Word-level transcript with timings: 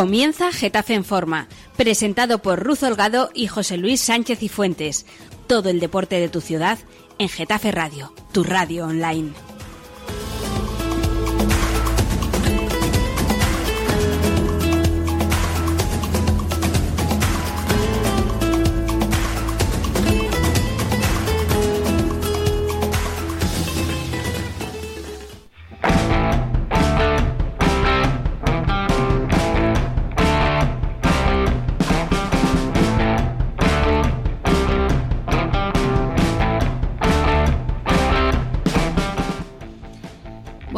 Comienza 0.00 0.50
Getafe 0.50 0.94
en 0.94 1.04
Forma, 1.04 1.46
presentado 1.76 2.38
por 2.38 2.64
Ruz 2.64 2.82
Holgado 2.82 3.28
y 3.34 3.48
José 3.48 3.76
Luis 3.76 4.00
Sánchez 4.00 4.42
y 4.42 4.48
Fuentes. 4.48 5.04
Todo 5.46 5.68
el 5.68 5.78
deporte 5.78 6.18
de 6.18 6.30
tu 6.30 6.40
ciudad 6.40 6.78
en 7.18 7.28
Getafe 7.28 7.70
Radio, 7.70 8.14
tu 8.32 8.42
radio 8.42 8.86
online. 8.86 9.34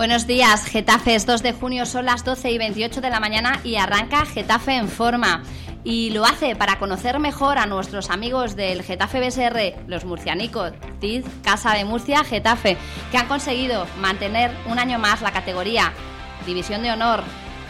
Buenos 0.03 0.27
días, 0.27 0.65
Getafe. 0.65 1.15
Es 1.15 1.27
2 1.27 1.45
de 1.45 1.53
junio, 1.53 1.87
son 1.87 2.07
las 2.07 2.25
12 2.25 2.51
y 2.51 2.59
28 2.59 3.01
de 3.01 3.09
la 3.09 3.21
mañana 3.21 3.61
y 3.63 3.77
arranca 3.77 4.27
Getafe 4.27 4.75
en 4.75 4.89
forma. 4.89 5.45
Y 5.85 6.11
lo 6.11 6.25
hace 6.25 6.57
para 6.57 6.81
conocer 6.81 7.21
mejor 7.21 7.57
a 7.57 7.67
nuestros 7.67 8.11
amigos 8.11 8.57
del 8.57 8.83
Getafe 8.83 9.21
BSR, 9.21 9.85
los 9.87 10.05
murcianicos, 10.05 10.73
TID, 10.99 11.25
Casa 11.45 11.75
de 11.75 11.85
Murcia, 11.85 12.25
Getafe, 12.25 12.77
que 13.13 13.17
han 13.17 13.29
conseguido 13.29 13.87
mantener 14.01 14.51
un 14.67 14.81
año 14.81 14.99
más 14.99 15.23
la 15.23 15.31
categoría 15.31 15.93
División 16.47 16.83
de 16.83 16.91
Honor, 16.91 17.23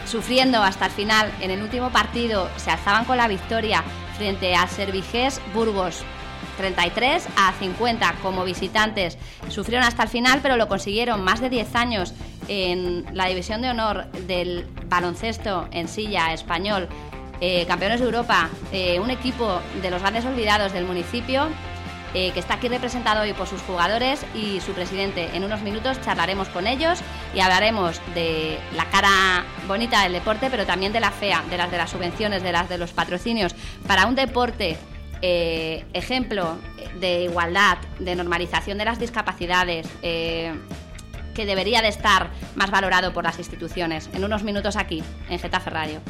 sufriendo 0.07 0.63
hasta 0.63 0.87
el 0.87 0.91
final. 0.91 1.31
En 1.39 1.51
el 1.51 1.61
último 1.61 1.91
partido 1.91 2.49
se 2.57 2.71
alzaban 2.71 3.05
con 3.05 3.17
la 3.17 3.27
victoria 3.27 3.83
frente 4.17 4.55
a 4.55 4.65
Servigés 4.65 5.39
Burgos 5.53 6.03
33 6.57 7.27
a 7.37 7.53
50 7.53 8.15
como 8.21 8.43
visitantes. 8.43 9.17
Sufrieron 9.49 9.85
hasta 9.85 10.03
el 10.03 10.09
final, 10.09 10.39
pero 10.41 10.57
lo 10.57 10.67
consiguieron 10.67 11.23
más 11.23 11.41
de 11.41 11.49
10 11.49 11.75
años 11.75 12.13
en 12.47 13.05
la 13.13 13.27
división 13.27 13.61
de 13.61 13.69
honor 13.69 14.11
del 14.27 14.67
baloncesto 14.87 15.67
en 15.71 15.87
silla 15.87 16.33
español. 16.33 16.87
Eh, 17.41 17.65
campeones 17.67 17.99
de 17.99 18.05
Europa, 18.05 18.49
eh, 18.71 18.99
un 18.99 19.09
equipo 19.09 19.59
de 19.81 19.91
los 19.91 20.01
grandes 20.01 20.25
olvidados 20.25 20.71
del 20.71 20.85
municipio 20.85 21.49
eh, 22.15 22.31
que 22.31 22.39
está 22.39 22.53
aquí 22.53 22.67
representado 22.67 23.21
hoy 23.21 23.33
por 23.33 23.47
sus 23.47 23.59
jugadores 23.63 24.23
y 24.35 24.61
su 24.61 24.73
presidente. 24.73 25.29
En 25.33 25.43
unos 25.43 25.61
minutos 25.61 25.99
charlaremos 26.01 26.47
con 26.49 26.67
ellos 26.67 26.99
y 27.33 27.39
hablaremos 27.39 27.99
de 28.13 28.59
la 28.75 28.85
cara 28.85 29.43
bonita 29.67 30.03
del 30.03 30.13
deporte, 30.13 30.49
pero 30.51 30.67
también 30.67 30.93
de 30.93 30.99
la 30.99 31.09
fea, 31.09 31.43
de 31.49 31.57
las 31.57 31.71
de 31.71 31.77
las 31.77 31.89
subvenciones, 31.89 32.43
de 32.43 32.51
las 32.51 32.69
de 32.69 32.77
los 32.77 32.91
patrocinios. 32.91 33.55
Para 33.87 34.05
un 34.05 34.13
deporte 34.13 34.77
eh, 35.25 35.85
ejemplo 35.93 36.57
de 36.99 37.23
igualdad, 37.23 37.77
de 37.97 38.13
normalización 38.13 38.77
de 38.77 38.83
las 38.83 38.99
discapacidades, 38.99 39.87
eh, 40.01 40.53
que 41.33 41.45
debería 41.45 41.81
de 41.81 41.87
estar 41.87 42.29
más 42.55 42.69
valorado 42.71 43.13
por 43.13 43.23
las 43.23 43.39
instituciones. 43.39 44.09
En 44.13 44.25
unos 44.25 44.43
minutos 44.43 44.75
aquí, 44.75 45.01
en 45.29 45.39
Getafe 45.39 45.69
Radio. 45.69 46.01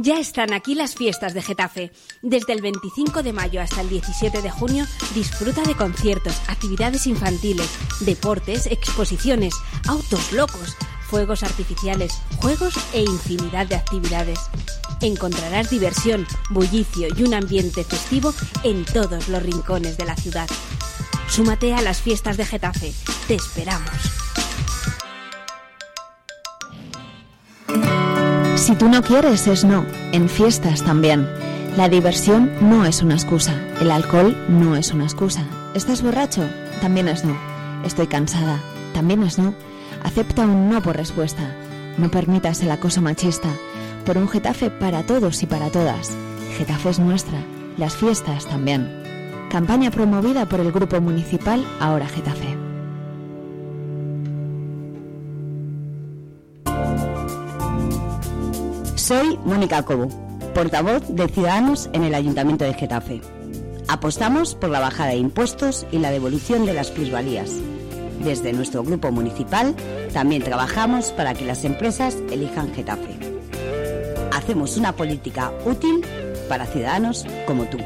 Ya 0.00 0.20
están 0.20 0.52
aquí 0.52 0.76
las 0.76 0.94
fiestas 0.94 1.34
de 1.34 1.42
Getafe. 1.42 1.90
Desde 2.22 2.52
el 2.52 2.62
25 2.62 3.24
de 3.24 3.32
mayo 3.32 3.60
hasta 3.60 3.80
el 3.80 3.88
17 3.88 4.40
de 4.40 4.50
junio 4.50 4.84
disfruta 5.12 5.62
de 5.62 5.74
conciertos, 5.74 6.40
actividades 6.46 7.08
infantiles, 7.08 7.76
deportes, 8.06 8.66
exposiciones, 8.66 9.54
autos 9.88 10.32
locos, 10.32 10.76
fuegos 11.08 11.42
artificiales, 11.42 12.20
juegos 12.36 12.74
e 12.92 13.00
infinidad 13.00 13.66
de 13.66 13.76
actividades. 13.76 14.38
Encontrarás 15.00 15.70
diversión, 15.70 16.26
bullicio 16.50 17.08
y 17.16 17.22
un 17.22 17.34
ambiente 17.34 17.84
festivo 17.84 18.34
en 18.62 18.84
todos 18.84 19.28
los 19.28 19.42
rincones 19.42 19.96
de 19.96 20.04
la 20.04 20.16
ciudad. 20.16 20.48
Súmate 21.28 21.74
a 21.74 21.82
las 21.82 22.00
fiestas 22.00 22.36
de 22.36 22.44
Getafe. 22.44 22.92
Te 23.26 23.34
esperamos. 23.34 23.90
Si 28.56 28.74
tú 28.74 28.88
no 28.88 29.02
quieres, 29.02 29.46
es 29.46 29.64
no. 29.64 29.86
En 30.12 30.28
fiestas 30.28 30.82
también. 30.82 31.28
La 31.76 31.88
diversión 31.88 32.50
no 32.60 32.84
es 32.84 33.02
una 33.02 33.14
excusa. 33.14 33.54
El 33.80 33.90
alcohol 33.90 34.36
no 34.48 34.74
es 34.76 34.92
una 34.92 35.04
excusa. 35.04 35.44
¿Estás 35.74 36.02
borracho? 36.02 36.42
También 36.80 37.08
es 37.08 37.24
no. 37.24 37.38
Estoy 37.84 38.08
cansada. 38.08 38.60
También 38.94 39.22
es 39.22 39.38
no. 39.38 39.54
Acepta 40.02 40.42
un 40.42 40.70
no 40.70 40.82
por 40.82 40.96
respuesta. 40.96 41.54
No 41.96 42.10
permitas 42.10 42.62
el 42.62 42.70
acoso 42.70 43.02
machista. 43.02 43.48
Por 44.04 44.16
un 44.16 44.28
Getafe 44.28 44.70
para 44.70 45.02
todos 45.04 45.42
y 45.42 45.46
para 45.46 45.70
todas. 45.70 46.16
Getafe 46.56 46.90
es 46.90 46.98
nuestra. 46.98 47.38
Las 47.76 47.96
fiestas 47.96 48.46
también. 48.46 48.88
Campaña 49.50 49.90
promovida 49.90 50.46
por 50.46 50.60
el 50.60 50.72
Grupo 50.72 51.00
Municipal 51.00 51.64
Ahora 51.80 52.06
Getafe. 52.06 52.56
Soy 58.94 59.38
Mónica 59.44 59.82
Cobo, 59.84 60.08
portavoz 60.54 61.02
de 61.08 61.28
Ciudadanos 61.28 61.88
en 61.94 62.04
el 62.04 62.14
Ayuntamiento 62.14 62.64
de 62.64 62.74
Getafe. 62.74 63.22
Apostamos 63.88 64.54
por 64.54 64.68
la 64.68 64.80
bajada 64.80 65.10
de 65.10 65.16
impuestos 65.16 65.86
y 65.90 65.98
la 65.98 66.10
devolución 66.10 66.66
de 66.66 66.74
las 66.74 66.90
plusvalías 66.90 67.58
desde 68.24 68.52
nuestro 68.52 68.82
grupo 68.82 69.10
municipal 69.10 69.74
también 70.12 70.42
trabajamos 70.42 71.12
para 71.12 71.34
que 71.34 71.44
las 71.44 71.64
empresas 71.64 72.16
elijan 72.30 72.74
Getafe. 72.74 73.16
Hacemos 74.32 74.76
una 74.76 74.92
política 74.92 75.52
útil 75.64 76.04
para 76.48 76.66
ciudadanos 76.66 77.26
como 77.46 77.64
tú. 77.66 77.78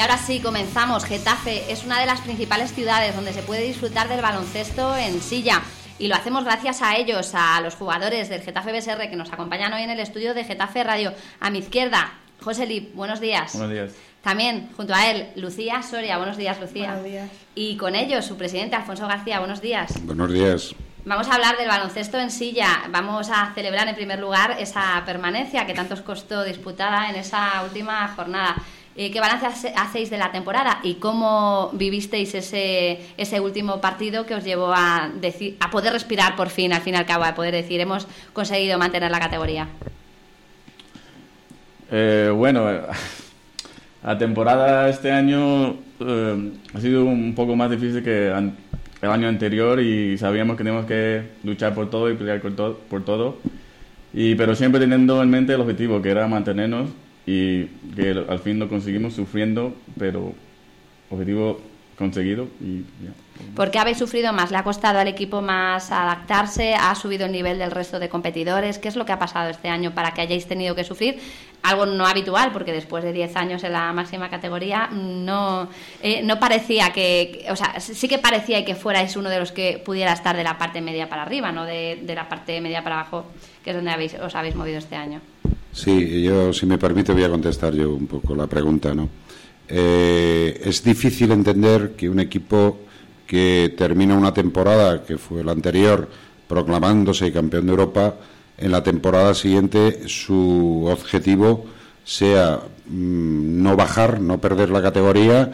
Ahora 0.00 0.18
sí, 0.18 0.40
comenzamos. 0.40 1.04
Getafe 1.04 1.70
es 1.70 1.84
una 1.84 2.00
de 2.00 2.06
las 2.06 2.20
principales 2.20 2.72
ciudades 2.72 3.14
donde 3.14 3.32
se 3.32 3.42
puede 3.42 3.62
disfrutar 3.62 4.08
del 4.08 4.22
baloncesto 4.22 4.96
en 4.96 5.20
silla. 5.20 5.62
Y 5.98 6.08
lo 6.08 6.14
hacemos 6.14 6.44
gracias 6.44 6.80
a 6.80 6.96
ellos, 6.96 7.32
a 7.34 7.60
los 7.60 7.74
jugadores 7.74 8.28
del 8.28 8.40
Getafe 8.40 8.72
BSR 8.72 9.10
que 9.10 9.16
nos 9.16 9.32
acompañan 9.32 9.72
hoy 9.72 9.82
en 9.82 9.90
el 9.90 10.00
estudio 10.00 10.32
de 10.32 10.44
Getafe 10.44 10.82
Radio. 10.84 11.12
A 11.40 11.50
mi 11.50 11.58
izquierda, 11.58 12.14
José 12.42 12.66
Lip, 12.66 12.94
buenos 12.94 13.20
días. 13.20 13.52
Buenos 13.52 13.70
días. 13.70 13.92
También, 14.22 14.70
junto 14.76 14.94
a 14.94 15.10
él, 15.10 15.28
Lucía 15.36 15.82
Soria. 15.82 16.16
Buenos 16.16 16.36
días, 16.36 16.58
Lucía. 16.60 16.92
Buenos 16.92 17.04
días. 17.04 17.30
Y 17.54 17.76
con 17.76 17.94
ellos, 17.94 18.24
su 18.24 18.36
presidente, 18.36 18.76
Alfonso 18.76 19.06
García. 19.06 19.38
Buenos 19.38 19.60
días. 19.60 19.94
Buenos 20.04 20.32
días. 20.32 20.74
Vamos 21.04 21.28
a 21.28 21.34
hablar 21.34 21.56
del 21.56 21.68
baloncesto 21.68 22.18
en 22.18 22.30
silla. 22.30 22.82
Vamos 22.90 23.30
a 23.30 23.52
celebrar 23.54 23.88
en 23.88 23.94
primer 23.94 24.18
lugar 24.18 24.56
esa 24.58 25.02
permanencia 25.06 25.66
que 25.66 25.72
tanto 25.72 25.94
os 25.94 26.02
costó 26.02 26.44
disputada 26.44 27.08
en 27.08 27.16
esa 27.16 27.62
última 27.64 28.08
jornada. 28.08 28.56
Eh, 28.96 29.10
¿Qué 29.12 29.20
balance 29.20 29.46
hace- 29.46 29.72
hacéis 29.76 30.10
de 30.10 30.18
la 30.18 30.32
temporada 30.32 30.80
y 30.82 30.94
cómo 30.94 31.70
vivisteis 31.74 32.34
ese, 32.34 32.98
ese 33.16 33.40
último 33.40 33.80
partido 33.80 34.26
que 34.26 34.34
os 34.34 34.44
llevó 34.44 34.72
a, 34.74 35.10
deci- 35.20 35.54
a 35.60 35.70
poder 35.70 35.92
respirar 35.92 36.34
por 36.36 36.48
fin, 36.50 36.72
al 36.72 36.82
fin 36.82 36.94
y 36.94 36.96
al 36.98 37.06
cabo, 37.06 37.24
a 37.24 37.34
poder 37.34 37.54
decir, 37.54 37.80
hemos 37.80 38.06
conseguido 38.32 38.78
mantener 38.78 39.10
la 39.10 39.20
categoría? 39.20 39.68
Eh, 41.90 42.32
bueno, 42.34 42.70
eh, 42.70 42.80
la 44.04 44.18
temporada 44.18 44.88
este 44.88 45.10
año 45.12 45.76
eh, 46.00 46.52
ha 46.74 46.80
sido 46.80 47.04
un 47.04 47.34
poco 47.34 47.56
más 47.56 47.70
difícil 47.70 48.02
que 48.02 48.26
el 48.28 49.10
año 49.10 49.28
anterior 49.28 49.80
y 49.80 50.18
sabíamos 50.18 50.56
que 50.56 50.64
teníamos 50.64 50.86
que 50.86 51.22
luchar 51.44 51.74
por 51.74 51.88
todo 51.90 52.10
y 52.10 52.14
pelear 52.14 52.40
por, 52.40 52.54
to- 52.56 52.80
por 52.90 53.04
todo, 53.04 53.38
y, 54.12 54.34
pero 54.34 54.54
siempre 54.56 54.80
teniendo 54.80 55.22
en 55.22 55.30
mente 55.30 55.54
el 55.54 55.60
objetivo, 55.60 56.02
que 56.02 56.10
era 56.10 56.26
mantenernos 56.26 56.90
y 57.30 57.66
que 57.94 58.10
al 58.28 58.40
fin 58.40 58.58
lo 58.58 58.68
conseguimos 58.68 59.14
sufriendo, 59.14 59.72
pero 59.96 60.34
objetivo 61.10 61.60
conseguido 61.96 62.48
y 62.60 62.78
ya. 63.04 63.12
¿Por 63.54 63.70
qué 63.70 63.78
habéis 63.78 63.98
sufrido 63.98 64.32
más? 64.32 64.50
¿Le 64.50 64.56
ha 64.56 64.64
costado 64.64 64.98
al 64.98 65.06
equipo 65.08 65.40
más 65.40 65.92
adaptarse? 65.92 66.74
¿Ha 66.74 66.94
subido 66.94 67.26
el 67.26 67.32
nivel 67.32 67.58
del 67.58 67.70
resto 67.70 67.98
de 67.98 68.08
competidores? 68.08 68.78
¿Qué 68.78 68.88
es 68.88 68.96
lo 68.96 69.06
que 69.06 69.12
ha 69.12 69.18
pasado 69.18 69.48
este 69.48 69.68
año 69.68 69.94
para 69.94 70.12
que 70.12 70.22
hayáis 70.22 70.46
tenido 70.46 70.74
que 70.74 70.82
sufrir? 70.82 71.20
Algo 71.62 71.86
no 71.86 72.06
habitual, 72.06 72.52
porque 72.52 72.72
después 72.72 73.04
de 73.04 73.12
10 73.12 73.36
años 73.36 73.64
en 73.64 73.72
la 73.72 73.92
máxima 73.92 74.28
categoría 74.28 74.88
no, 74.92 75.68
eh, 76.02 76.22
no 76.22 76.38
parecía 76.40 76.92
que, 76.92 77.46
o 77.50 77.56
sea, 77.56 77.78
sí 77.80 78.08
que 78.08 78.18
parecía 78.18 78.64
que 78.64 78.74
fuerais 78.74 79.16
uno 79.16 79.30
de 79.30 79.38
los 79.38 79.52
que 79.52 79.80
pudiera 79.84 80.12
estar 80.12 80.36
de 80.36 80.44
la 80.44 80.58
parte 80.58 80.80
media 80.80 81.08
para 81.08 81.22
arriba, 81.22 81.52
no 81.52 81.64
de, 81.64 82.02
la 82.06 82.28
parte 82.28 82.60
media 82.60 82.82
para 82.82 83.00
abajo, 83.00 83.26
que 83.62 83.70
es 83.70 83.76
donde 83.76 83.90
habéis, 83.90 84.14
os 84.14 84.34
habéis 84.34 84.56
movido 84.56 84.78
este 84.78 84.96
año. 84.96 85.20
Sí, 85.72 86.22
yo, 86.22 86.52
si 86.52 86.66
me 86.66 86.78
permite, 86.78 87.12
voy 87.12 87.24
a 87.24 87.30
contestar 87.30 87.74
yo 87.74 87.94
un 87.94 88.06
poco 88.06 88.34
la 88.34 88.46
pregunta, 88.46 88.94
¿no? 88.94 89.08
Eh, 89.68 90.60
es 90.64 90.82
difícil 90.82 91.30
entender 91.30 91.92
que 91.96 92.10
un 92.10 92.18
equipo 92.18 92.80
que 93.26 93.72
termina 93.78 94.16
una 94.16 94.34
temporada, 94.34 95.04
que 95.04 95.16
fue 95.16 95.44
la 95.44 95.52
anterior, 95.52 96.08
proclamándose 96.48 97.32
campeón 97.32 97.66
de 97.66 97.70
Europa, 97.70 98.16
en 98.58 98.72
la 98.72 98.82
temporada 98.82 99.34
siguiente 99.34 100.08
su 100.08 100.86
objetivo 100.90 101.64
sea 102.04 102.60
mm, 102.88 103.62
no 103.62 103.76
bajar, 103.76 104.20
no 104.20 104.40
perder 104.40 104.70
la 104.70 104.82
categoría 104.82 105.52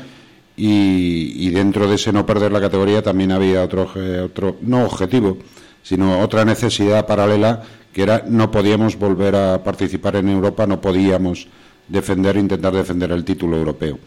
y, 0.56 1.50
dentro 1.50 1.86
de 1.86 1.96
ese 1.96 2.12
no 2.12 2.24
perder 2.24 2.50
la 2.50 2.60
categoría 2.60 3.02
también 3.02 3.30
había 3.30 3.62
otro, 3.62 3.90
otro, 4.24 4.56
no 4.62 4.84
objetivo, 4.86 5.36
sino 5.82 6.20
otra 6.20 6.46
necesidad 6.46 7.06
paralela 7.06 7.62
que 7.96 8.02
era 8.02 8.22
no 8.28 8.50
podíamos 8.50 8.98
volver 8.98 9.34
a 9.34 9.64
participar 9.64 10.16
en 10.16 10.28
Europa, 10.28 10.66
no 10.66 10.78
podíamos 10.82 11.48
defender, 11.88 12.36
intentar 12.36 12.74
defender 12.74 13.10
el 13.10 13.24
título 13.24 13.56
europeo. 13.56 13.98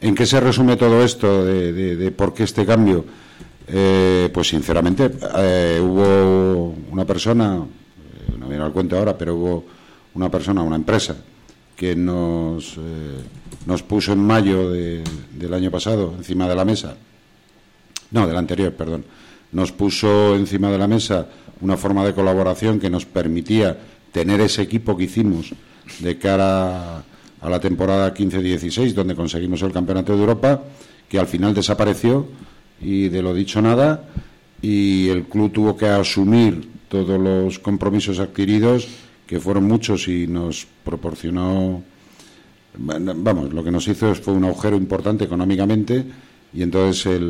¿En 0.00 0.14
qué 0.14 0.24
se 0.24 0.38
resume 0.38 0.76
todo 0.76 1.02
esto 1.02 1.44
de, 1.44 2.14
por 2.16 2.32
qué 2.32 2.44
este 2.44 2.64
cambio? 2.64 3.04
Eh, 3.66 4.30
pues 4.32 4.46
sinceramente 4.46 5.10
eh, 5.38 5.80
hubo 5.82 6.76
una 6.92 7.04
persona, 7.04 7.66
eh, 7.66 8.36
no 8.38 8.46
viene 8.46 8.62
al 8.62 8.70
cuento 8.70 8.96
ahora, 8.96 9.18
pero 9.18 9.34
hubo 9.34 9.64
una 10.14 10.30
persona, 10.30 10.62
una 10.62 10.76
empresa 10.76 11.16
que 11.74 11.96
nos, 11.96 12.78
nos 13.66 13.82
puso 13.82 14.12
en 14.12 14.20
mayo 14.20 14.70
del 14.70 15.52
año 15.52 15.72
pasado 15.72 16.14
encima 16.16 16.48
de 16.48 16.54
la 16.54 16.64
mesa, 16.64 16.94
no, 18.12 18.24
del 18.24 18.36
anterior, 18.36 18.72
perdón, 18.72 19.04
nos 19.50 19.72
puso 19.72 20.36
encima 20.36 20.70
de 20.70 20.78
la 20.78 20.86
mesa 20.86 21.26
una 21.60 21.76
forma 21.76 22.04
de 22.04 22.14
colaboración 22.14 22.78
que 22.78 22.90
nos 22.90 23.06
permitía 23.06 23.76
tener 24.12 24.40
ese 24.40 24.62
equipo 24.62 24.96
que 24.96 25.04
hicimos 25.04 25.52
de 26.00 26.18
cara 26.18 26.98
a 27.40 27.50
la 27.50 27.60
temporada 27.60 28.14
15-16, 28.14 28.92
donde 28.92 29.14
conseguimos 29.14 29.62
el 29.62 29.72
Campeonato 29.72 30.12
de 30.14 30.20
Europa, 30.20 30.62
que 31.08 31.18
al 31.18 31.26
final 31.26 31.54
desapareció 31.54 32.26
y 32.80 33.08
de 33.08 33.22
lo 33.22 33.34
dicho 33.34 33.62
nada, 33.62 34.04
y 34.60 35.08
el 35.08 35.24
club 35.24 35.52
tuvo 35.52 35.76
que 35.76 35.86
asumir 35.86 36.68
todos 36.88 37.20
los 37.20 37.58
compromisos 37.58 38.18
adquiridos, 38.18 38.88
que 39.26 39.40
fueron 39.40 39.64
muchos 39.64 40.08
y 40.08 40.26
nos 40.26 40.66
proporcionó, 40.84 41.82
vamos, 42.78 43.52
lo 43.52 43.64
que 43.64 43.70
nos 43.70 43.88
hizo 43.88 44.14
fue 44.14 44.34
un 44.34 44.44
agujero 44.44 44.76
importante 44.76 45.24
económicamente 45.24 46.04
y 46.54 46.62
entonces 46.62 47.20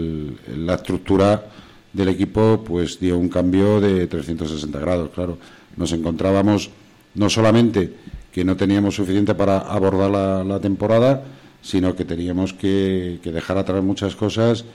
la 0.56 0.74
estructura 0.74 1.46
del 1.92 2.08
equipo 2.08 2.62
pues 2.66 3.00
dio 3.00 3.18
un 3.18 3.28
cambio 3.28 3.80
de 3.80 4.06
360 4.06 4.78
grados, 4.78 5.10
claro. 5.14 5.38
Nos 5.76 5.92
encontrábamos 5.92 6.70
no 7.14 7.30
solamente 7.30 7.92
que 8.36 8.44
no 8.44 8.56
teníamos 8.56 8.96
suficiente 8.96 9.34
para 9.34 9.60
abordar 9.60 10.44
la, 10.44 10.60
temporada, 10.60 11.24
sino 11.62 11.96
que 11.96 12.04
teníamos 12.04 12.52
que, 12.52 13.18
dejar 13.24 13.56
atrás 13.56 13.82
muchas 13.82 14.14
cosas 14.14 14.66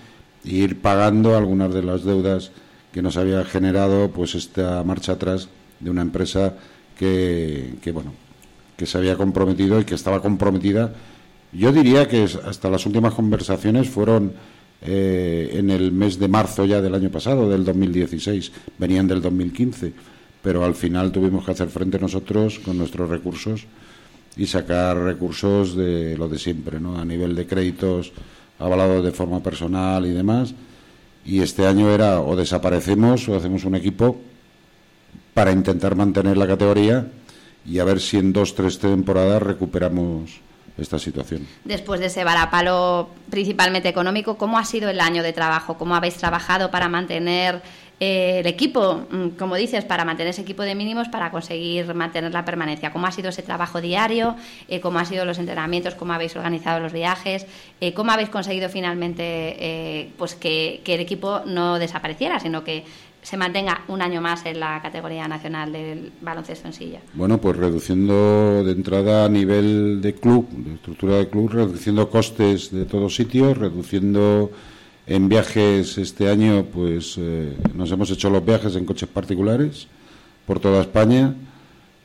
e 0.44 0.66
ir 0.66 0.82
pagando 0.82 1.38
algunas 1.38 1.72
de 1.72 1.84
las 1.84 2.04
deudas 2.04 2.52
que 2.92 3.04
nos 3.04 3.18
había 3.18 3.46
generado 3.46 4.10
pues 4.10 4.34
esta 4.34 4.84
marcha 4.84 5.14
atrás 5.14 5.48
de 5.80 5.92
una 5.92 6.02
empresa 6.02 6.56
que, 6.98 7.78
bueno 7.94 8.14
que 8.76 8.88
se 8.88 8.98
había 8.98 9.16
comprometido 9.16 9.80
y 9.80 9.86
que 9.86 9.94
estaba 9.94 10.22
comprometida 10.22 10.94
yo 11.54 11.72
diría 11.72 12.08
que 12.08 12.24
hasta 12.24 12.70
las 12.70 12.88
últimas 12.88 13.14
conversaciones 13.14 13.90
fueron 13.90 14.34
eh, 14.82 15.52
en 15.54 15.70
el 15.70 15.92
mes 15.92 16.18
de 16.18 16.28
marzo 16.28 16.66
ya 16.66 16.82
del 16.82 16.96
año 16.96 17.10
pasado 17.10 17.50
del 17.50 17.64
2016 17.64 18.52
venían 18.78 19.08
del 19.08 19.22
2015 19.22 19.94
pero 20.42 20.66
al 20.66 20.76
final 20.76 21.12
tuvimos 21.12 21.46
que 21.46 21.52
hacer 21.52 21.70
frente 21.70 22.00
nosotros 22.00 22.60
con 22.60 22.78
nuestros 22.78 23.10
recursos 23.10 23.66
y 24.36 24.48
sacar 24.48 24.98
recursos 24.98 25.76
de 25.76 26.18
lo 26.18 26.28
de 26.28 26.40
siempre, 26.40 26.80
¿no? 26.80 26.98
A 26.98 27.06
nivel 27.06 27.36
de 27.36 27.46
créditos 27.46 28.12
avalados 28.60 29.04
de 29.04 29.12
forma 29.12 29.42
personal 29.42 30.06
y 30.06 30.12
demás. 30.12 30.54
Y 31.26 31.42
este 31.42 31.68
año 31.68 31.92
era 31.92 32.22
o 32.22 32.36
desaparecemos 32.36 33.28
o 33.30 33.36
hacemos 33.36 33.66
un 33.66 33.76
equipo 33.76 34.20
para 35.34 35.52
intentar 35.52 35.96
mantener 35.96 36.38
la 36.38 36.48
categoría 36.48 37.08
y 37.66 37.78
a 37.80 37.84
ver 37.84 38.00
si 38.00 38.18
en 38.18 38.34
dos, 38.34 38.56
tres 38.56 38.80
temporadas 38.80 39.44
recuperamos 39.44 40.42
esta 40.78 41.00
situación. 41.00 41.48
Después 41.64 42.00
de 42.00 42.08
ese 42.08 42.24
varapalo 42.24 43.10
principalmente 43.30 43.90
económico, 43.90 44.38
¿cómo 44.38 44.58
ha 44.58 44.66
sido 44.66 44.90
el 44.90 45.00
año 45.00 45.24
de 45.24 45.34
trabajo? 45.34 45.78
¿Cómo 45.78 45.96
habéis 45.96 46.16
trabajado 46.16 46.72
para 46.72 46.90
mantener 46.90 47.62
eh, 48.04 48.40
el 48.40 48.48
equipo, 48.48 49.06
mm, 49.12 49.38
como 49.38 49.56
dices, 49.56 49.86
para 49.86 50.04
mantener 50.06 50.32
ese 50.32 50.42
equipo 50.42 50.64
de 50.64 50.74
mínimos, 50.74 51.08
para 51.08 51.30
conseguir 51.30 51.94
mantener 51.94 52.34
la 52.34 52.44
permanencia. 52.44 52.92
¿Cómo 52.92 53.06
ha 53.06 53.12
sido 53.12 53.30
ese 53.30 53.44
trabajo 53.44 53.80
diario? 53.80 54.36
Eh, 54.68 54.82
¿Cómo 54.82 54.98
han 54.98 55.06
sido 55.06 55.24
los 55.24 55.38
entrenamientos? 55.38 55.94
¿Cómo 55.94 56.12
habéis 56.12 56.36
organizado 56.36 56.80
los 56.80 56.94
viajes? 56.94 57.46
Eh, 57.80 57.94
¿Cómo 57.94 58.12
habéis 58.12 58.30
conseguido 58.30 58.70
finalmente 58.70 60.10
pues 60.18 60.34
que, 60.34 60.82
el 60.84 61.00
equipo 61.00 61.42
no 61.46 61.78
desapareciera, 61.78 62.40
sino 62.40 62.64
que 62.64 62.86
se 63.22 63.38
mantenga 63.38 63.84
un 63.88 64.02
año 64.02 64.22
más 64.22 64.46
en 64.46 64.60
la 64.60 64.82
categoría 64.82 65.28
nacional 65.28 65.72
del 65.72 66.12
baloncesto 66.22 66.68
en 66.68 66.74
silla? 66.74 67.00
Bueno, 67.14 67.38
pues 67.40 67.56
reduciendo 67.56 68.64
de 68.64 68.72
entrada 68.72 69.26
a 69.26 69.30
nivel 69.30 70.02
de 70.02 70.16
club, 70.16 70.50
de 70.50 70.76
estructura 70.76 71.18
de 71.18 71.30
club, 71.30 71.50
reduciendo 71.52 72.10
costes 72.10 72.72
de 72.72 72.86
todos 72.86 73.16
sitios, 73.16 73.58
reduciendo 73.58 74.52
en 75.06 75.30
viajes 75.30 75.98
este 75.98 76.30
año, 76.30 76.66
pues 76.66 77.16
eh, 77.18 77.56
nos 77.76 77.92
hemos 77.92 78.10
hecho 78.12 78.30
los 78.30 78.44
viajes 78.44 78.76
en 78.76 78.86
coches 78.86 79.10
particulares 79.10 79.88
por 80.46 80.60
toda 80.60 80.82
España, 80.82 81.36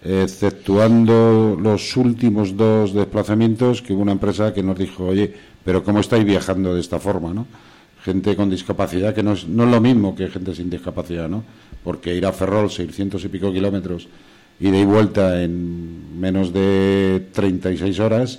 exceptuando 0.03 1.57
los 1.61 1.97
últimos 1.97 2.57
dos 2.57 2.93
desplazamientos 2.93 3.83
que 3.83 3.93
hubo 3.93 4.03
una 4.03 4.13
empresa 4.13 4.53
que 4.53 4.63
nos 4.63 4.79
dijo, 4.79 5.07
oye, 5.07 5.35
pero 5.65 5.83
¿cómo 5.83 6.01
estáis 6.01 6.25
viajando 6.25 6.75
de 6.75 6.81
esta 6.81 6.99
forma, 6.99 7.33
no? 7.33 7.47
Gente 8.07 8.37
con 8.37 8.49
discapacidad, 8.49 9.13
que 9.13 9.25
no 9.25 9.33
es, 9.33 9.49
no 9.49 9.65
es 9.65 9.71
lo 9.73 9.81
mismo 9.81 10.15
que 10.15 10.29
gente 10.29 10.55
sin 10.55 10.71
discapacidad, 10.71 11.29
¿no? 11.29 11.43
Porque 11.83 12.15
ir 12.15 12.25
a 12.25 12.31
Ferrol, 12.31 12.71
600 12.71 13.25
y 13.25 13.27
pico 13.27 13.53
kilómetros, 13.53 14.07
ida 14.61 14.79
y 14.79 14.85
vuelta 14.85 15.43
en 15.43 16.21
menos 16.21 16.53
de 16.53 17.27
36 17.33 17.99
horas, 17.99 18.39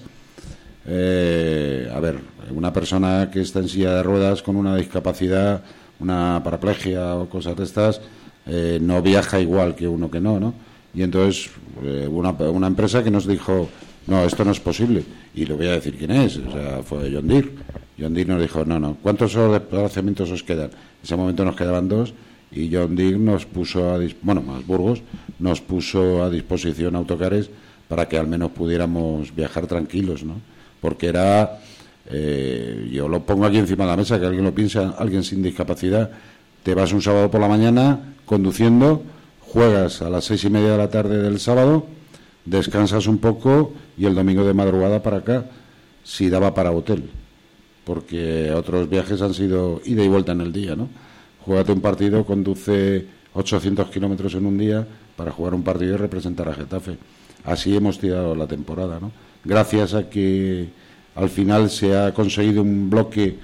eh, 0.87 1.91
a 1.93 1.99
ver, 1.99 2.17
una 2.55 2.71
persona 2.71 3.29
que 3.29 3.41
está 3.41 3.59
en 3.59 3.67
silla 3.67 3.93
de 3.95 4.03
ruedas 4.03 4.41
con 4.41 4.55
una 4.55 4.73
discapacidad, 4.73 5.61
una 5.99 6.39
paraplegia 6.45 7.15
o 7.15 7.27
cosas 7.27 7.57
de 7.57 7.65
estas, 7.65 7.99
eh, 8.45 8.79
no 8.81 9.01
viaja 9.01 9.37
igual 9.37 9.75
que 9.75 9.85
uno 9.85 10.09
que 10.09 10.21
no, 10.21 10.39
¿no? 10.39 10.53
Y 10.93 11.03
entonces 11.03 11.51
eh, 11.83 12.07
una, 12.09 12.29
una, 12.29 12.67
empresa 12.67 13.03
que 13.03 13.11
nos 13.11 13.27
dijo, 13.27 13.67
no, 14.07 14.23
esto 14.23 14.43
no 14.43 14.51
es 14.51 14.59
posible. 14.59 15.03
Y 15.35 15.45
le 15.45 15.53
voy 15.53 15.67
a 15.67 15.73
decir 15.73 15.95
quién 15.97 16.11
es, 16.11 16.37
o 16.37 16.51
sea, 16.51 16.81
fue 16.83 17.11
John 17.13 17.27
Deere. 17.27 17.49
John 17.99 18.13
Deere 18.13 18.33
nos 18.33 18.41
dijo, 18.41 18.65
no, 18.65 18.79
no, 18.79 18.97
¿cuántos 19.01 19.33
desplazamientos 19.33 20.31
os 20.31 20.43
quedan? 20.43 20.71
En 20.71 21.03
ese 21.03 21.15
momento 21.15 21.43
nos 21.45 21.55
quedaban 21.55 21.87
dos 21.87 22.13
y 22.51 22.73
John 22.73 22.95
Deere 22.95 23.17
nos 23.17 23.45
puso 23.45 23.93
a, 23.93 23.99
bueno, 24.21 24.41
más 24.41 24.65
Burgos, 24.65 25.01
nos 25.39 25.61
puso 25.61 26.23
a 26.23 26.29
disposición 26.29 26.95
autocares 26.95 27.49
para 27.87 28.07
que 28.07 28.17
al 28.17 28.27
menos 28.27 28.51
pudiéramos 28.51 29.35
viajar 29.35 29.67
tranquilos, 29.67 30.23
¿no? 30.23 30.35
porque 30.81 31.07
era, 31.07 31.59
eh, 32.09 32.89
yo 32.91 33.07
lo 33.07 33.25
pongo 33.25 33.45
aquí 33.45 33.57
encima 33.57 33.85
de 33.85 33.91
la 33.91 33.97
mesa, 33.97 34.19
que 34.19 34.25
alguien 34.25 34.43
lo 34.43 34.53
piensa, 34.53 34.95
alguien 34.97 35.23
sin 35.23 35.41
discapacidad, 35.41 36.11
te 36.63 36.73
vas 36.73 36.93
un 36.93 37.01
sábado 37.01 37.31
por 37.31 37.41
la 37.41 37.47
mañana 37.47 38.15
conduciendo, 38.25 39.03
juegas 39.41 40.01
a 40.01 40.09
las 40.09 40.25
seis 40.25 40.43
y 40.43 40.49
media 40.49 40.71
de 40.71 40.77
la 40.77 40.89
tarde 40.89 41.21
del 41.21 41.39
sábado, 41.39 41.87
descansas 42.49 43.07
un 43.07 43.17
poco 43.17 43.73
y 43.97 44.05
el 44.05 44.15
domingo 44.15 44.43
de 44.43 44.53
madrugada 44.53 45.03
para 45.03 45.17
acá, 45.17 45.45
si 46.03 46.29
daba 46.29 46.53
para 46.53 46.71
hotel, 46.71 47.09
porque 47.83 48.51
otros 48.51 48.89
viajes 48.89 49.21
han 49.21 49.33
sido 49.33 49.81
ida 49.85 50.03
y 50.03 50.07
vuelta 50.07 50.31
en 50.31 50.41
el 50.41 50.53
día, 50.53 50.75
¿no? 50.75 50.89
Juégate 51.45 51.71
un 51.71 51.81
partido, 51.81 52.25
conduce 52.25 53.05
800 53.33 53.89
kilómetros 53.89 54.33
en 54.35 54.45
un 54.45 54.57
día 54.57 54.87
para 55.15 55.31
jugar 55.31 55.53
un 55.53 55.63
partido 55.63 55.95
y 55.95 55.97
representar 55.97 56.49
a 56.49 56.53
Getafe. 56.53 56.97
Así 57.45 57.75
hemos 57.75 57.99
tirado 57.99 58.35
la 58.35 58.47
temporada, 58.47 58.99
¿no? 58.99 59.11
gracias 59.43 59.93
a 59.93 60.09
que 60.09 60.69
al 61.15 61.29
final 61.29 61.69
se 61.69 61.97
ha 61.97 62.13
conseguido 62.13 62.61
un 62.61 62.89
bloque 62.89 63.37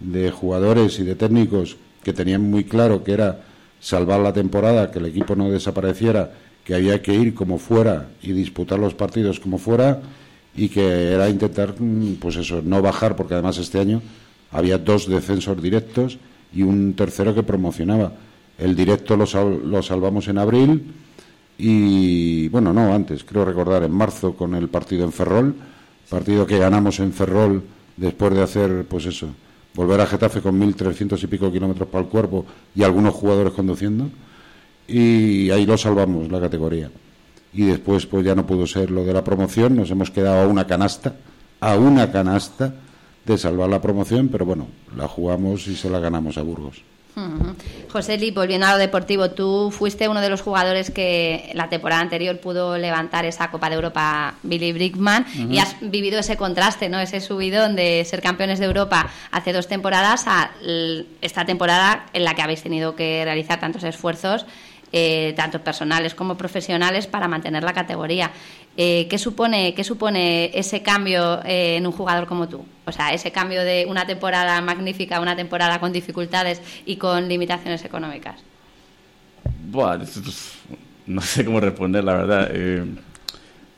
de 0.00 0.30
jugadores 0.30 0.98
y 0.98 1.04
de 1.04 1.14
técnicos 1.14 1.76
que 2.02 2.12
tenían 2.12 2.42
muy 2.42 2.64
claro 2.64 3.04
que 3.04 3.12
era 3.12 3.40
salvar 3.78 4.20
la 4.20 4.32
temporada, 4.32 4.90
que 4.90 4.98
el 4.98 5.06
equipo 5.06 5.36
no 5.36 5.50
desapareciera, 5.50 6.32
que 6.64 6.74
había 6.74 7.02
que 7.02 7.14
ir 7.14 7.34
como 7.34 7.58
fuera 7.58 8.08
y 8.22 8.32
disputar 8.32 8.78
los 8.78 8.94
partidos 8.94 9.40
como 9.40 9.58
fuera 9.58 10.00
y 10.54 10.68
que 10.68 11.12
era 11.12 11.28
intentar, 11.28 11.74
mm, 11.78 12.16
pues 12.20 12.36
eso, 12.36 12.62
no 12.62 12.82
bajar, 12.82 13.16
porque 13.16 13.34
además 13.34 13.58
este 13.58 13.80
año 13.80 14.02
había 14.50 14.78
dos 14.78 15.08
descensos 15.08 15.60
directos 15.62 16.18
y 16.54 16.62
un 16.62 16.94
tercero 16.94 17.34
que 17.34 17.42
promocionaba. 17.42 18.12
El 18.58 18.76
directo 18.76 19.16
lo, 19.16 19.24
lo 19.64 19.82
salvamos 19.82 20.28
en 20.28 20.38
abril 20.38 20.94
y 21.58 22.48
bueno, 22.48 22.72
no, 22.72 22.92
antes, 22.92 23.24
creo 23.24 23.44
recordar, 23.44 23.82
en 23.82 23.92
marzo 23.92 24.34
con 24.34 24.54
el 24.54 24.68
partido 24.68 25.04
en 25.04 25.12
Ferrol, 25.12 25.54
partido 26.08 26.46
que 26.46 26.58
ganamos 26.58 27.00
en 27.00 27.12
Ferrol 27.12 27.62
después 27.96 28.34
de 28.34 28.42
hacer, 28.42 28.84
pues 28.88 29.06
eso, 29.06 29.28
volver 29.74 30.00
a 30.00 30.06
Getafe 30.06 30.40
con 30.40 30.60
1.300 30.60 31.22
y 31.22 31.26
pico 31.26 31.50
kilómetros 31.50 31.88
para 31.88 32.04
el 32.04 32.10
cuerpo 32.10 32.44
y 32.74 32.82
algunos 32.82 33.14
jugadores 33.14 33.52
conduciendo, 33.52 34.10
y 34.88 35.50
ahí 35.50 35.66
lo 35.66 35.76
salvamos 35.76 36.30
la 36.30 36.40
categoría. 36.40 36.90
y 37.54 37.64
después 37.64 38.06
pues 38.06 38.24
ya 38.24 38.34
no 38.34 38.46
pudo 38.46 38.66
ser 38.66 38.90
lo 38.90 39.04
de 39.04 39.12
la 39.12 39.22
promoción, 39.22 39.76
nos 39.76 39.90
hemos 39.90 40.10
quedado 40.10 40.42
a 40.42 40.46
una 40.46 40.66
canasta, 40.66 41.14
a 41.60 41.76
una 41.76 42.10
canasta 42.10 42.74
de 43.24 43.38
salvar 43.38 43.68
la 43.68 43.80
promoción, 43.80 44.28
pero 44.28 44.46
bueno, 44.46 44.68
la 44.96 45.06
jugamos 45.06 45.66
y 45.68 45.76
se 45.76 45.90
la 45.90 45.98
ganamos 45.98 46.38
a 46.38 46.42
Burgos. 46.42 46.82
José 47.92 48.16
Li, 48.16 48.30
volviendo 48.30 48.66
a 48.66 48.72
lo 48.72 48.78
deportivo, 48.78 49.30
tú 49.32 49.70
fuiste 49.70 50.08
uno 50.08 50.22
de 50.22 50.30
los 50.30 50.40
jugadores 50.40 50.90
que 50.90 51.50
la 51.52 51.68
temporada 51.68 52.00
anterior 52.00 52.40
pudo 52.40 52.78
levantar 52.78 53.26
esa 53.26 53.50
Copa 53.50 53.68
de 53.68 53.74
Europa 53.74 54.34
Billy 54.42 54.72
Brickman 54.72 55.26
y 55.50 55.58
has 55.58 55.76
vivido 55.82 56.20
ese 56.20 56.38
contraste, 56.38 56.88
¿no? 56.88 56.98
ese 57.00 57.20
subidón 57.20 57.76
de 57.76 58.02
ser 58.06 58.22
campeones 58.22 58.60
de 58.60 58.64
Europa 58.64 59.10
hace 59.30 59.52
dos 59.52 59.68
temporadas 59.68 60.24
a 60.26 60.52
esta 61.20 61.44
temporada 61.44 62.06
en 62.14 62.24
la 62.24 62.34
que 62.34 62.42
habéis 62.42 62.62
tenido 62.62 62.96
que 62.96 63.22
realizar 63.24 63.60
tantos 63.60 63.84
esfuerzos 63.84 64.46
eh, 64.92 65.32
tanto 65.36 65.60
personales 65.60 66.14
como 66.14 66.36
profesionales, 66.36 67.06
para 67.06 67.26
mantener 67.26 67.62
la 67.62 67.72
categoría. 67.72 68.30
Eh, 68.76 69.06
¿qué, 69.08 69.18
supone, 69.18 69.74
¿Qué 69.74 69.84
supone 69.84 70.50
ese 70.52 70.82
cambio 70.82 71.40
eh, 71.44 71.76
en 71.76 71.86
un 71.86 71.92
jugador 71.92 72.26
como 72.26 72.48
tú? 72.48 72.64
O 72.84 72.92
sea, 72.92 73.12
ese 73.14 73.32
cambio 73.32 73.64
de 73.64 73.86
una 73.88 74.06
temporada 74.06 74.60
magnífica 74.60 75.16
a 75.16 75.20
una 75.20 75.34
temporada 75.34 75.80
con 75.80 75.92
dificultades 75.92 76.60
y 76.84 76.96
con 76.96 77.28
limitaciones 77.28 77.84
económicas. 77.84 78.40
Buah, 79.70 79.98
no 81.06 81.20
sé 81.22 81.44
cómo 81.44 81.60
responder, 81.60 82.04
la 82.04 82.14
verdad. 82.14 82.50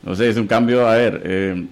no 0.03 0.15
sé, 0.15 0.29
es 0.29 0.37
un 0.37 0.47
cambio, 0.47 0.87
a 0.87 0.95
ver, 0.95 1.65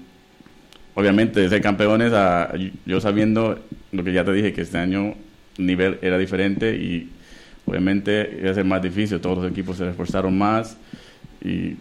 obviamente 0.95 1.41
de 1.41 1.50
ser 1.50 1.62
campeones 1.62 2.13
a 2.13 2.53
yo 2.85 3.01
sabiendo 3.01 3.59
lo 3.91 4.03
que 4.03 4.13
ya 4.13 4.23
te 4.23 4.31
dije, 4.31 4.53
que 4.53 4.62
este 4.62 4.77
año 4.77 5.15
el 5.57 5.65
nivel 5.65 6.00
era 6.01 6.17
diferente 6.17 6.75
y 6.75 7.09
obviamente 7.65 8.38
iba 8.41 8.51
a 8.51 8.53
ser 8.53 8.65
más 8.65 8.82
difícil, 8.82 9.20
todos 9.20 9.39
los 9.39 9.51
equipos 9.51 9.77
se 9.77 9.88
esforzaron 9.89 10.38
más 10.38 10.77
y, 11.43 11.75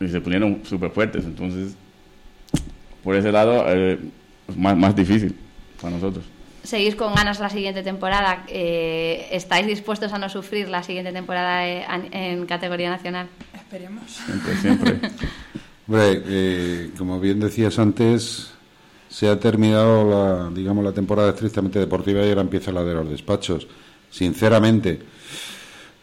se 0.00 0.20
pusieron 0.20 0.60
súper 0.64 0.90
fuertes, 0.90 1.24
entonces 1.24 1.76
por 3.04 3.14
ese 3.14 3.30
lado 3.30 3.64
eh, 3.68 3.98
más, 4.56 4.76
más 4.76 4.96
difícil 4.96 5.34
para 5.80 5.94
nosotros. 5.94 6.24
¿Seguís 6.62 6.94
con 6.94 7.14
ganas 7.14 7.40
la 7.40 7.50
siguiente 7.50 7.82
temporada? 7.82 8.44
Eh, 8.46 9.28
¿Estáis 9.32 9.66
dispuestos 9.66 10.12
a 10.12 10.18
no 10.18 10.28
sufrir 10.28 10.68
la 10.68 10.82
siguiente 10.84 11.12
temporada 11.12 11.66
en, 11.66 12.46
categoría 12.46 12.88
nacional? 12.88 13.26
Esperemos. 13.54 14.10
Siempre, 14.10 14.56
siempre. 14.56 15.00
Eh, 15.94 16.90
como 16.96 17.20
bien 17.20 17.38
decías 17.38 17.78
antes, 17.78 18.52
se 19.10 19.28
ha 19.28 19.38
terminado 19.38 20.08
la, 20.08 20.48
digamos, 20.48 20.82
la 20.82 20.92
temporada 20.92 21.30
estrictamente 21.30 21.78
deportiva 21.78 22.24
y 22.24 22.30
ahora 22.30 22.40
empieza 22.40 22.72
la 22.72 22.82
de 22.82 22.94
los 22.94 23.10
despachos. 23.10 23.66
Sinceramente, 24.12 25.00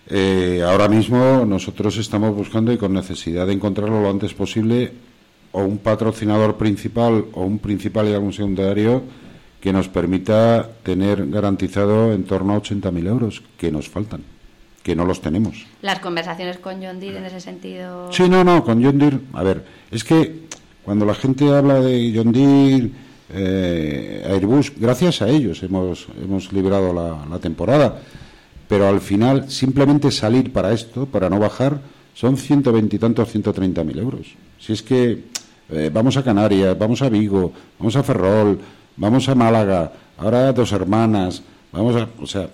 eh, 0.08 0.64
ahora 0.66 0.90
mismo 0.90 1.46
nosotros 1.46 1.96
estamos 1.98 2.36
buscando 2.36 2.74
y 2.74 2.78
con 2.78 2.92
necesidad 2.92 3.46
de 3.46 3.54
encontrarlo 3.54 4.02
lo 4.02 4.10
antes 4.10 4.34
posible 4.34 4.92
o 5.52 5.62
un 5.62 5.78
patrocinador 5.78 6.58
principal 6.58 7.26
o 7.34 7.44
un 7.44 7.60
principal 7.60 8.08
y 8.08 8.14
algún 8.14 8.34
secundario 8.34 9.04
que 9.62 9.72
nos 9.72 9.90
permita 9.90 10.68
tener 10.82 11.30
garantizado 11.30 12.12
en 12.12 12.24
torno 12.24 12.54
a 12.54 12.62
80.000 12.62 13.08
euros 13.08 13.44
que 13.58 13.72
nos 13.72 13.88
faltan, 13.88 14.24
que 14.82 14.96
no 14.96 15.06
los 15.06 15.22
tenemos. 15.22 15.68
Las 15.84 16.00
conversaciones 16.00 16.58
con 16.58 16.82
John 16.82 17.00
Deere 17.00 17.18
en 17.18 17.26
ese 17.26 17.40
sentido. 17.40 18.12
Sí, 18.12 18.28
no, 18.28 18.44
no, 18.44 18.64
con 18.64 18.84
John 18.84 18.98
Deere. 18.98 19.20
A 19.34 19.44
ver, 19.44 19.64
es 19.92 20.04
que 20.04 20.48
cuando 20.84 21.06
la 21.06 21.14
gente 21.14 21.48
habla 21.54 21.80
de 21.80 22.12
John 22.16 22.32
Deere, 22.32 22.90
eh, 23.32 24.28
Airbus, 24.30 24.74
gracias 24.76 25.22
a 25.22 25.30
ellos 25.30 25.62
hemos, 25.64 26.08
hemos 26.22 26.52
librado 26.52 26.94
la, 26.94 27.40
temporada 27.40 28.02
pero 28.68 28.88
al 28.88 29.02
final 29.02 29.50
simplemente 29.50 30.12
salir 30.12 30.54
para 30.54 30.72
esto, 30.72 31.08
para 31.08 31.28
no 31.28 31.40
bajar, 31.40 31.82
son 32.14 32.38
120 32.38 32.96
y 32.96 33.00
tantos, 33.00 33.28
130 33.28 33.84
mil 33.84 33.98
euros. 33.98 34.28
Si 34.60 34.74
es 34.74 34.84
que 34.84 35.24
eh, 35.70 35.90
vamos 35.92 36.18
a 36.18 36.24
Canarias, 36.24 36.78
vamos 36.78 37.02
a 37.02 37.10
Vigo, 37.10 37.52
vamos 37.80 37.96
a 37.96 38.04
Ferrol, 38.04 38.60
vamos 38.96 39.28
a 39.28 39.34
Málaga, 39.34 39.92
ahora 40.20 40.54
Dos 40.54 40.72
Hermanas, 40.72 41.42
vamos 41.72 41.96
a... 41.96 42.08
O 42.22 42.28
sea, 42.28 42.48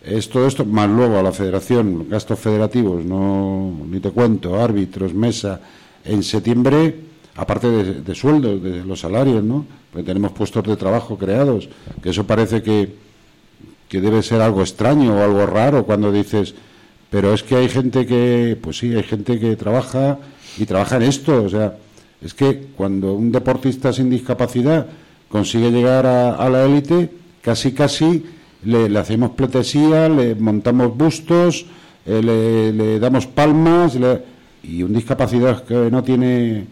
es 0.00 0.28
todo 0.28 0.46
esto, 0.46 0.64
más 0.64 0.88
luego 0.88 1.18
a 1.18 1.22
la 1.22 1.32
federación, 1.32 2.08
gastos 2.08 2.38
federativos, 2.38 3.04
no 3.04 3.72
ni 3.90 3.98
te 3.98 4.10
cuento, 4.10 4.62
árbitros, 4.62 5.12
mesa, 5.12 5.60
en 6.04 6.22
septiembre, 6.22 6.94
aparte 7.38 7.70
de, 7.70 7.94
de 8.02 8.14
sueldos, 8.14 8.62
de 8.62 8.84
los 8.84 9.00
salarios, 9.00 9.42
¿no? 9.42 9.64
Pues 9.92 10.04
tenemos 10.04 10.32
puestos 10.32 10.62
de 10.64 10.76
trabajo 10.76 11.16
creados, 11.16 11.70
que 12.02 12.10
eso 12.10 12.26
parece 12.26 12.62
que 12.62 13.08
que 13.88 14.00
debe 14.00 14.22
ser 14.22 14.40
algo 14.40 14.60
extraño 14.60 15.16
o 15.16 15.22
algo 15.22 15.46
raro 15.46 15.84
cuando 15.84 16.12
dices, 16.12 16.54
pero 17.10 17.32
es 17.32 17.42
que 17.42 17.56
hay 17.56 17.68
gente 17.68 18.06
que, 18.06 18.56
pues 18.60 18.78
sí, 18.78 18.94
hay 18.94 19.02
gente 19.02 19.40
que 19.40 19.56
trabaja 19.56 20.18
y 20.58 20.66
trabaja 20.66 20.96
en 20.96 21.02
esto, 21.04 21.44
o 21.44 21.48
sea, 21.48 21.76
es 22.20 22.34
que 22.34 22.68
cuando 22.76 23.14
un 23.14 23.32
deportista 23.32 23.92
sin 23.92 24.10
discapacidad 24.10 24.86
consigue 25.28 25.70
llegar 25.70 26.04
a, 26.06 26.48
la 26.50 26.64
élite, 26.64 27.10
casi 27.40 27.72
casi 27.72 28.24
le, 28.64 28.96
hacemos 28.98 29.30
pleitesía, 29.30 30.08
le 30.08 30.34
montamos 30.34 30.96
bustos, 30.96 31.64
eh, 32.04 32.20
le, 32.22 32.98
damos 32.98 33.26
palmas, 33.26 33.96
y 34.62 34.82
un 34.82 34.92
discapacidad 34.92 35.64
que 35.64 35.90
no 35.90 36.02
tiene 36.02 36.66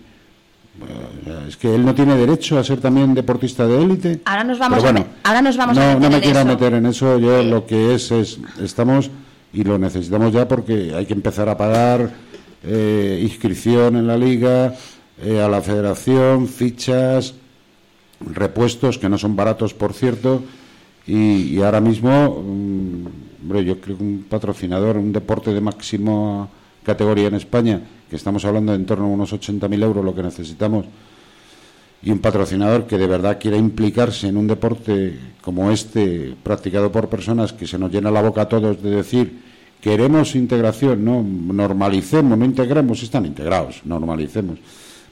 es 1.48 1.56
que 1.56 1.74
él 1.74 1.84
no 1.84 1.94
tiene 1.94 2.16
derecho 2.16 2.58
a 2.58 2.64
ser 2.64 2.80
también 2.80 3.14
deportista 3.14 3.66
de 3.66 3.82
élite. 3.82 4.20
Ahora 4.24 4.44
nos 4.44 4.58
vamos 4.58 4.84
a, 4.84 5.06
ahora 5.24 5.42
nos 5.42 5.56
vamos 5.56 5.76
no, 5.76 5.82
a 5.82 5.86
meter 5.94 6.00
no 6.02 6.10
me 6.10 6.20
quiero 6.20 6.44
meter 6.44 6.74
en 6.74 6.86
eso. 6.86 7.18
Yo 7.18 7.42
lo 7.42 7.66
que 7.66 7.94
es 7.94 8.10
es 8.10 8.38
estamos 8.60 9.10
y 9.52 9.64
lo 9.64 9.78
necesitamos 9.78 10.32
ya 10.32 10.46
porque 10.46 10.92
hay 10.94 11.06
que 11.06 11.14
empezar 11.14 11.48
a 11.48 11.56
pagar 11.56 12.10
eh, 12.62 13.20
inscripción 13.22 13.96
en 13.96 14.06
la 14.06 14.16
liga, 14.16 14.74
eh, 15.22 15.40
a 15.40 15.48
la 15.48 15.62
federación, 15.62 16.48
fichas, 16.48 17.34
repuestos 18.20 18.98
que 18.98 19.08
no 19.08 19.18
son 19.18 19.36
baratos, 19.36 19.74
por 19.74 19.92
cierto. 19.92 20.42
Y, 21.06 21.62
ahora 21.62 21.80
mismo, 21.80 22.42
mm, 22.44 23.56
yo 23.64 23.80
creo 23.80 23.96
que 23.96 24.02
un 24.02 24.26
patrocinador, 24.28 24.96
un 24.96 25.12
deporte 25.12 25.54
de 25.54 25.60
máxima 25.60 26.48
categoría 26.82 27.28
en 27.28 27.34
España 27.34 27.80
que 28.08 28.16
estamos 28.16 28.44
hablando 28.44 28.72
de 28.72 28.78
en 28.78 28.86
torno 28.86 29.04
a 29.04 29.08
unos 29.08 29.32
80.000 29.32 29.82
euros 29.82 30.04
lo 30.04 30.14
que 30.14 30.22
necesitamos, 30.22 30.86
y 32.02 32.10
un 32.10 32.18
patrocinador 32.18 32.86
que 32.86 32.98
de 32.98 33.06
verdad 33.06 33.38
quiera 33.40 33.56
implicarse 33.56 34.28
en 34.28 34.36
un 34.36 34.46
deporte 34.46 35.18
como 35.40 35.70
este, 35.70 36.36
practicado 36.42 36.92
por 36.92 37.08
personas 37.08 37.52
que 37.52 37.66
se 37.66 37.78
nos 37.78 37.90
llena 37.90 38.10
la 38.10 38.22
boca 38.22 38.42
a 38.42 38.48
todos 38.48 38.80
de 38.82 38.90
decir, 38.90 39.42
queremos 39.80 40.34
integración, 40.36 41.04
no 41.04 41.22
normalicemos, 41.22 42.38
no 42.38 42.44
integremos, 42.44 43.02
están 43.02 43.26
integrados, 43.26 43.80
normalicemos. 43.84 44.58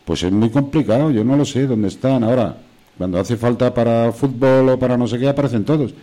Pues 0.04 0.22
es 0.22 0.32
muy 0.32 0.50
complicado, 0.50 1.10
yo 1.10 1.24
no 1.24 1.36
lo 1.36 1.44
sé 1.44 1.66
dónde 1.66 1.88
están 1.88 2.22
ahora. 2.22 2.58
Cuando 2.96 3.18
hace 3.18 3.36
falta 3.36 3.74
para 3.74 4.12
fútbol 4.12 4.68
o 4.68 4.78
para 4.78 4.96
no 4.96 5.08
sé 5.08 5.18
qué, 5.18 5.28
aparecen 5.28 5.64
todos 5.64 5.94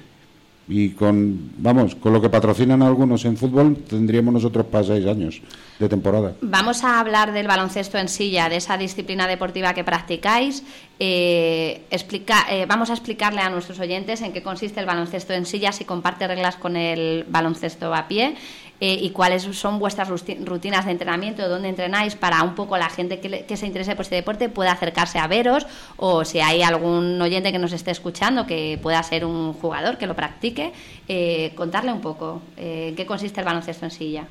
y 0.71 0.91
con, 0.91 1.51
vamos, 1.57 1.95
con 1.95 2.13
lo 2.13 2.21
que 2.21 2.29
patrocinan 2.29 2.81
algunos 2.81 3.25
en 3.25 3.35
fútbol, 3.35 3.75
tendríamos 3.87 4.33
nosotros 4.33 4.65
para 4.67 4.85
seis 4.85 5.05
años 5.05 5.41
de 5.77 5.89
temporada. 5.89 6.33
Vamos 6.41 6.85
a 6.85 6.99
hablar 7.01 7.33
del 7.33 7.45
baloncesto 7.45 7.97
en 7.97 8.07
silla, 8.07 8.47
de 8.47 8.55
esa 8.55 8.77
disciplina 8.77 9.27
deportiva 9.27 9.73
que 9.73 9.83
practicáis. 9.83 10.63
Eh, 10.97 11.81
eh, 11.89 12.65
vamos 12.69 12.89
a 12.89 12.93
explicarle 12.93 13.41
a 13.41 13.49
nuestros 13.49 13.79
oyentes 13.79 14.21
en 14.21 14.31
qué 14.31 14.41
consiste 14.41 14.79
el 14.79 14.85
baloncesto 14.85 15.33
en 15.33 15.45
silla, 15.45 15.73
si 15.73 15.83
comparte 15.83 16.25
reglas 16.25 16.55
con 16.55 16.77
el 16.77 17.25
baloncesto 17.27 17.93
a 17.93 18.07
pie 18.07 18.35
eh, 18.83 18.97
y 18.99 19.11
cuáles 19.11 19.43
son 19.43 19.77
vuestras 19.77 20.09
rutinas 20.09 20.85
de 20.85 20.91
entrenamiento, 20.91 21.47
dónde 21.47 21.69
entrenáis 21.69 22.15
para 22.15 22.41
un 22.41 22.55
poco 22.55 22.75
la 22.79 22.89
gente 22.89 23.19
que, 23.19 23.55
se 23.55 23.67
interese 23.67 23.95
por 23.95 24.01
este 24.01 24.15
deporte 24.15 24.49
pueda 24.49 24.71
acercarse 24.71 25.19
a 25.19 25.27
veros 25.27 25.67
o 25.97 26.25
si 26.25 26.39
hay 26.39 26.63
algún 26.63 27.21
oyente 27.21 27.51
que 27.51 27.59
nos 27.59 27.73
esté 27.73 27.91
escuchando 27.91 28.47
que 28.47 28.79
pueda 28.81 29.03
ser 29.03 29.23
un 29.23 29.53
jugador 29.53 29.99
que 29.99 30.07
lo 30.07 30.15
practique, 30.15 30.73
eh, 31.07 31.53
contarle 31.53 31.93
un 31.93 32.01
poco 32.01 32.41
eh, 32.57 32.87
en 32.89 32.95
qué 32.95 33.05
consiste 33.05 33.41
el 33.41 33.45
baloncesto 33.45 33.85
en 33.85 33.91
silla. 33.91 34.27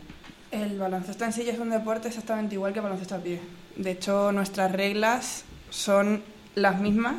El 0.50 0.76
baloncesto 0.80 1.25
en 1.25 1.33
silla 1.33 1.52
es 1.52 1.61
un 1.61 1.71
deporte 1.71 2.09
exactamente 2.09 2.57
igual 2.57 2.73
que 2.73 2.80
el 2.80 2.83
baloncesto 2.83 3.14
a 3.14 3.19
pie. 3.19 3.38
De 3.76 3.92
hecho, 3.92 4.33
nuestras 4.33 4.73
reglas 4.73 5.45
son 5.71 6.25
las 6.57 6.80
mismas, 6.80 7.14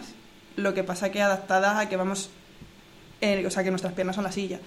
lo 0.58 0.74
que 0.74 0.84
pasa 0.84 1.12
que 1.12 1.22
adaptadas 1.22 1.78
a 1.78 1.88
que 1.88 1.96
vamos, 1.96 2.30
o 3.22 3.50
sea, 3.50 3.64
que 3.64 3.70
nuestras 3.70 3.94
piernas 3.94 4.18
son 4.18 4.26
la 4.26 4.34
silla. 4.34 4.60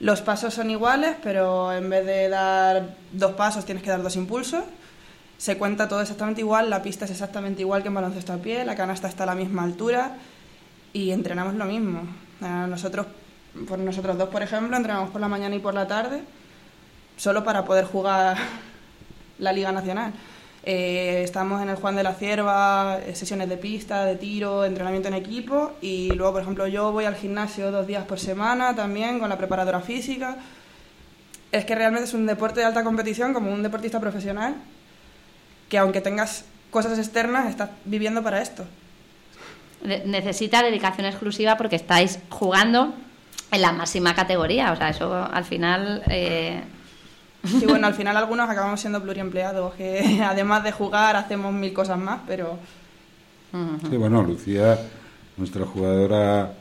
Los 0.00 0.20
pasos 0.22 0.52
son 0.54 0.70
iguales, 0.70 1.16
pero 1.22 1.72
en 1.72 1.88
vez 1.88 2.04
de 2.04 2.28
dar 2.28 2.96
dos 3.12 3.32
pasos 3.32 3.64
tienes 3.64 3.82
que 3.82 3.90
dar 3.90 4.02
dos 4.02 4.16
impulsos. 4.16 4.64
Se 5.38 5.56
cuenta 5.56 5.88
todo 5.88 6.00
exactamente 6.00 6.40
igual, 6.40 6.70
la 6.70 6.82
pista 6.82 7.04
es 7.04 7.10
exactamente 7.10 7.62
igual 7.62 7.82
que 7.82 7.88
en 7.88 7.94
baloncesto 7.94 8.32
a 8.32 8.36
pie, 8.36 8.64
la 8.64 8.76
canasta 8.76 9.08
está 9.08 9.24
a 9.24 9.26
la 9.26 9.34
misma 9.34 9.62
altura 9.62 10.16
y 10.92 11.10
entrenamos 11.10 11.54
lo 11.54 11.64
mismo. 11.64 12.02
Nosotros, 12.40 13.06
por 13.68 13.78
nosotros 13.78 14.18
dos, 14.18 14.28
por 14.28 14.42
ejemplo, 14.42 14.76
entrenamos 14.76 15.10
por 15.10 15.20
la 15.20 15.28
mañana 15.28 15.54
y 15.54 15.58
por 15.58 15.74
la 15.74 15.86
tarde 15.86 16.22
solo 17.16 17.44
para 17.44 17.64
poder 17.64 17.84
jugar 17.84 18.36
la 19.38 19.52
Liga 19.52 19.72
Nacional. 19.72 20.12
Eh, 20.66 21.20
estamos 21.22 21.60
en 21.60 21.68
el 21.68 21.76
Juan 21.76 21.94
de 21.94 22.02
la 22.02 22.14
Cierva, 22.14 22.98
eh, 23.04 23.14
sesiones 23.14 23.50
de 23.50 23.58
pista, 23.58 24.06
de 24.06 24.16
tiro, 24.16 24.64
entrenamiento 24.64 25.08
en 25.08 25.14
equipo 25.14 25.72
y 25.82 26.10
luego, 26.12 26.32
por 26.32 26.42
ejemplo, 26.42 26.66
yo 26.66 26.90
voy 26.90 27.04
al 27.04 27.16
gimnasio 27.16 27.70
dos 27.70 27.86
días 27.86 28.04
por 28.04 28.18
semana 28.18 28.74
también 28.74 29.18
con 29.18 29.28
la 29.28 29.36
preparadora 29.36 29.80
física. 29.80 30.38
Es 31.52 31.66
que 31.66 31.74
realmente 31.74 32.08
es 32.08 32.14
un 32.14 32.24
deporte 32.24 32.60
de 32.60 32.66
alta 32.66 32.82
competición 32.82 33.34
como 33.34 33.52
un 33.52 33.62
deportista 33.62 34.00
profesional 34.00 34.54
que 35.68 35.76
aunque 35.76 36.00
tengas 36.00 36.46
cosas 36.70 36.98
externas, 36.98 37.46
estás 37.46 37.68
viviendo 37.84 38.22
para 38.22 38.40
esto. 38.40 38.64
Necesita 39.82 40.62
dedicación 40.62 41.06
exclusiva 41.06 41.58
porque 41.58 41.76
estáis 41.76 42.20
jugando 42.30 42.94
en 43.52 43.60
la 43.60 43.72
máxima 43.72 44.14
categoría, 44.14 44.72
o 44.72 44.76
sea, 44.76 44.88
eso 44.88 45.14
al 45.30 45.44
final... 45.44 46.02
Eh... 46.08 46.62
Sí, 47.44 47.66
bueno, 47.66 47.86
al 47.86 47.94
final 47.94 48.16
algunos 48.16 48.48
acabamos 48.48 48.80
siendo 48.80 49.02
pluriempleados, 49.02 49.74
que 49.74 50.22
además 50.26 50.64
de 50.64 50.72
jugar 50.72 51.16
hacemos 51.16 51.52
mil 51.52 51.72
cosas 51.72 51.98
más, 51.98 52.20
pero... 52.26 52.58
Sí, 53.88 53.96
bueno, 53.96 54.20
Lucía, 54.22 54.76
nuestra 55.36 55.64
jugadora, 55.64 56.54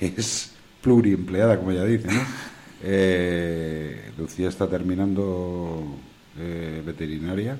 es 0.00 0.52
pluriempleada, 0.82 1.58
como 1.58 1.70
ella 1.70 1.84
dice, 1.84 2.08
¿no? 2.08 2.20
Eh, 2.82 4.12
Lucía 4.16 4.48
está 4.48 4.68
terminando 4.68 5.84
eh, 6.38 6.82
veterinaria 6.84 7.56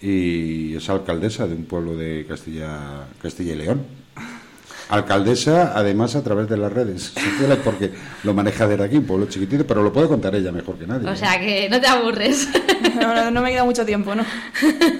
y 0.00 0.74
es 0.74 0.88
alcaldesa 0.88 1.46
de 1.46 1.54
un 1.54 1.64
pueblo 1.64 1.96
de 1.96 2.24
Castilla, 2.26 3.06
Castilla 3.22 3.52
y 3.52 3.56
León. 3.56 3.99
Alcaldesa, 4.90 5.72
además, 5.74 6.16
a 6.16 6.22
través 6.22 6.48
de 6.48 6.56
las 6.56 6.72
redes 6.72 7.14
porque 7.64 7.92
lo 8.24 8.34
maneja 8.34 8.66
desde 8.66 8.84
aquí, 8.84 8.96
un 8.96 9.04
pueblo 9.04 9.26
chiquitito, 9.26 9.66
pero 9.66 9.82
lo 9.82 9.92
puede 9.92 10.08
contar 10.08 10.34
ella 10.34 10.52
mejor 10.52 10.78
que 10.78 10.86
nadie. 10.86 11.08
O 11.08 11.16
sea 11.16 11.38
que 11.38 11.68
no 11.68 11.80
te 11.80 11.86
aburres. 11.86 12.48
No, 13.00 13.30
no 13.30 13.40
me 13.40 13.50
queda 13.50 13.64
mucho 13.64 13.86
tiempo, 13.86 14.14
¿no? 14.14 14.24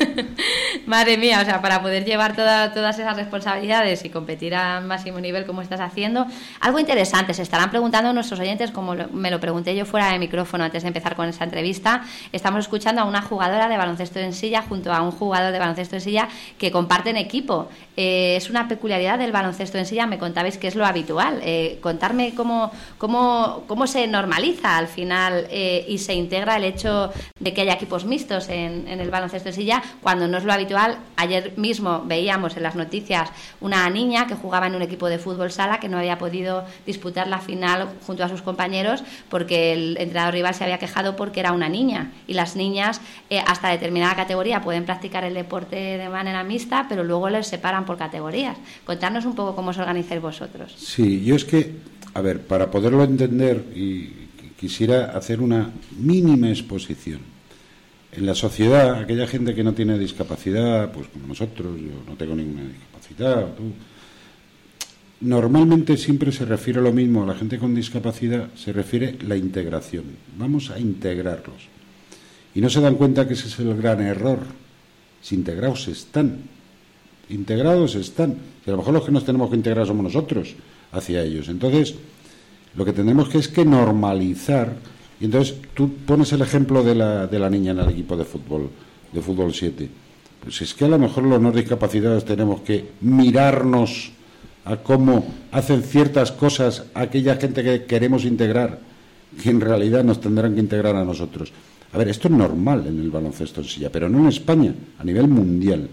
Madre 0.87 1.17
mía, 1.17 1.41
o 1.43 1.45
sea, 1.45 1.61
para 1.61 1.83
poder 1.83 2.05
llevar 2.05 2.37
todas 2.37 2.99
esas 2.99 3.17
responsabilidades 3.17 4.05
y 4.05 4.11
competir 4.11 4.55
a 4.55 4.81
máximo 4.81 5.19
nivel 5.21 5.45
como 5.45 5.61
estás 5.61 5.81
haciendo. 5.81 6.27
Algo 6.61 6.79
interesante, 6.79 7.35
se 7.35 7.43
estarán 7.43 7.71
preguntando 7.71 8.13
nuestros 8.13 8.39
oyentes, 8.39 8.71
como 8.71 8.95
me 9.13 9.31
lo 9.31 9.41
pregunté 9.41 9.75
yo 9.75 9.87
fuera 9.87 10.13
de 10.13 10.19
micrófono 10.19 10.65
antes 10.65 10.83
de 10.83 10.89
empezar 10.89 11.17
con 11.17 11.29
esta 11.29 11.45
entrevista, 11.45 12.03
estamos 12.33 12.61
escuchando 12.61 13.03
a 13.03 13.05
una 13.05 13.23
jugadora 13.23 13.69
de 13.69 13.77
baloncesto 13.77 14.21
en 14.21 14.33
silla 14.33 14.63
junto 14.63 14.93
a 14.93 15.03
un 15.03 15.11
jugador 15.11 15.53
de 15.53 15.59
baloncesto 15.59 15.97
en 15.97 16.01
silla 16.01 16.29
que 16.59 16.71
comparten 16.71 17.17
equipo. 17.17 17.69
Eh, 17.97 18.37
es 18.37 18.51
una 18.51 18.69
peculiaridad 18.69 19.19
del 19.19 19.33
baloncesto 19.33 19.79
en 19.81 20.09
me 20.09 20.19
contabais 20.19 20.59
que 20.59 20.69
es 20.69 20.75
lo 20.75 20.87
habitual. 20.87 21.41
Eh, 21.43 21.79
contarme 21.81 22.35
cómo, 22.35 22.71
cómo, 22.99 23.65
cómo 23.67 23.87
se 23.87 24.07
normaliza 24.07 24.77
al 24.77 24.89
final 24.89 25.47
eh, 25.51 25.85
y 25.89 25.99
se 25.99 26.15
integra 26.15 26.57
el 26.57 26.65
hecho 26.65 27.13
de 27.39 27.53
que 27.53 27.63
haya 27.63 27.75
equipos 27.75 28.05
mixtos 28.05 28.49
en, 28.49 28.87
en 28.89 29.01
el 29.01 29.11
baloncesto 29.11 29.49
en 29.49 29.55
silla 29.55 29.83
cuando 30.03 30.29
no 30.29 30.39
es 30.39 30.45
lo 30.45 30.53
habitual 30.53 30.99
Ayer 31.21 31.53
mismo 31.59 32.03
veíamos 32.07 32.57
en 32.57 32.63
las 32.63 32.77
noticias 32.77 33.31
una 33.61 33.89
niña 33.91 34.27
que 34.27 34.35
jugaba 34.35 34.67
en 34.67 34.75
un 34.75 34.81
equipo 34.81 35.07
de 35.07 35.19
fútbol 35.19 35.51
sala 35.51 35.79
que 35.79 35.87
no 35.87 35.99
había 35.99 36.17
podido 36.17 36.65
disputar 36.87 37.29
la 37.29 37.41
final 37.41 37.91
junto 38.07 38.25
a 38.25 38.29
sus 38.31 38.41
compañeros 38.41 39.05
porque 39.29 39.75
el 39.75 39.99
entrenador 39.99 40.33
rival 40.33 40.55
se 40.55 40.65
había 40.65 40.79
quejado 40.79 41.17
porque 41.17 41.41
era 41.41 41.53
una 41.53 41.69
niña. 41.69 42.11
Y 42.27 42.33
las 42.33 42.57
niñas, 42.57 43.03
eh, 43.29 43.43
hasta 43.47 43.69
determinada 43.69 44.15
categoría, 44.15 44.63
pueden 44.63 44.87
practicar 44.87 45.25
el 45.25 45.35
deporte 45.35 45.77
de 45.77 46.09
manera 46.09 46.43
mixta, 46.43 46.87
pero 46.89 47.05
luego 47.05 47.29
les 47.29 47.47
separan 47.47 47.85
por 47.85 47.99
categorías. 47.99 48.57
Contarnos 48.87 49.27
un 49.27 49.35
poco 49.35 49.55
cómo 49.55 49.70
organizáis 49.79 50.21
vosotros. 50.21 50.75
Sí, 50.77 51.25
yo 51.25 51.37
es 51.37 51.45
que, 51.45 51.73
a 52.15 52.21
ver, 52.21 52.41
para 52.41 52.71
poderlo 52.71 53.05
entender, 53.05 53.65
y 53.75 54.11
quisiera 54.59 55.17
hacer 55.17 55.41
una 55.41 55.71
mínima 55.99 56.49
exposición 56.50 57.21
en 58.12 58.27
la 58.27 58.35
sociedad, 58.35 58.95
aquella 58.95 59.27
gente 59.27 59.55
que 59.55 59.62
no 59.62 59.73
tiene 59.73 59.99
discapacidad, 59.99 60.91
pues 60.93 61.09
como 61.09 61.29
nosotros, 61.29 61.79
yo 61.79 62.03
no 62.07 62.17
tengo 62.17 62.35
ninguna 62.35 62.65
discapacidad, 62.65 63.47
normalmente 65.21 65.97
siempre 65.97 66.33
se 66.33 66.45
refiere 66.45 66.81
a 66.81 66.83
lo 66.83 66.93
mismo, 66.93 67.23
a 67.23 67.26
la 67.26 67.35
gente 67.35 67.59
con 67.59 67.75
discapacidad 67.75 68.49
se 68.54 68.73
refiere 68.73 69.17
la 69.26 69.37
integración. 69.37 70.04
Vamos 70.37 70.71
a 70.71 70.78
integrarlos. 70.78 71.69
Y 72.54 72.61
no 72.61 72.69
se 72.69 72.80
dan 72.80 72.97
cuenta 72.97 73.28
que 73.28 73.35
ese 73.35 73.47
es 73.49 73.59
el 73.61 73.76
gran 73.76 74.00
error. 74.00 74.41
Si 75.23 75.35
integrados 75.35 75.87
están, 75.89 76.39
integrados 77.30 77.95
están. 77.95 78.36
Y 78.66 78.71
a 78.71 78.73
lo 78.73 78.78
mejor 78.78 78.95
los 78.95 79.04
que 79.04 79.12
nos 79.12 79.25
tenemos 79.25 79.50
que 79.50 79.56
integrar 79.56 79.86
somos 79.86 80.04
nosotros 80.04 80.54
hacia 80.93 81.23
ellos. 81.23 81.49
Entonces, 81.49 81.95
lo 82.75 82.84
que 82.84 82.93
tenemos 82.93 83.28
que 83.28 83.38
es 83.38 83.49
que 83.49 83.64
normalizar 83.64 84.75
y 85.21 85.26
entonces 85.26 85.54
tú 85.75 85.93
pones 86.06 86.32
el 86.32 86.40
ejemplo 86.40 86.82
de 86.82 86.95
la, 86.95 87.26
de 87.26 87.38
la 87.38 87.50
niña 87.50 87.73
en 87.73 87.80
el 87.80 87.90
equipo 87.90 88.16
de 88.16 88.25
fútbol, 88.25 88.71
de 89.12 89.21
fútbol 89.21 89.52
7. 89.52 89.88
Pues 90.43 90.62
es 90.62 90.73
que 90.73 90.86
a 90.86 90.88
lo 90.88 90.99
mejor 90.99 91.25
los 91.25 91.40
no 91.40 91.52
discapacitados 91.52 92.25
tenemos 92.25 92.62
que 92.62 92.93
mirarnos 93.02 94.12
a 94.64 94.78
cómo 94.78 95.26
hacen 95.52 95.82
ciertas 95.82 96.32
cosas 96.32 96.84
aquella 96.95 97.36
gente 97.36 97.62
que 97.62 97.84
queremos 97.84 98.25
integrar, 98.25 98.78
que 99.43 99.50
en 99.50 99.60
realidad 99.60 100.04
nos 100.04 100.23
tendrán 100.23 100.54
que 100.54 100.60
integrar 100.60 100.97
a 100.97 101.04
nosotros. 101.04 101.52
A 101.93 101.99
ver, 101.99 102.08
esto 102.08 102.28
es 102.28 102.34
normal 102.34 102.86
en 102.86 102.99
el 102.99 103.10
baloncesto 103.10 103.60
en 103.60 103.66
silla, 103.66 103.90
pero 103.93 104.08
no 104.08 104.21
en 104.21 104.28
España, 104.28 104.75
a 104.99 105.04
nivel 105.04 105.28
mundial. 105.28 105.90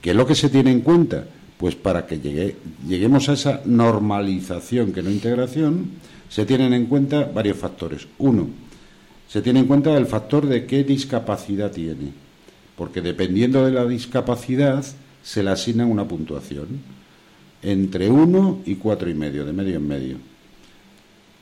¿Qué 0.00 0.10
es 0.10 0.16
lo 0.16 0.26
que 0.26 0.34
se 0.34 0.48
tiene 0.48 0.70
en 0.70 0.80
cuenta? 0.80 1.24
Pues 1.56 1.74
para 1.74 2.06
que 2.06 2.20
llegue, 2.20 2.56
lleguemos 2.86 3.28
a 3.28 3.32
esa 3.32 3.62
normalización, 3.64 4.92
que 4.92 5.02
no 5.02 5.10
integración, 5.10 5.90
se 6.28 6.46
tienen 6.46 6.72
en 6.72 6.86
cuenta 6.86 7.24
varios 7.24 7.56
factores. 7.56 8.06
Uno, 8.18 8.48
se 9.28 9.42
tiene 9.42 9.60
en 9.60 9.66
cuenta 9.66 9.96
el 9.96 10.06
factor 10.06 10.46
de 10.46 10.66
qué 10.66 10.84
discapacidad 10.84 11.72
tiene, 11.72 12.12
porque 12.76 13.00
dependiendo 13.00 13.64
de 13.64 13.72
la 13.72 13.84
discapacidad 13.86 14.84
se 15.22 15.42
le 15.42 15.50
asigna 15.50 15.84
una 15.84 16.06
puntuación 16.06 16.68
entre 17.60 18.08
uno 18.08 18.60
y 18.64 18.76
cuatro 18.76 19.10
y 19.10 19.14
medio, 19.14 19.44
de 19.44 19.52
medio 19.52 19.76
en 19.76 19.88
medio. 19.88 20.16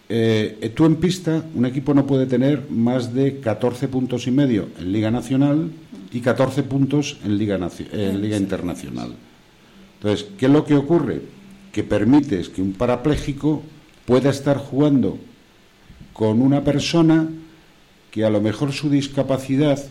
Eh, 0.08 0.72
tú 0.74 0.84
en 0.84 0.96
pista, 0.96 1.42
un 1.54 1.66
equipo 1.66 1.92
no 1.92 2.06
puede 2.06 2.26
tener 2.26 2.70
más 2.70 3.12
de 3.12 3.40
14 3.40 3.88
puntos 3.88 4.26
y 4.26 4.30
medio 4.30 4.68
en 4.78 4.92
Liga 4.92 5.10
Nacional 5.10 5.70
y 6.12 6.20
14 6.20 6.62
puntos 6.62 7.18
en 7.24 7.38
Liga, 7.38 7.58
en 7.92 8.22
Liga 8.22 8.36
Internacional. 8.36 9.14
Entonces, 9.96 10.28
¿qué 10.38 10.46
es 10.46 10.52
lo 10.52 10.64
que 10.64 10.76
ocurre? 10.76 11.22
Que 11.72 11.82
permites 11.82 12.48
que 12.48 12.62
un 12.62 12.72
parapléjico 12.72 13.62
pueda 14.04 14.30
estar 14.30 14.58
jugando 14.58 15.18
con 16.12 16.40
una 16.40 16.62
persona 16.62 17.28
que 18.10 18.24
a 18.24 18.30
lo 18.30 18.40
mejor 18.40 18.72
su 18.72 18.88
discapacidad 18.88 19.82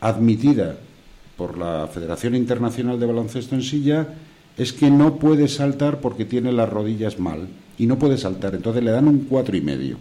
admitida 0.00 0.78
por 1.36 1.58
la 1.58 1.86
Federación 1.86 2.34
Internacional 2.34 2.98
de 2.98 3.06
Baloncesto 3.06 3.54
en 3.54 3.62
Silla 3.62 4.08
es 4.56 4.72
que 4.72 4.90
no 4.90 5.16
puede 5.16 5.46
saltar 5.48 6.00
porque 6.00 6.24
tiene 6.24 6.52
las 6.52 6.68
rodillas 6.68 7.18
mal 7.18 7.48
y 7.80 7.86
no 7.86 7.98
puede 7.98 8.18
saltar, 8.18 8.54
entonces 8.54 8.84
le 8.84 8.90
dan 8.90 9.08
un 9.08 9.20
cuatro 9.20 9.56
y 9.56 9.62
medio. 9.62 9.96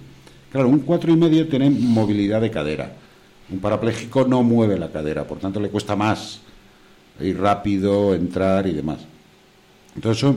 Claro, 0.52 0.68
un 0.68 0.80
cuatro 0.80 1.14
y 1.14 1.16
medio 1.16 1.48
tiene 1.48 1.70
movilidad 1.70 2.42
de 2.42 2.52
cadera. 2.52 2.92
Un 3.50 3.60
parapléjico 3.60 4.26
no 4.28 4.44
mueve 4.44 4.78
la 4.78 4.92
cadera, 4.92 5.26
por 5.26 5.40
tanto 5.40 5.62
le 5.62 5.70
cuesta 5.70 5.96
más 5.96 6.42
ir 7.22 7.40
rápido, 7.40 8.14
entrar 8.14 8.68
y 8.68 8.74
demás. 8.74 9.00
Entonces 9.96 10.36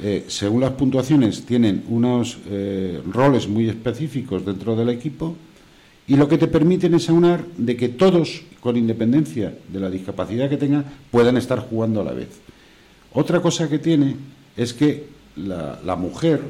eh, 0.00 0.24
según 0.28 0.62
las 0.62 0.70
puntuaciones, 0.70 1.44
tienen 1.44 1.84
unos 1.86 2.38
eh, 2.48 2.98
roles 3.12 3.46
muy 3.46 3.68
específicos 3.68 4.46
dentro 4.46 4.74
del 4.74 4.88
equipo 4.88 5.36
y 6.06 6.16
lo 6.16 6.28
que 6.28 6.38
te 6.38 6.48
permiten 6.48 6.94
es 6.94 7.10
aunar 7.10 7.44
de 7.58 7.76
que 7.76 7.90
todos, 7.90 8.40
con 8.60 8.78
independencia 8.78 9.54
de 9.68 9.80
la 9.80 9.90
discapacidad 9.90 10.48
que 10.48 10.56
tengan, 10.56 10.86
puedan 11.10 11.36
estar 11.36 11.58
jugando 11.58 12.00
a 12.00 12.04
la 12.04 12.12
vez. 12.12 12.28
Otra 13.12 13.42
cosa 13.42 13.68
que 13.68 13.78
tiene 13.78 14.16
es 14.56 14.72
que 14.72 15.12
la, 15.36 15.96
mujer 15.96 16.40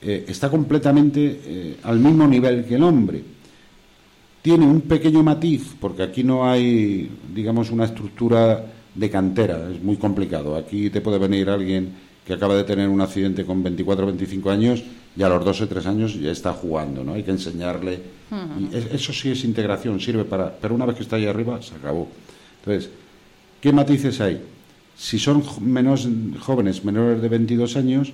eh, 0.00 0.24
está 0.28 0.50
completamente 0.50 1.76
al 1.82 1.98
mismo 1.98 2.26
nivel 2.26 2.64
que 2.64 2.74
el 2.76 2.82
hombre. 2.82 3.22
Tiene 4.42 4.66
un 4.66 4.80
pequeño 4.82 5.22
matiz, 5.22 5.74
porque 5.80 6.02
aquí 6.02 6.24
no 6.24 6.50
hay, 6.50 7.08
digamos, 7.32 7.70
una 7.70 7.84
estructura 7.84 8.64
de 8.94 9.10
cantera, 9.10 9.70
es 9.70 9.82
muy 9.82 9.96
complicado. 9.96 10.56
Aquí 10.56 10.90
te 10.90 11.00
puede 11.00 11.18
venir 11.18 11.48
alguien 11.48 11.92
que 12.26 12.32
acaba 12.32 12.54
de 12.54 12.64
tener 12.64 12.88
un 12.88 13.00
accidente 13.00 13.44
con 13.44 13.62
24 13.62 14.04
o 14.04 14.06
25 14.08 14.50
años 14.50 14.82
y 15.16 15.22
a 15.22 15.28
los 15.28 15.44
2 15.44 15.60
o 15.62 15.68
3 15.68 15.86
años 15.86 16.14
ya 16.14 16.30
está 16.30 16.52
jugando, 16.52 17.04
¿no? 17.04 17.14
Hay 17.14 17.22
que 17.22 17.32
enseñarle. 17.32 18.00
eso 18.92 19.12
sí 19.12 19.30
es 19.30 19.44
integración, 19.44 20.00
sirve 20.00 20.24
para. 20.24 20.50
Pero 20.52 20.74
una 20.74 20.86
vez 20.86 20.96
que 20.96 21.02
está 21.02 21.16
ahí 21.16 21.26
arriba, 21.26 21.60
se 21.60 21.74
acabó. 21.74 22.08
Entonces, 22.60 22.90
¿qué 23.60 23.72
matices 23.72 24.20
hay? 24.20 24.40
Si 24.96 25.18
son 25.18 25.42
menos 25.60 26.08
jóvenes, 26.40 26.84
menores 26.84 27.20
de 27.20 27.28
22 27.28 27.76
años, 27.76 28.12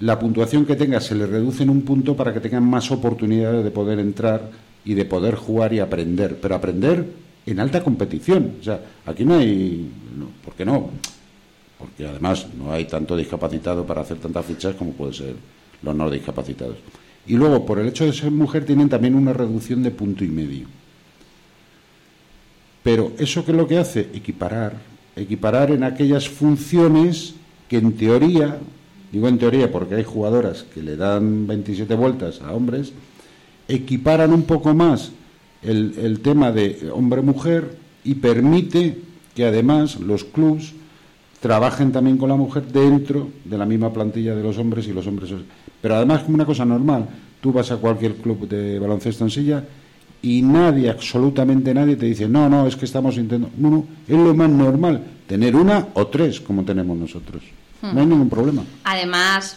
la 0.00 0.18
puntuación 0.18 0.64
que 0.64 0.76
tenga 0.76 1.00
se 1.00 1.14
le 1.14 1.26
reduce 1.26 1.62
en 1.62 1.70
un 1.70 1.82
punto 1.82 2.16
para 2.16 2.32
que 2.32 2.40
tengan 2.40 2.64
más 2.64 2.90
oportunidades 2.90 3.64
de 3.64 3.70
poder 3.70 3.98
entrar 3.98 4.50
y 4.84 4.94
de 4.94 5.04
poder 5.04 5.34
jugar 5.34 5.72
y 5.72 5.80
aprender. 5.80 6.38
Pero 6.40 6.54
aprender 6.54 7.06
en 7.46 7.60
alta 7.60 7.82
competición. 7.82 8.56
O 8.60 8.64
sea, 8.64 8.80
aquí 9.06 9.24
no 9.24 9.34
hay. 9.34 9.90
¿Por 10.44 10.54
qué 10.54 10.64
no? 10.64 10.90
porque 11.78 12.06
además 12.06 12.46
no 12.58 12.72
hay 12.72 12.84
tanto 12.86 13.16
discapacitado 13.16 13.86
para 13.86 14.02
hacer 14.02 14.18
tantas 14.18 14.44
fichas 14.44 14.74
como 14.74 14.92
puede 14.92 15.14
ser 15.14 15.36
los 15.82 15.94
no 15.94 16.10
discapacitados. 16.10 16.76
Y 17.26 17.34
luego, 17.34 17.64
por 17.64 17.78
el 17.78 17.88
hecho 17.88 18.04
de 18.04 18.12
ser 18.12 18.30
mujer, 18.30 18.64
tienen 18.64 18.88
también 18.88 19.14
una 19.14 19.32
reducción 19.32 19.82
de 19.82 19.90
punto 19.90 20.24
y 20.24 20.28
medio. 20.28 20.66
Pero 22.82 23.12
eso 23.18 23.44
qué 23.44 23.52
es 23.52 23.56
lo 23.56 23.68
que 23.68 23.78
hace? 23.78 24.00
Equiparar. 24.12 24.74
Equiparar 25.18 25.70
en 25.70 25.82
aquellas 25.82 26.28
funciones 26.28 27.34
que 27.68 27.78
en 27.78 27.92
teoría, 27.94 28.58
digo 29.12 29.28
en 29.28 29.38
teoría 29.38 29.70
porque 29.70 29.96
hay 29.96 30.04
jugadoras 30.04 30.62
que 30.62 30.82
le 30.82 30.96
dan 30.96 31.46
27 31.46 31.94
vueltas 31.94 32.40
a 32.40 32.52
hombres, 32.52 32.92
equiparan 33.66 34.32
un 34.32 34.42
poco 34.42 34.74
más 34.74 35.12
el, 35.62 35.94
el 35.98 36.20
tema 36.20 36.52
de 36.52 36.90
hombre-mujer 36.92 37.76
y 38.04 38.14
permite 38.14 38.98
que 39.34 39.44
además 39.44 39.98
los 40.00 40.24
clubs 40.24 40.72
trabajen 41.40 41.92
también 41.92 42.16
con 42.16 42.28
la 42.28 42.36
mujer 42.36 42.66
dentro 42.66 43.28
de 43.44 43.58
la 43.58 43.66
misma 43.66 43.92
plantilla 43.92 44.34
de 44.34 44.42
los 44.42 44.58
hombres 44.58 44.86
y 44.88 44.92
los 44.92 45.06
hombres. 45.06 45.30
Pero 45.80 45.94
además 45.94 46.22
como 46.22 46.34
una 46.36 46.46
cosa 46.46 46.64
normal, 46.64 47.06
tú 47.40 47.52
vas 47.52 47.70
a 47.70 47.76
cualquier 47.76 48.14
club 48.16 48.48
de 48.48 48.78
baloncesto 48.78 49.24
en 49.24 49.30
silla 49.30 49.64
y 50.22 50.42
nadie, 50.42 50.90
absolutamente 50.90 51.72
nadie 51.72 51.96
te 51.96 52.06
dice, 52.06 52.28
no, 52.28 52.48
no, 52.48 52.66
es 52.66 52.76
que 52.76 52.84
estamos 52.84 53.16
intentando. 53.16 53.50
No, 53.56 53.70
no, 53.70 53.84
es 54.06 54.16
lo 54.16 54.34
más 54.34 54.50
normal, 54.50 55.02
tener 55.26 55.54
una 55.56 55.88
o 55.94 56.06
tres 56.08 56.40
como 56.40 56.64
tenemos 56.64 56.96
nosotros. 56.96 57.42
No 57.82 57.88
hay 58.00 58.06
Hmm. 58.06 58.08
ningún 58.10 58.28
problema. 58.28 58.64
Además, 58.84 59.56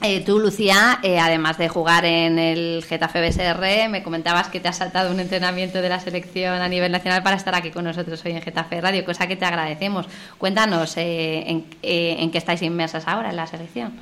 eh, 0.00 0.20
tú, 0.24 0.38
Lucía, 0.40 0.98
eh, 1.02 1.18
además 1.20 1.58
de 1.58 1.68
jugar 1.68 2.04
en 2.06 2.38
el 2.38 2.82
Getafe 2.88 3.20
BSR, 3.20 3.88
me 3.90 4.02
comentabas 4.02 4.48
que 4.48 4.58
te 4.58 4.68
has 4.68 4.78
saltado 4.78 5.12
un 5.12 5.20
entrenamiento 5.20 5.82
de 5.82 5.88
la 5.90 6.00
selección 6.00 6.54
a 6.62 6.68
nivel 6.68 6.90
nacional 6.90 7.22
para 7.22 7.36
estar 7.36 7.54
aquí 7.54 7.70
con 7.70 7.84
nosotros 7.84 8.20
hoy 8.24 8.32
en 8.32 8.40
Getafe 8.42 8.80
Radio, 8.80 9.04
cosa 9.04 9.26
que 9.28 9.36
te 9.36 9.44
agradecemos. 9.44 10.06
Cuéntanos 10.38 10.96
eh, 10.96 11.44
en, 11.46 11.66
eh, 11.82 12.16
en 12.18 12.30
qué 12.30 12.38
estáis 12.38 12.62
inmersas 12.62 13.06
ahora 13.06 13.30
en 13.30 13.36
la 13.36 13.46
selección. 13.46 13.92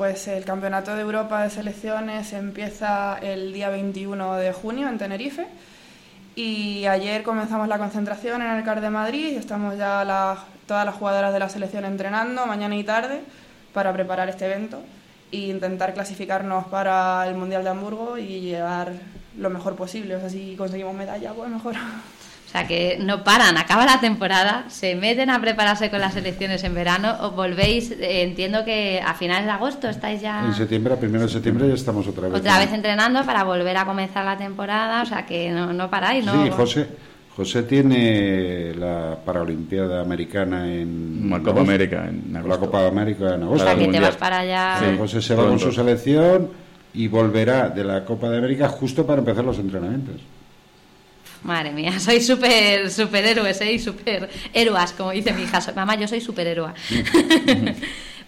Pues 0.00 0.28
el 0.28 0.46
Campeonato 0.46 0.94
de 0.96 1.02
Europa 1.02 1.42
de 1.42 1.50
Selecciones 1.50 2.32
empieza 2.32 3.18
el 3.18 3.52
día 3.52 3.68
21 3.68 4.36
de 4.36 4.50
junio 4.50 4.88
en 4.88 4.96
Tenerife 4.96 5.46
y 6.34 6.86
ayer 6.86 7.22
comenzamos 7.22 7.68
la 7.68 7.76
concentración 7.76 8.40
en 8.40 8.48
el 8.48 8.64
CAR 8.64 8.80
de 8.80 8.88
Madrid 8.88 9.32
y 9.32 9.36
estamos 9.36 9.76
ya 9.76 10.02
todas 10.66 10.86
las 10.86 10.94
jugadoras 10.94 11.34
de 11.34 11.38
la 11.38 11.50
selección 11.50 11.84
entrenando 11.84 12.46
mañana 12.46 12.76
y 12.76 12.82
tarde 12.82 13.20
para 13.74 13.92
preparar 13.92 14.30
este 14.30 14.46
evento 14.46 14.80
e 15.32 15.36
intentar 15.50 15.92
clasificarnos 15.92 16.66
para 16.68 17.28
el 17.28 17.34
Mundial 17.34 17.62
de 17.62 17.68
Hamburgo 17.68 18.16
y 18.16 18.40
llegar 18.40 18.94
lo 19.36 19.50
mejor 19.50 19.76
posible. 19.76 20.16
O 20.16 20.20
sea, 20.20 20.30
si 20.30 20.56
conseguimos 20.56 20.94
medalla, 20.94 21.34
pues 21.34 21.50
mejor. 21.50 21.74
O 22.50 22.52
sea 22.52 22.66
que 22.66 22.98
no 23.00 23.22
paran, 23.22 23.56
acaba 23.56 23.86
la 23.86 24.00
temporada, 24.00 24.64
se 24.68 24.96
meten 24.96 25.30
a 25.30 25.40
prepararse 25.40 25.88
con 25.88 26.00
las 26.00 26.14
selecciones 26.14 26.64
en 26.64 26.74
verano, 26.74 27.14
os 27.20 27.36
volvéis, 27.36 27.92
eh, 27.92 28.22
entiendo 28.24 28.64
que 28.64 29.00
a 29.00 29.14
finales 29.14 29.44
de 29.44 29.52
agosto 29.52 29.88
estáis 29.88 30.20
ya 30.20 30.44
En 30.44 30.54
septiembre, 30.54 30.94
a 30.94 30.96
primero 30.96 31.22
de 31.22 31.28
septiembre 31.30 31.68
ya 31.68 31.74
estamos 31.74 32.08
otra 32.08 32.26
vez. 32.26 32.40
otra 32.40 32.58
vez 32.58 32.72
entrenando 32.72 33.24
para 33.24 33.44
volver 33.44 33.76
a 33.76 33.84
comenzar 33.84 34.24
la 34.24 34.36
temporada, 34.36 35.02
o 35.02 35.06
sea 35.06 35.24
que 35.26 35.48
no, 35.52 35.72
no 35.72 35.88
paráis, 35.88 36.24
¿no? 36.26 36.42
Sí, 36.44 36.50
José, 36.50 36.88
José 37.36 37.62
tiene 37.62 38.74
la 38.74 39.16
Paralimpiada 39.24 40.00
Americana 40.00 40.66
en 40.66 41.28
La 41.30 41.38
Copa. 41.38 41.60
América 41.60 42.08
en 42.08 42.32
La 42.32 42.40
agosto. 42.40 42.60
Copa 42.66 42.84
América 42.88 43.34
en 43.36 43.42
O 43.44 43.46
agosto. 43.46 43.64
sea 43.64 43.76
que 43.76 43.86
te 43.86 44.00
vas 44.00 44.16
para 44.16 44.38
allá. 44.40 44.76
Sí, 44.80 44.96
José 44.98 45.22
se 45.22 45.36
va 45.36 45.44
con 45.46 45.60
su 45.60 45.70
selección 45.70 46.48
y 46.94 47.06
volverá 47.06 47.68
de 47.68 47.84
la 47.84 48.04
Copa 48.04 48.28
de 48.28 48.38
América 48.38 48.68
justo 48.68 49.06
para 49.06 49.20
empezar 49.20 49.44
los 49.44 49.60
entrenamientos. 49.60 50.16
Madre 51.42 51.70
mía, 51.72 51.98
sois 52.06 52.26
súper 52.26 52.90
superhéroes, 52.90 53.60
¿eh? 53.62 53.72
Y 53.72 53.78
super 53.78 54.28
héroas, 54.52 54.92
como 54.92 55.10
dice 55.12 55.32
mi 55.32 55.42
hija. 55.44 55.60
Soy- 55.60 55.74
Mamá, 55.74 55.94
yo 55.96 56.06
soy 56.06 56.20
superhéroa. 56.20 56.74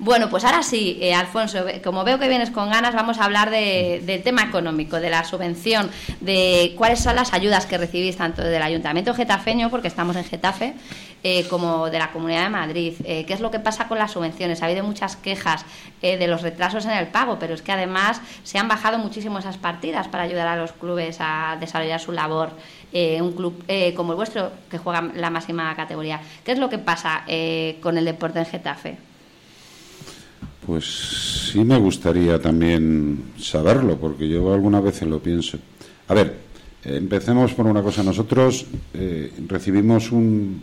Bueno, 0.05 0.29
pues 0.29 0.45
ahora 0.45 0.65
sí, 0.65 0.99
eh, 1.01 1.15
Alfonso, 1.15 1.65
como 1.85 2.03
veo 2.03 2.19
que 2.19 2.27
vienes 2.29 2.51
con 2.51 2.69
ganas, 2.71 2.93
vamos 2.93 3.19
a 3.19 3.25
hablar 3.25 3.51
de- 3.51 4.03
del 4.05 4.23
tema 4.25 4.43
económico, 4.43 4.99
de 4.99 5.09
la 5.11 5.23
subvención, 5.23 5.89
de 6.21 6.75
cuáles 6.77 6.99
son 7.01 7.15
las 7.15 7.33
ayudas 7.33 7.67
que 7.67 7.79
recibís 7.79 8.17
tanto 8.17 8.43
del 8.43 8.61
Ayuntamiento 8.63 9.15
Getafeño, 9.15 9.71
porque 9.71 9.87
estamos 9.87 10.17
en 10.17 10.25
Getafe, 10.25 10.75
eh, 11.23 11.47
como 11.49 11.89
de 11.89 12.01
la 12.01 12.11
Comunidad 12.11 12.43
de 12.43 12.49
Madrid. 12.51 12.95
Eh, 13.05 13.25
¿Qué 13.27 13.33
es 13.33 13.39
lo 13.41 13.53
que 13.53 13.61
pasa 13.61 13.87
con 13.87 13.97
las 13.97 14.11
subvenciones? 14.11 14.61
Ha 14.61 14.67
habido 14.67 14.83
muchas 14.83 15.15
quejas 15.15 15.65
de 16.01 16.27
los 16.27 16.43
retrasos 16.43 16.85
en 16.87 16.91
el 16.91 17.07
pago, 17.07 17.39
pero 17.39 17.55
es 17.55 17.63
que 17.63 17.71
además 17.71 18.21
se 18.43 18.59
han 18.59 18.67
bajado 18.67 18.99
muchísimo 18.99 19.39
esas 19.39 19.57
partidas 19.57 20.09
para 20.09 20.25
ayudar 20.25 20.49
a 20.49 20.57
los 20.57 20.73
clubes 20.73 21.19
a 21.21 21.57
desarrollar 21.61 22.01
su 22.01 22.11
labor. 22.11 22.51
Un 22.93 23.33
club 23.37 23.65
como 23.95 24.11
el 24.13 24.17
vuestro, 24.17 24.51
que 24.69 24.79
juega 24.79 25.01
la 25.15 25.31
máxima 25.31 25.73
categoría. 25.77 26.21
¿Qué 26.45 26.51
es 26.51 26.59
lo 26.59 26.69
que 26.69 26.79
pasa 26.79 27.23
con 27.81 27.99
el 27.99 28.05
deporte 28.05 28.41
en 28.41 28.47
Getafe? 28.47 29.12
Pues 30.67 31.51
sí 31.53 31.65
me 31.65 31.79
gustaría 31.79 32.41
también 32.41 33.33
saberlo, 33.39 33.97
porque 33.99 34.29
yo 34.29 34.53
algunas 34.53 34.83
veces 34.83 35.09
lo 35.09 35.19
pienso. 35.19 35.59
A 36.09 36.15
ver, 36.15 36.37
empecemos 36.85 37.53
por 37.53 37.67
una 37.67 37.83
cosa. 37.83 38.03
Nosotros 38.03 38.67
eh, 38.95 39.33
recibimos 39.49 40.13
un, 40.13 40.63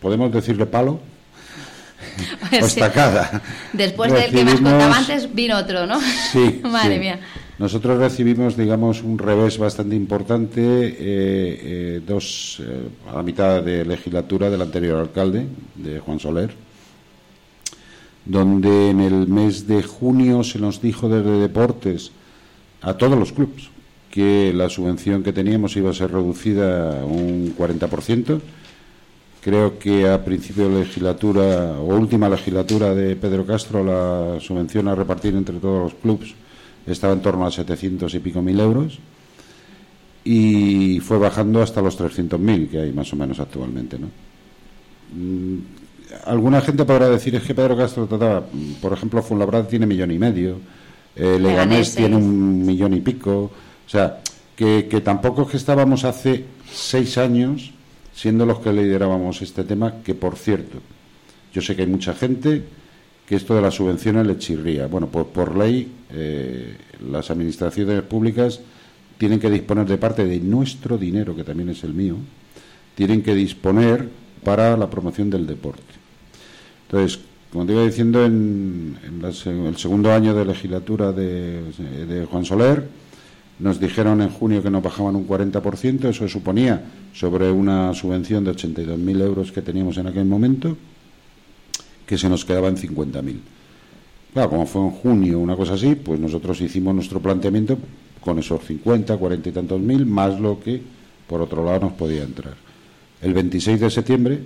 podemos 0.00 0.30
decirle 0.32 0.66
palo, 0.66 1.00
o 2.52 2.64
estacada. 2.64 3.42
Después 3.72 4.12
del 4.12 4.30
que 4.30 4.44
me 4.44 4.52
has 4.52 4.60
contado 4.60 4.92
antes, 4.92 5.34
vino 5.34 5.56
otro, 5.58 5.86
¿no? 5.86 5.98
Sí. 6.32 6.60
Madre 6.70 6.94
sí. 6.94 7.00
mía. 7.00 7.20
Nosotros 7.58 7.98
recibimos, 7.98 8.56
digamos, 8.56 9.02
un 9.02 9.18
revés 9.18 9.58
bastante 9.58 9.96
importante, 9.96 10.60
eh, 10.62 10.96
eh, 11.00 12.00
dos, 12.06 12.62
eh, 12.62 12.88
a 13.10 13.16
la 13.16 13.22
mitad 13.24 13.62
de 13.62 13.84
legislatura 13.84 14.48
del 14.48 14.62
anterior 14.62 15.00
alcalde, 15.00 15.46
de 15.74 15.98
Juan 15.98 16.20
Soler, 16.20 16.54
donde 18.28 18.90
en 18.90 19.00
el 19.00 19.26
mes 19.26 19.66
de 19.66 19.82
junio 19.82 20.44
se 20.44 20.60
nos 20.60 20.80
dijo 20.80 21.08
desde 21.08 21.40
deportes 21.40 22.12
a 22.82 22.94
todos 22.94 23.18
los 23.18 23.32
clubes 23.32 23.70
que 24.10 24.52
la 24.54 24.68
subvención 24.68 25.22
que 25.22 25.32
teníamos 25.32 25.76
iba 25.76 25.90
a 25.90 25.94
ser 25.94 26.12
reducida 26.12 27.04
un 27.04 27.54
40%. 27.56 28.40
Creo 29.40 29.78
que 29.78 30.08
a 30.08 30.24
principio 30.24 30.68
de 30.68 30.80
legislatura 30.80 31.80
o 31.80 31.96
última 31.96 32.28
legislatura 32.28 32.94
de 32.94 33.16
Pedro 33.16 33.46
Castro 33.46 33.82
la 33.82 34.38
subvención 34.40 34.88
a 34.88 34.94
repartir 34.94 35.34
entre 35.34 35.56
todos 35.56 35.92
los 35.92 35.94
clubes 35.94 36.34
estaba 36.86 37.12
en 37.12 37.22
torno 37.22 37.46
a 37.46 37.50
700 37.50 38.12
y 38.14 38.18
pico 38.18 38.42
mil 38.42 38.60
euros 38.60 38.98
y 40.24 41.00
fue 41.00 41.18
bajando 41.18 41.62
hasta 41.62 41.80
los 41.80 41.98
300.000 41.98 42.68
que 42.68 42.80
hay 42.80 42.92
más 42.92 43.10
o 43.12 43.16
menos 43.16 43.40
actualmente. 43.40 43.98
¿no? 43.98 44.08
Alguna 46.24 46.60
gente 46.60 46.84
podrá 46.84 47.08
decir 47.08 47.34
es 47.34 47.42
que 47.42 47.54
Pedro 47.54 47.76
Castro 47.76 48.06
trataba, 48.06 48.44
por 48.80 48.92
ejemplo, 48.92 49.22
Fuenlabrada 49.22 49.66
tiene 49.66 49.86
millón 49.86 50.10
y 50.10 50.18
medio, 50.18 50.58
eh, 51.16 51.38
Leganés 51.38 51.94
tiene 51.94 52.16
un 52.16 52.64
millón 52.64 52.94
y 52.94 53.00
pico, 53.00 53.50
o 53.86 53.88
sea, 53.88 54.20
que, 54.56 54.86
que 54.88 55.00
tampoco 55.00 55.42
es 55.42 55.48
que 55.48 55.56
estábamos 55.56 56.04
hace 56.04 56.44
seis 56.70 57.18
años 57.18 57.72
siendo 58.14 58.44
los 58.46 58.58
que 58.58 58.72
liderábamos 58.72 59.42
este 59.42 59.64
tema, 59.64 60.02
que 60.02 60.14
por 60.14 60.36
cierto, 60.36 60.78
yo 61.52 61.62
sé 61.62 61.76
que 61.76 61.82
hay 61.82 61.88
mucha 61.88 62.14
gente 62.14 62.64
que 63.28 63.36
esto 63.36 63.54
de 63.54 63.60
las 63.62 63.74
subvenciones 63.74 64.26
le 64.26 64.38
chirría. 64.38 64.86
Bueno, 64.86 65.08
pues 65.08 65.26
por 65.26 65.54
ley 65.54 65.92
eh, 66.10 66.76
las 67.10 67.30
administraciones 67.30 68.02
públicas 68.02 68.60
tienen 69.18 69.38
que 69.38 69.50
disponer 69.50 69.86
de 69.86 69.98
parte 69.98 70.24
de 70.24 70.40
nuestro 70.40 70.96
dinero, 70.96 71.36
que 71.36 71.44
también 71.44 71.68
es 71.68 71.84
el 71.84 71.92
mío, 71.92 72.16
tienen 72.94 73.22
que 73.22 73.34
disponer 73.34 74.08
para 74.42 74.76
la 74.76 74.88
promoción 74.88 75.28
del 75.28 75.46
deporte. 75.46 75.97
Entonces, 76.90 77.20
como 77.52 77.66
te 77.66 77.72
iba 77.72 77.84
diciendo, 77.84 78.24
en, 78.24 78.96
en 79.06 79.22
la 79.22 79.28
el 79.28 79.76
segundo 79.76 80.12
año 80.12 80.34
de 80.34 80.44
legislatura 80.44 81.12
de, 81.12 81.62
de 82.08 82.26
Juan 82.26 82.44
Soler, 82.44 82.88
nos 83.58 83.80
dijeron 83.80 84.22
en 84.22 84.30
junio 84.30 84.62
que 84.62 84.70
nos 84.70 84.82
bajaban 84.82 85.16
un 85.16 85.26
40%, 85.26 86.08
eso 86.08 86.28
suponía 86.28 86.82
sobre 87.12 87.50
una 87.50 87.92
subvención 87.92 88.44
de 88.44 88.52
82.000 88.52 89.20
euros 89.20 89.52
que 89.52 89.62
teníamos 89.62 89.98
en 89.98 90.06
aquel 90.06 90.24
momento, 90.24 90.76
que 92.06 92.16
se 92.16 92.28
nos 92.28 92.44
quedaba 92.44 92.68
en 92.68 92.76
50.000. 92.76 93.36
Claro, 94.32 94.50
como 94.50 94.66
fue 94.66 94.82
en 94.82 94.90
junio, 94.90 95.38
una 95.40 95.56
cosa 95.56 95.74
así, 95.74 95.94
pues 95.94 96.20
nosotros 96.20 96.60
hicimos 96.60 96.94
nuestro 96.94 97.20
planteamiento 97.20 97.78
con 98.20 98.38
esos 98.38 98.62
50, 98.64 99.16
40 99.16 99.48
y 99.48 99.52
tantos 99.52 99.80
mil, 99.80 100.06
más 100.06 100.38
lo 100.38 100.60
que 100.60 100.80
por 101.26 101.42
otro 101.42 101.64
lado 101.64 101.80
nos 101.80 101.92
podía 101.92 102.22
entrar. 102.22 102.54
El 103.20 103.34
26 103.34 103.80
de 103.80 103.90
septiembre, 103.90 104.40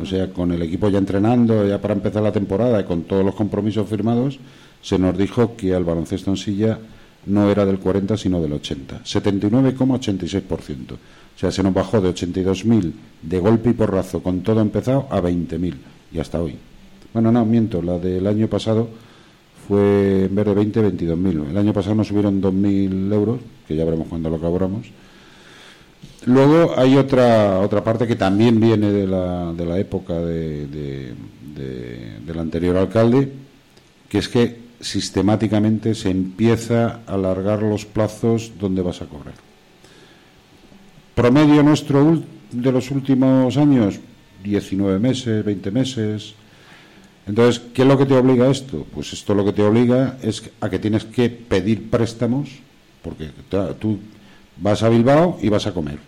o 0.00 0.06
sea, 0.06 0.32
con 0.32 0.52
el 0.52 0.62
equipo 0.62 0.88
ya 0.88 0.98
entrenando, 0.98 1.66
ya 1.66 1.80
para 1.80 1.94
empezar 1.94 2.22
la 2.22 2.32
temporada 2.32 2.80
y 2.80 2.84
con 2.84 3.02
todos 3.02 3.24
los 3.24 3.34
compromisos 3.34 3.88
firmados, 3.88 4.38
se 4.80 4.98
nos 4.98 5.16
dijo 5.16 5.56
que 5.56 5.72
el 5.72 5.84
baloncesto 5.84 6.30
en 6.30 6.36
silla 6.36 6.78
no 7.26 7.50
era 7.50 7.66
del 7.66 7.78
40 7.78 8.16
sino 8.16 8.40
del 8.40 8.52
80, 8.54 9.04
79,86%. 9.04 10.92
O 10.92 11.40
sea, 11.40 11.52
se 11.52 11.62
nos 11.62 11.72
bajó 11.74 12.00
de 12.00 12.10
82.000 12.10 12.92
de 13.22 13.38
golpe 13.38 13.70
y 13.70 13.72
porrazo 13.74 14.22
con 14.22 14.42
todo 14.42 14.60
empezado 14.60 15.06
a 15.10 15.20
20.000 15.20 15.74
y 16.12 16.18
hasta 16.18 16.40
hoy. 16.40 16.56
Bueno, 17.12 17.30
no, 17.30 17.44
miento, 17.44 17.80
la 17.82 17.98
del 17.98 18.26
año 18.26 18.48
pasado 18.48 18.88
fue 19.66 20.24
en 20.24 20.34
vez 20.34 20.46
de 20.46 20.54
20, 20.54 20.82
22.000. 20.96 21.50
El 21.50 21.56
año 21.56 21.72
pasado 21.72 21.94
nos 21.94 22.08
subieron 22.08 22.40
2.000 22.40 23.12
euros, 23.12 23.40
que 23.66 23.76
ya 23.76 23.84
veremos 23.84 24.08
cuando 24.08 24.30
lo 24.30 24.38
cobramos. 24.38 24.86
Luego 26.28 26.74
hay 26.78 26.94
otra 26.96 27.58
otra 27.60 27.82
parte 27.82 28.06
que 28.06 28.14
también 28.14 28.60
viene 28.60 28.90
de 28.92 29.06
la, 29.06 29.50
de 29.54 29.64
la 29.64 29.78
época 29.78 30.12
de, 30.20 30.66
de- 30.66 31.14
de- 31.56 32.18
del 32.20 32.38
anterior 32.38 32.76
alcalde, 32.76 33.32
que 34.10 34.18
es 34.18 34.28
que 34.28 34.58
sistemáticamente 34.80 35.94
se 35.94 36.10
empieza 36.10 37.00
a 37.06 37.14
alargar 37.14 37.62
los 37.62 37.86
plazos 37.86 38.52
donde 38.60 38.82
vas 38.82 39.00
a 39.00 39.06
cobrar. 39.06 39.34
Promedio 41.14 41.62
nuestro 41.62 42.22
de 42.52 42.72
los 42.72 42.90
últimos 42.90 43.56
años, 43.56 43.98
19 44.44 44.98
meses, 44.98 45.42
20 45.44 45.70
meses. 45.70 46.34
Entonces, 47.26 47.60
¿qué 47.72 47.82
es 47.82 47.88
lo 47.88 47.96
que 47.96 48.04
te 48.06 48.14
obliga 48.14 48.44
a 48.46 48.50
esto? 48.50 48.86
Pues 48.94 49.12
esto 49.14 49.34
lo 49.34 49.44
que 49.46 49.52
te 49.54 49.62
obliga 49.62 50.18
es 50.22 50.48
a 50.60 50.68
que 50.68 50.78
tienes 50.78 51.04
que 51.06 51.30
pedir 51.30 51.88
préstamos, 51.90 52.50
porque 53.02 53.30
tú 53.80 53.98
vas 54.58 54.82
a 54.82 54.90
Bilbao 54.90 55.38
y 55.42 55.48
vas 55.48 55.66
a 55.66 55.72
comer. 55.72 55.98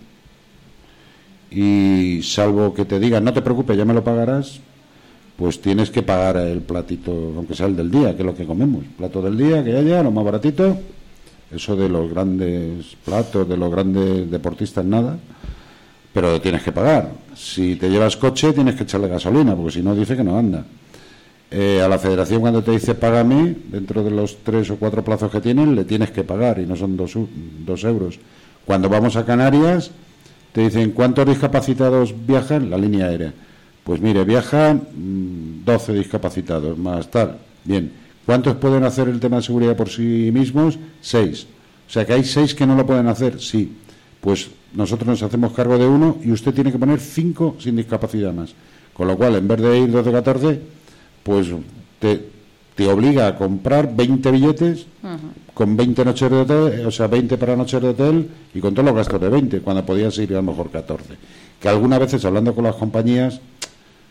Y 1.51 2.21
salvo 2.23 2.73
que 2.73 2.85
te 2.85 3.01
digan, 3.01 3.25
no 3.25 3.33
te 3.33 3.43
preocupes, 3.43 3.77
ya 3.77 3.85
me 3.85 3.95
lo 3.95 4.05
pagarás, 4.05 4.61
pues 5.37 5.61
tienes 5.61 5.91
que 5.91 6.03
pagar 6.03 6.37
el 6.37 6.61
platito, 6.61 7.33
aunque 7.35 7.55
sea 7.55 7.67
el 7.67 7.75
del 7.75 7.91
día, 7.91 8.15
que 8.15 8.23
es 8.23 8.27
lo 8.27 8.35
que 8.35 8.45
comemos. 8.45 8.85
Plato 8.97 9.23
del 9.23 9.37
día, 9.37 9.65
que 9.65 9.77
haya, 9.77 10.03
lo 10.03 10.11
más 10.11 10.25
baratito. 10.25 10.77
Eso 11.51 11.75
de 11.75 11.89
los 11.89 12.11
grandes 12.11 12.97
platos, 13.05 13.49
de 13.49 13.57
los 13.57 13.71
grandes 13.71 14.31
deportistas, 14.31 14.85
nada. 14.85 15.19
Pero 16.13 16.41
tienes 16.41 16.63
que 16.63 16.73
pagar. 16.73 17.11
Si 17.35 17.77
te 17.77 17.89
llevas 17.89 18.17
coche, 18.17 18.53
tienes 18.53 18.75
que 18.75 18.85
echarle 18.85 19.09
gasolina, 19.09 19.57
porque 19.57 19.73
si 19.73 19.83
no, 19.83 19.95
dice 19.95 20.17
que 20.17 20.23
no 20.23 20.39
anda. 20.39 20.65
Eh, 21.51 21.81
a 21.83 21.89
la 21.89 21.99
federación, 21.99 22.43
cuando 22.43 22.63
te 22.63 22.71
dice 22.71 22.95
págame, 22.95 23.57
dentro 23.73 24.05
de 24.05 24.11
los 24.11 24.39
tres 24.45 24.71
o 24.71 24.77
cuatro 24.77 25.03
plazos 25.03 25.33
que 25.33 25.41
tienen, 25.41 25.75
le 25.75 25.85
tienes 25.85 26.11
que 26.13 26.23
pagar 26.23 26.61
y 26.61 26.67
no 26.67 26.77
son 26.77 26.97
dos, 26.97 27.15
dos 27.67 27.83
euros. 27.83 28.21
Cuando 28.65 28.89
vamos 28.89 29.17
a 29.17 29.25
Canarias, 29.25 29.91
te 30.53 30.63
dicen 30.63 30.91
cuántos 30.93 31.27
discapacitados 31.27 32.15
viajan 32.27 32.71
la 32.71 32.77
línea 32.77 33.07
aérea. 33.07 33.33
Pues 33.85 34.01
mire, 34.01 34.25
viajan 34.25 34.83
12 35.65 35.93
mm, 35.93 35.95
discapacitados, 35.95 36.79
más 36.79 37.11
tal. 37.11 37.39
Bien. 37.65 37.93
¿Cuántos 38.27 38.57
pueden 38.57 38.85
hacer 38.85 39.09
el 39.09 39.19
tema 39.19 39.37
de 39.37 39.43
seguridad 39.43 39.77
por 39.77 39.89
sí 39.89 40.31
mismos? 40.33 40.79
Seis. 41.01 41.47
O 41.89 41.93
sea 41.93 42.05
que 42.05 42.13
hay 42.13 42.25
seis 42.25 42.55
que 42.55 42.67
no 42.67 42.77
lo 42.77 42.87
pueden 42.87 43.09
hacer, 43.09 43.41
sí. 43.41 43.77
Pues 44.21 44.51
nosotros 44.75 45.09
nos 45.09 45.23
hacemos 45.23 45.53
cargo 45.53 45.79
de 45.79 45.87
uno 45.87 46.19
y 46.23 46.31
usted 46.31 46.55
tiene 46.55 46.71
que 46.71 46.79
poner 46.79 47.01
cinco 47.01 47.57
sin 47.59 47.77
discapacidad 47.77 48.33
más. 48.33 48.55
Con 48.93 49.09
lo 49.09 49.17
cual, 49.17 49.37
en 49.37 49.49
vez 49.49 49.61
de 49.61 49.79
ir 49.79 49.91
12 49.91 50.13
14, 50.13 50.61
pues 51.23 51.49
te, 51.99 52.29
te 52.81 52.89
obliga 52.89 53.27
a 53.27 53.37
comprar 53.37 53.95
20 53.95 54.31
billetes 54.31 54.87
con 55.53 55.77
20 55.77 56.03
noches 56.03 56.31
de 56.31 56.37
hotel, 56.39 56.87
o 56.87 56.91
sea, 56.91 57.09
20 57.09 57.37
para 57.37 57.55
noches 57.55 57.79
de 57.79 57.89
hotel 57.89 58.31
y 58.55 58.61
con 58.61 58.73
todos 58.73 58.87
los 58.87 58.95
gastos 58.95 59.21
de 59.21 59.29
20, 59.29 59.61
cuando 59.61 59.85
podías 59.85 60.17
ir 60.17 60.33
a 60.33 60.37
lo 60.37 60.45
mejor 60.45 60.71
14. 60.71 61.05
Que 61.61 61.69
algunas 61.69 62.01
veces, 62.01 62.25
hablando 62.25 62.55
con 62.55 62.65
las 62.65 62.77
compañías 62.77 63.39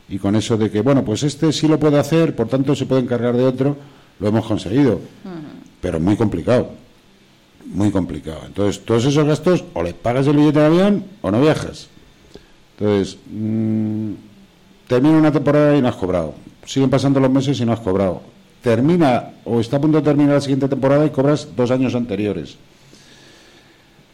y 0.08 0.20
con 0.20 0.36
eso 0.36 0.56
de 0.56 0.70
que, 0.70 0.82
bueno, 0.82 1.04
pues 1.04 1.24
este 1.24 1.52
sí 1.52 1.68
lo 1.68 1.80
puede 1.80 1.98
hacer, 1.98 2.36
por 2.36 2.48
tanto 2.48 2.76
se 2.76 2.86
puede 2.86 3.02
encargar 3.02 3.36
de 3.36 3.44
otro, 3.44 3.76
lo 4.20 4.28
hemos 4.28 4.46
conseguido. 4.46 5.00
Pero 5.82 6.00
muy 6.00 6.16
complicado. 6.16 6.70
Muy 7.66 7.90
complicado. 7.90 8.42
Entonces, 8.46 8.86
todos 8.86 9.04
esos 9.06 9.26
gastos, 9.26 9.66
o 9.74 9.82
le 9.82 9.96
pagas 9.96 10.28
el 10.28 10.36
billete 10.36 10.60
de 10.60 10.66
avión 10.68 11.06
o 11.24 11.32
no 11.32 11.42
viajas. 11.42 11.88
Entonces, 12.78 13.18
mmm, 13.32 14.12
termina 14.86 15.18
una 15.18 15.32
temporada 15.32 15.76
y 15.76 15.82
no 15.82 15.88
has 15.88 15.96
cobrado. 15.96 16.36
Siguen 16.68 16.92
pasando 16.92 17.20
los 17.20 17.32
meses 17.32 17.60
y 17.60 17.66
no 17.66 17.74
has 17.74 17.80
cobrado. 17.80 18.29
Termina 18.62 19.32
o 19.46 19.60
está 19.60 19.78
a 19.78 19.82
punto 19.82 19.98
de 20.00 20.04
terminar 20.04 20.36
la 20.36 20.42
siguiente 20.42 20.68
temporada 20.68 21.06
y 21.06 21.12
cobras 21.12 21.48
dos 21.56 21.72
años 21.72 21.96
anteriores. 21.96 22.58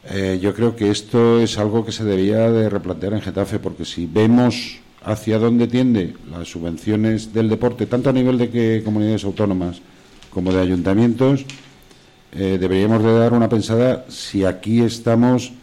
Eh, 0.09 0.37
yo 0.39 0.53
creo 0.53 0.75
que 0.75 0.91
esto 0.91 1.39
es 1.39 1.57
algo 1.57 1.83
que 1.83 1.91
se 1.91 2.03
debería 2.03 2.51
de 2.51 2.69
replantear 2.69 3.13
en 3.13 3.21
Getafe, 3.21 3.57
porque 3.57 3.85
si 3.85 4.05
vemos 4.05 4.77
hacia 5.03 5.39
dónde 5.39 5.67
tiende 5.67 6.13
las 6.29 6.47
subvenciones 6.49 7.33
del 7.33 7.49
deporte, 7.49 7.87
tanto 7.87 8.09
a 8.09 8.13
nivel 8.13 8.37
de 8.37 8.49
que 8.49 8.81
comunidades 8.83 9.23
autónomas 9.23 9.81
como 10.29 10.51
de 10.51 10.61
ayuntamientos, 10.61 11.45
eh, 12.33 12.57
deberíamos 12.59 13.01
de 13.03 13.17
dar 13.17 13.33
una 13.33 13.49
pensada 13.49 14.05
si 14.09 14.45
aquí 14.45 14.81
estamos 14.81 15.53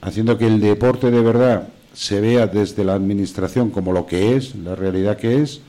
haciendo 0.00 0.38
que 0.38 0.46
el 0.46 0.60
deporte 0.60 1.10
de 1.10 1.20
verdad 1.20 1.68
se 1.92 2.20
vea 2.20 2.46
desde 2.46 2.84
la 2.84 2.94
administración 2.94 3.70
como 3.70 3.92
lo 3.92 4.06
que 4.06 4.36
es, 4.36 4.54
la 4.54 4.76
realidad 4.76 5.16
que 5.16 5.42
es, 5.42 5.60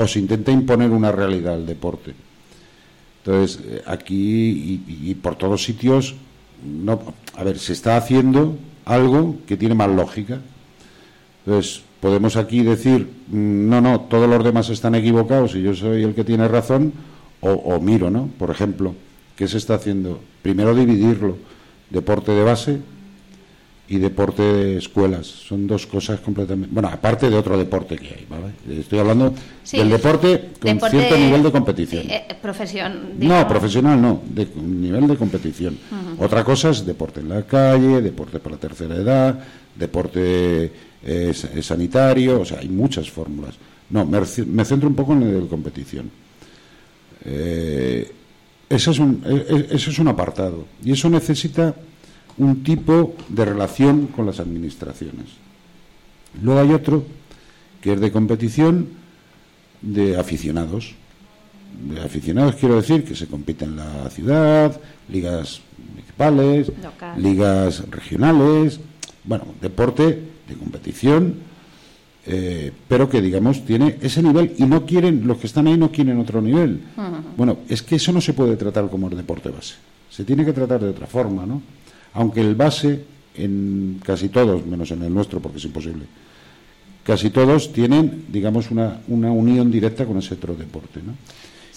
o 0.00 0.08
se 0.08 0.18
intenta 0.18 0.50
imponer 0.50 0.90
una 0.90 1.12
realidad 1.12 1.54
al 1.54 1.66
deporte. 1.66 2.14
Entonces, 3.22 3.60
eh, 3.62 3.82
aquí 3.86 4.82
y, 4.88 5.14
por 5.14 5.36
todos 5.36 5.62
sitios, 5.62 6.14
no, 6.64 7.00
a 7.36 7.44
ver, 7.44 7.58
se 7.58 7.74
está 7.74 7.98
haciendo 7.98 8.56
algo 8.86 9.36
que 9.46 9.58
tiene 9.58 9.74
más 9.74 9.90
lógica. 9.90 10.40
Entonces, 11.44 11.82
podemos 12.00 12.36
aquí 12.36 12.62
decir, 12.62 13.10
mm, 13.28 13.68
no, 13.68 13.82
no, 13.82 14.00
todos 14.00 14.28
los 14.28 14.42
demás 14.42 14.70
están 14.70 14.94
equivocados 14.94 15.54
y 15.54 15.62
yo 15.62 15.74
soy 15.74 16.02
el 16.02 16.14
que 16.14 16.24
tiene 16.24 16.48
razón, 16.48 16.92
o, 17.42 17.80
miro, 17.80 18.10
¿no? 18.10 18.28
Por 18.38 18.50
ejemplo, 18.50 18.94
¿qué 19.34 19.48
se 19.48 19.56
está 19.56 19.74
haciendo? 19.74 20.20
Primero 20.42 20.74
dividirlo, 20.74 21.36
deporte 21.88 22.32
de 22.32 22.42
base 22.42 22.80
y 23.90 23.98
deporte 23.98 24.40
de 24.40 24.78
escuelas. 24.78 25.26
Son 25.26 25.66
dos 25.66 25.84
cosas 25.84 26.20
completamente. 26.20 26.72
Bueno, 26.72 26.88
aparte 26.88 27.28
de 27.28 27.36
otro 27.36 27.58
deporte 27.58 27.98
que 27.98 28.06
hay, 28.06 28.26
¿vale? 28.30 28.80
Estoy 28.80 29.00
hablando 29.00 29.34
del 29.72 29.90
deporte 29.90 30.50
con 30.60 30.78
cierto 30.78 31.18
nivel 31.18 31.42
de 31.42 31.50
competición. 31.50 32.08
Eh, 32.08 32.24
eh, 32.28 32.34
profesión. 32.40 33.14
No, 33.18 33.48
profesional 33.48 34.00
no, 34.00 34.22
de 34.24 34.46
nivel 34.54 35.08
de 35.08 35.16
competición. 35.16 35.76
Otra 36.18 36.44
cosa 36.44 36.70
es 36.70 36.86
deporte 36.86 37.18
en 37.18 37.30
la 37.30 37.42
calle, 37.42 38.00
deporte 38.00 38.38
para 38.38 38.54
la 38.54 38.60
tercera 38.60 38.94
edad, 38.94 39.40
deporte 39.74 40.70
es, 41.02 41.48
sanitario, 41.60 42.42
o 42.42 42.44
sea, 42.44 42.60
hay 42.60 42.68
muchas 42.68 43.10
fórmulas. 43.10 43.56
No, 43.90 44.06
me, 44.06 44.64
centro 44.64 44.88
un 44.88 44.94
poco 44.94 45.14
en 45.14 45.22
el 45.24 45.42
de 45.42 45.48
competición. 45.48 46.08
Eh, 47.24 48.08
eso, 48.68 48.92
es 48.92 48.98
un, 49.00 49.20
e, 49.26 49.34
e, 49.34 49.74
eso 49.74 49.90
es 49.90 49.98
un 49.98 50.06
apartado 50.06 50.64
y 50.84 50.92
eso 50.92 51.10
necesita 51.10 51.74
un 52.40 52.62
tipo 52.62 53.14
de 53.28 53.44
relación 53.44 54.06
con 54.08 54.26
las 54.26 54.40
administraciones. 54.40 55.26
Luego 56.42 56.60
hay 56.60 56.72
otro 56.72 57.04
que 57.80 57.92
es 57.92 58.00
de 58.00 58.12
competición 58.12 58.88
de 59.82 60.18
aficionados. 60.18 60.94
De 61.88 62.00
aficionados 62.00 62.56
quiero 62.56 62.76
decir 62.76 63.04
que 63.04 63.14
se 63.14 63.26
compite 63.26 63.64
en 63.64 63.76
la 63.76 64.10
ciudad, 64.10 64.80
ligas 65.08 65.60
municipales, 65.90 66.72
ligas 67.16 67.88
regionales, 67.90 68.80
bueno, 69.24 69.44
deporte 69.60 70.04
de 70.48 70.54
competición, 70.54 71.36
eh, 72.26 72.72
pero 72.88 73.08
que 73.08 73.22
digamos 73.22 73.64
tiene 73.64 73.96
ese 74.00 74.22
nivel 74.22 74.54
y 74.58 74.64
no 74.64 74.84
quieren, 74.84 75.26
los 75.26 75.38
que 75.38 75.46
están 75.46 75.66
ahí 75.68 75.76
no 75.76 75.90
quieren 75.90 76.18
otro 76.18 76.42
nivel. 76.42 76.80
Bueno, 77.36 77.58
es 77.68 77.82
que 77.82 77.96
eso 77.96 78.12
no 78.12 78.20
se 78.20 78.32
puede 78.32 78.56
tratar 78.56 78.88
como 78.90 79.08
el 79.08 79.16
deporte 79.16 79.50
base, 79.50 79.74
se 80.10 80.24
tiene 80.24 80.44
que 80.44 80.52
tratar 80.52 80.80
de 80.80 80.88
otra 80.88 81.06
forma, 81.06 81.46
¿no? 81.46 81.62
Aunque 82.14 82.40
el 82.40 82.54
base, 82.54 83.04
en 83.34 84.00
casi 84.04 84.28
todos, 84.28 84.66
menos 84.66 84.90
en 84.90 85.02
el 85.02 85.14
nuestro 85.14 85.40
porque 85.40 85.58
es 85.58 85.64
imposible, 85.64 86.06
casi 87.04 87.30
todos 87.30 87.72
tienen, 87.72 88.26
digamos, 88.28 88.70
una, 88.70 89.00
una 89.08 89.30
unión 89.30 89.70
directa 89.70 90.04
con 90.04 90.18
ese 90.18 90.34
otro 90.34 90.54
deporte, 90.54 91.00
¿no? 91.04 91.14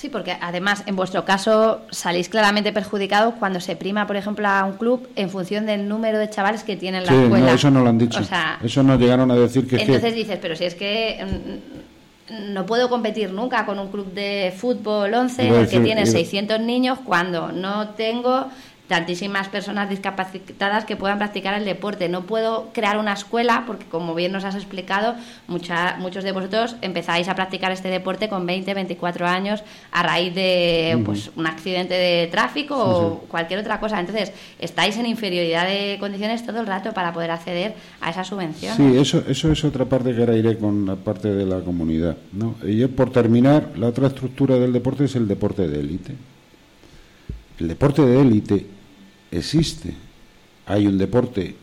Sí, 0.03 0.09
porque 0.09 0.35
además 0.41 0.83
en 0.85 0.97
vuestro 0.97 1.23
caso 1.23 1.79
salís 1.89 2.27
claramente 2.27 2.73
perjudicados 2.73 3.35
cuando 3.39 3.61
se 3.61 3.77
prima, 3.77 4.05
por 4.05 4.17
ejemplo, 4.17 4.45
a 4.49 4.65
un 4.65 4.73
club 4.73 5.07
en 5.15 5.29
función 5.29 5.65
del 5.65 5.87
número 5.87 6.19
de 6.19 6.29
chavales 6.29 6.63
que 6.63 6.75
tienen 6.75 7.05
la 7.05 7.09
sí, 7.13 7.15
escuela. 7.15 7.45
No, 7.45 7.53
eso 7.53 7.71
no 7.71 7.81
lo 7.81 7.89
han 7.89 7.97
dicho. 7.97 8.19
eso 8.61 8.83
no 8.83 8.97
llegaron 8.97 9.31
a 9.31 9.35
decir 9.35 9.65
que. 9.65 9.77
Entonces 9.77 10.13
dices, 10.13 10.39
pero 10.41 10.57
si 10.57 10.65
es 10.65 10.75
que 10.75 11.25
mm, 12.29 12.53
no 12.53 12.65
puedo 12.65 12.89
competir 12.89 13.31
nunca 13.31 13.65
con 13.65 13.79
un 13.79 13.87
club 13.87 14.13
de 14.13 14.53
fútbol 14.57 15.13
11 15.13 15.67
que 15.69 15.79
tiene 15.79 16.05
600 16.05 16.59
niños 16.59 16.99
cuando 17.05 17.53
no 17.53 17.91
tengo 17.91 18.47
tantísimas 18.93 19.49
personas 19.49 19.89
discapacitadas 19.89 20.85
que 20.85 20.95
puedan 20.95 21.17
practicar 21.17 21.55
el 21.55 21.65
deporte. 21.65 22.09
No 22.09 22.27
puedo 22.27 22.69
crear 22.73 22.99
una 22.99 23.13
escuela 23.13 23.63
porque, 23.65 23.85
como 23.87 24.13
bien 24.13 24.31
nos 24.31 24.43
has 24.43 24.53
explicado, 24.53 25.15
mucha, 25.47 25.95
muchos 25.97 26.23
de 26.23 26.31
vosotros 26.31 26.75
empezáis 26.81 27.27
a 27.27 27.33
practicar 27.33 27.71
este 27.71 27.87
deporte 27.87 28.29
con 28.29 28.45
20, 28.45 28.71
24 28.71 29.25
años 29.25 29.63
a 29.91 30.03
raíz 30.03 30.35
de 30.35 31.01
pues, 31.03 31.31
un 31.35 31.47
accidente 31.47 31.95
de 31.95 32.27
tráfico 32.27 32.75
o 32.77 33.19
cualquier 33.21 33.61
otra 33.61 33.79
cosa. 33.79 33.99
Entonces, 33.99 34.31
estáis 34.59 34.95
en 34.97 35.07
inferioridad 35.07 35.65
de 35.65 35.97
condiciones 35.99 36.45
todo 36.45 36.59
el 36.59 36.67
rato 36.67 36.93
para 36.93 37.11
poder 37.13 37.31
acceder 37.31 37.73
a 37.99 38.11
esa 38.11 38.23
subvención. 38.23 38.77
Sí, 38.77 38.95
eso, 38.95 39.23
eso 39.27 39.51
es 39.51 39.63
otra 39.65 39.85
parte 39.85 40.13
que 40.13 40.19
ahora 40.19 40.37
iré 40.37 40.55
con 40.59 40.85
la 40.85 40.97
parte 40.97 41.33
de 41.33 41.47
la 41.47 41.61
comunidad. 41.61 42.15
¿no? 42.31 42.57
Y 42.63 42.85
por 42.85 43.09
terminar, 43.09 43.71
la 43.75 43.87
otra 43.87 44.05
estructura 44.05 44.59
del 44.59 44.71
deporte 44.71 45.05
es 45.05 45.15
el 45.15 45.27
deporte 45.27 45.67
de 45.67 45.79
élite. 45.79 46.13
El 47.59 47.67
deporte 47.67 48.03
de 48.03 48.21
élite 48.21 48.72
existe. 49.37 49.93
Hay 50.65 50.87
un 50.87 50.97
deporte 50.97 51.55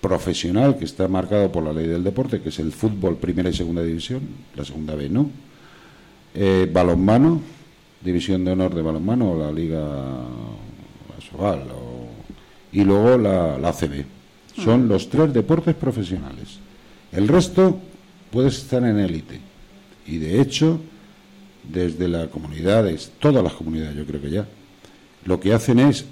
profesional 0.00 0.78
que 0.78 0.84
está 0.84 1.08
marcado 1.08 1.50
por 1.50 1.62
la 1.62 1.72
ley 1.72 1.86
del 1.86 2.04
deporte, 2.04 2.40
que 2.40 2.50
es 2.50 2.58
el 2.58 2.72
fútbol 2.72 3.16
primera 3.16 3.50
y 3.50 3.54
segunda 3.54 3.82
división, 3.82 4.22
la 4.54 4.64
segunda 4.64 4.94
B 4.94 5.08
no. 5.08 5.30
Eh, 6.34 6.68
balonmano, 6.72 7.40
división 8.00 8.44
de 8.44 8.52
honor 8.52 8.74
de 8.74 8.82
balonmano, 8.82 9.36
la 9.36 9.50
Liga 9.50 10.24
Asobal, 11.18 11.64
y 12.72 12.84
luego 12.84 13.18
la, 13.18 13.58
la 13.58 13.68
ACB. 13.70 14.04
Son 14.62 14.88
los 14.88 15.08
tres 15.08 15.32
deportes 15.32 15.74
profesionales. 15.74 16.58
El 17.12 17.28
resto 17.28 17.78
puedes 18.30 18.58
estar 18.58 18.82
en 18.84 18.98
élite. 18.98 19.40
Y 20.06 20.18
de 20.18 20.40
hecho, 20.40 20.80
desde 21.70 22.08
las 22.08 22.28
comunidades, 22.28 23.12
todas 23.20 23.42
las 23.42 23.52
comunidades 23.52 23.96
yo 23.96 24.06
creo 24.06 24.20
que 24.20 24.30
ya, 24.30 24.46
lo 25.24 25.38
que 25.38 25.52
hacen 25.52 25.78
es 25.78 26.06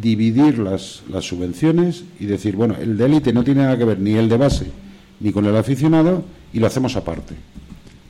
dividir 0.00 0.58
las, 0.58 1.02
las 1.10 1.24
subvenciones 1.24 2.04
y 2.18 2.26
decir, 2.26 2.56
bueno, 2.56 2.76
el 2.80 2.96
de 2.96 3.06
élite 3.06 3.32
no 3.32 3.42
tiene 3.42 3.62
nada 3.62 3.78
que 3.78 3.84
ver 3.84 3.98
ni 3.98 4.12
el 4.14 4.28
de 4.28 4.36
base 4.36 4.66
ni 5.20 5.32
con 5.32 5.44
el 5.46 5.56
aficionado 5.56 6.24
y 6.52 6.58
lo 6.58 6.66
hacemos 6.66 6.96
aparte. 6.96 7.34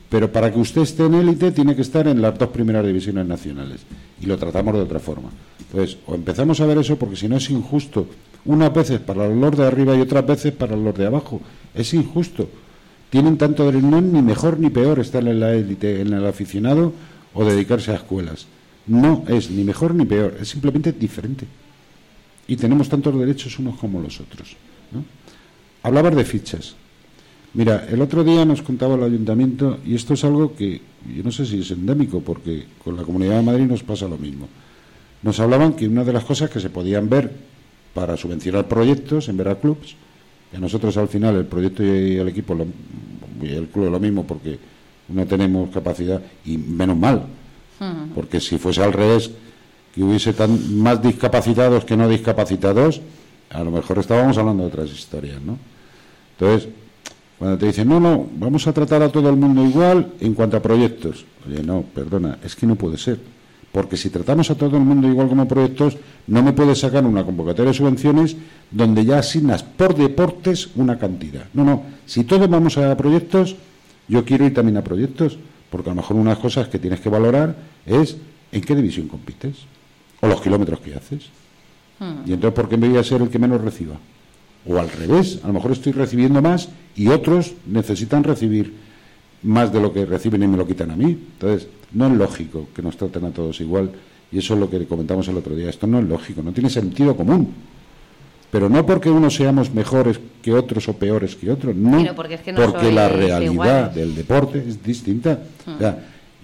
Pero 0.09 0.31
para 0.31 0.51
que 0.51 0.59
usted 0.59 0.81
esté 0.81 1.05
en 1.05 1.15
élite 1.15 1.51
tiene 1.51 1.75
que 1.75 1.81
estar 1.81 2.07
en 2.07 2.21
las 2.21 2.37
dos 2.37 2.49
primeras 2.49 2.85
divisiones 2.85 3.25
nacionales 3.25 3.81
y 4.21 4.25
lo 4.25 4.37
tratamos 4.37 4.73
de 4.73 4.81
otra 4.81 4.99
forma. 4.99 5.29
Entonces, 5.59 5.97
o 6.05 6.15
empezamos 6.15 6.59
a 6.59 6.65
ver 6.65 6.77
eso 6.79 6.97
porque 6.97 7.15
si 7.15 7.27
no 7.27 7.37
es 7.37 7.49
injusto 7.49 8.07
unas 8.45 8.73
veces 8.73 8.99
para 8.99 9.27
los 9.27 9.57
de 9.57 9.65
arriba 9.65 9.95
y 9.95 10.01
otras 10.01 10.25
veces 10.25 10.53
para 10.53 10.75
los 10.75 10.97
de 10.97 11.05
abajo. 11.05 11.41
Es 11.73 11.93
injusto. 11.93 12.49
Tienen 13.09 13.37
tanto 13.37 13.65
derecho, 13.65 13.87
no 13.87 14.01
ni 14.01 14.21
mejor 14.21 14.59
ni 14.59 14.69
peor 14.69 14.99
estar 14.99 15.25
en 15.25 15.39
la 15.39 15.53
élite, 15.53 16.01
en 16.01 16.13
el 16.13 16.25
aficionado 16.25 16.93
o 17.33 17.45
dedicarse 17.45 17.91
a 17.91 17.95
escuelas. 17.95 18.47
No 18.87 19.23
es 19.27 19.51
ni 19.51 19.63
mejor 19.63 19.93
ni 19.93 20.05
peor, 20.05 20.37
es 20.41 20.49
simplemente 20.49 20.91
diferente. 20.91 21.45
Y 22.51 22.57
tenemos 22.57 22.89
tantos 22.89 23.17
derechos 23.17 23.57
unos 23.59 23.79
como 23.79 24.01
los 24.01 24.19
otros. 24.19 24.57
¿no? 24.91 25.05
Hablabas 25.83 26.13
de 26.17 26.25
fichas. 26.25 26.75
Mira, 27.53 27.87
el 27.89 28.01
otro 28.01 28.25
día 28.25 28.43
nos 28.43 28.61
contaba 28.61 28.95
el 28.95 29.03
ayuntamiento, 29.03 29.79
y 29.85 29.95
esto 29.95 30.15
es 30.15 30.23
algo 30.25 30.53
que 30.53 30.81
yo 31.15 31.23
no 31.23 31.31
sé 31.31 31.45
si 31.45 31.61
es 31.61 31.71
endémico, 31.71 32.19
porque 32.19 32.65
con 32.83 32.97
la 32.97 33.03
Comunidad 33.03 33.37
de 33.37 33.43
Madrid 33.43 33.67
nos 33.67 33.83
pasa 33.83 34.05
lo 34.05 34.17
mismo. 34.17 34.49
Nos 35.23 35.39
hablaban 35.39 35.75
que 35.75 35.87
una 35.87 36.03
de 36.03 36.11
las 36.11 36.25
cosas 36.25 36.49
que 36.49 36.59
se 36.59 36.69
podían 36.69 37.07
ver 37.07 37.31
para 37.93 38.17
subvencionar 38.17 38.67
proyectos 38.67 39.29
en 39.29 39.37
Veracruz, 39.37 39.95
y 40.51 40.57
a 40.57 40.59
nosotros 40.59 40.97
al 40.97 41.07
final 41.07 41.37
el 41.37 41.45
proyecto 41.45 41.85
y 41.85 42.17
el 42.17 42.27
equipo 42.27 42.53
y 43.41 43.47
el 43.47 43.67
club 43.67 43.85
es 43.85 43.91
lo 43.91 43.99
mismo 44.01 44.27
porque 44.27 44.59
no 45.07 45.25
tenemos 45.25 45.69
capacidad, 45.69 46.21
y 46.43 46.57
menos 46.57 46.97
mal, 46.97 47.27
porque 48.13 48.41
si 48.41 48.57
fuese 48.57 48.83
al 48.83 48.91
revés, 48.91 49.31
que 49.93 50.03
hubiese 50.03 50.33
tan, 50.33 50.77
más 50.77 51.01
discapacitados 51.01 51.85
que 51.85 51.97
no 51.97 52.07
discapacitados, 52.07 53.01
a 53.49 53.63
lo 53.63 53.71
mejor 53.71 53.99
estábamos 53.99 54.37
hablando 54.37 54.63
de 54.63 54.69
otras 54.69 54.89
historias, 54.89 55.41
¿no? 55.41 55.57
Entonces, 56.39 56.69
cuando 57.37 57.57
te 57.57 57.65
dicen, 57.65 57.87
no, 57.89 57.99
no, 57.99 58.27
vamos 58.37 58.67
a 58.67 58.73
tratar 58.73 59.01
a 59.01 59.09
todo 59.09 59.29
el 59.29 59.35
mundo 59.35 59.63
igual 59.65 60.13
en 60.19 60.33
cuanto 60.33 60.57
a 60.57 60.61
proyectos. 60.61 61.25
Oye, 61.47 61.63
no, 61.63 61.81
perdona, 61.81 62.37
es 62.43 62.55
que 62.55 62.65
no 62.65 62.75
puede 62.75 62.97
ser. 62.97 63.19
Porque 63.71 63.97
si 63.97 64.09
tratamos 64.09 64.51
a 64.51 64.55
todo 64.55 64.77
el 64.77 64.83
mundo 64.83 65.07
igual 65.07 65.29
como 65.29 65.47
proyectos, 65.47 65.97
no 66.27 66.43
me 66.43 66.53
puedes 66.53 66.79
sacar 66.79 67.05
una 67.05 67.23
convocatoria 67.23 67.71
de 67.71 67.77
subvenciones 67.77 68.35
donde 68.69 69.05
ya 69.05 69.19
asignas 69.19 69.63
por 69.63 69.95
deportes 69.95 70.69
una 70.75 70.99
cantidad. 70.99 71.45
No, 71.53 71.63
no, 71.63 71.83
si 72.05 72.25
todos 72.25 72.49
vamos 72.49 72.77
a 72.77 72.95
proyectos, 72.97 73.55
yo 74.07 74.25
quiero 74.25 74.45
ir 74.45 74.53
también 74.53 74.77
a 74.77 74.83
proyectos, 74.83 75.37
porque 75.69 75.89
a 75.89 75.93
lo 75.93 76.01
mejor 76.01 76.17
una 76.17 76.31
de 76.31 76.35
las 76.35 76.43
cosas 76.43 76.67
que 76.67 76.79
tienes 76.79 76.99
que 76.99 77.09
valorar 77.09 77.55
es 77.85 78.17
en 78.51 78.61
qué 78.61 78.75
división 78.75 79.07
compites 79.07 79.55
o 80.21 80.27
los 80.27 80.41
kilómetros 80.41 80.79
que 80.79 80.95
haces. 80.95 81.29
Hmm. 81.99 82.27
Y 82.27 82.33
entonces, 82.33 82.55
¿por 82.55 82.69
qué 82.69 82.77
me 82.77 82.87
voy 82.87 82.97
a 82.97 83.03
ser 83.03 83.21
el 83.21 83.29
que 83.29 83.39
menos 83.39 83.61
reciba? 83.61 83.95
O 84.67 84.77
al 84.77 84.89
revés, 84.89 85.39
a 85.43 85.47
lo 85.47 85.53
mejor 85.53 85.71
estoy 85.71 85.91
recibiendo 85.91 86.41
más 86.41 86.69
y 86.95 87.07
otros 87.09 87.53
necesitan 87.65 88.23
recibir 88.23 88.73
más 89.43 89.73
de 89.73 89.81
lo 89.81 89.91
que 89.91 90.05
reciben 90.05 90.43
y 90.43 90.47
me 90.47 90.57
lo 90.57 90.67
quitan 90.67 90.91
a 90.91 90.95
mí. 90.95 91.09
Entonces, 91.09 91.67
no 91.93 92.07
es 92.07 92.13
lógico 92.13 92.67
que 92.75 92.81
nos 92.81 92.95
traten 92.95 93.25
a 93.25 93.31
todos 93.31 93.59
igual. 93.59 93.91
Y 94.31 94.37
eso 94.37 94.53
es 94.53 94.59
lo 94.59 94.69
que 94.69 94.85
comentamos 94.85 95.27
el 95.27 95.37
otro 95.37 95.55
día. 95.55 95.69
Esto 95.69 95.87
no 95.87 95.99
es 95.99 96.05
lógico, 96.05 96.41
no 96.41 96.53
tiene 96.53 96.69
sentido 96.69 97.15
común. 97.17 97.53
Pero 98.51 98.69
no 98.69 98.85
porque 98.85 99.09
unos 99.09 99.35
seamos 99.35 99.73
mejores 99.73 100.19
que 100.41 100.53
otros 100.53 100.87
o 100.89 100.93
peores 100.93 101.35
que 101.35 101.49
otros, 101.49 101.75
no. 101.75 101.97
porque, 102.15 102.91
la 102.91 103.07
realidad 103.07 103.91
del 103.91 104.13
deporte 104.13 104.63
es 104.67 104.83
distinta. 104.83 105.39
Hmm. 105.65 105.83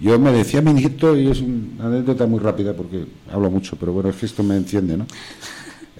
Yo 0.00 0.18
me 0.18 0.32
decía 0.32 0.62
mi 0.62 0.72
nieto, 0.72 1.16
y 1.16 1.28
es 1.28 1.40
una 1.40 1.86
anécdota 1.86 2.26
muy 2.26 2.38
rápida 2.38 2.74
porque 2.74 3.06
hablo 3.32 3.50
mucho, 3.50 3.76
pero 3.78 3.92
bueno, 3.92 4.10
es 4.10 4.16
que 4.16 4.26
esto 4.26 4.42
me 4.42 4.56
enciende, 4.56 4.96
¿no? 4.96 5.06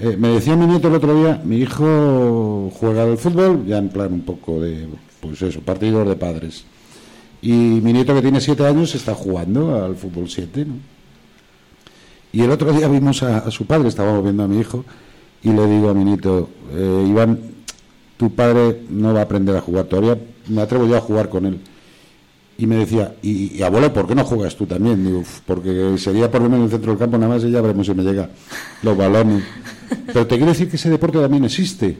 Eh, 0.01 0.17
me 0.17 0.29
decía 0.29 0.55
mi 0.55 0.65
nieto 0.65 0.87
el 0.87 0.95
otro 0.95 1.13
día, 1.13 1.43
mi 1.45 1.57
hijo 1.57 2.71
juega 2.79 3.03
al 3.03 3.19
fútbol, 3.19 3.67
ya 3.67 3.79
en 3.79 3.89
plan 3.89 4.13
un 4.13 4.21
poco 4.21 4.61
de, 4.61 4.87
pues 5.21 5.43
eso, 5.43 5.61
partidos 5.61 6.07
de 6.07 6.15
padres. 6.15 6.65
Y 7.43 7.51
mi 7.51 7.93
nieto 7.93 8.15
que 8.15 8.23
tiene 8.23 8.41
siete 8.41 8.65
años 8.65 8.95
está 8.95 9.15
jugando 9.15 9.85
al 9.85 9.97
fútbol 9.97 10.29
7, 10.29 10.65
¿no? 10.67 10.75
Y 12.33 12.43
el 12.43 12.51
otro 12.53 12.73
día 12.73 12.87
vimos 12.87 13.23
a, 13.25 13.51
su 13.51 13.67
padre, 13.67 13.89
estábamos 13.89 14.23
viendo 14.23 14.45
a 14.45 14.47
mi 14.49 14.61
hijo, 14.61 14.85
y 15.43 15.51
le 15.51 15.67
digo 15.67 15.89
a 15.89 15.95
mi 15.95 16.05
nieto, 16.05 16.49
eh, 16.73 17.07
Iván, 17.09 17.39
tu 18.17 18.31
padre 18.31 18.83
no 18.91 19.15
va 19.15 19.21
a 19.21 19.23
aprender 19.23 19.57
a 19.57 19.61
jugar 19.61 19.87
todavía, 19.87 20.17
me 20.49 20.61
atrevo 20.61 20.87
yo 20.87 20.97
a 20.97 21.01
jugar 21.01 21.29
con 21.29 21.47
él. 21.47 21.61
Y 22.61 22.67
me 22.67 22.75
decía, 22.75 23.15
y, 23.23 23.63
abuelo, 23.63 23.93
¿por 23.93 24.09
qué 24.09 24.17
no 24.17 24.25
juegas 24.25 24.57
tú 24.57 24.67
también? 24.67 25.05
Digo, 25.05 25.23
porque 25.47 25.95
sería 25.97 26.29
por 26.29 26.43
lo 26.43 26.49
menos 26.49 26.59
en 26.59 26.65
el 26.65 26.71
centro 26.73 26.91
del 26.91 26.99
campo 26.99 27.17
nada 27.17 27.33
más 27.33 27.45
y 27.45 27.53
ya 27.53 27.61
veremos 27.61 27.87
si 27.87 27.95
me 27.95 28.03
llega 28.03 28.29
los 28.83 28.97
balones. 28.97 29.45
Pero 30.07 30.27
te 30.27 30.35
quiero 30.37 30.51
decir 30.51 30.69
que 30.69 30.75
ese 30.75 30.91
deporte 30.91 31.21
también 31.21 31.45
existe, 31.45 31.97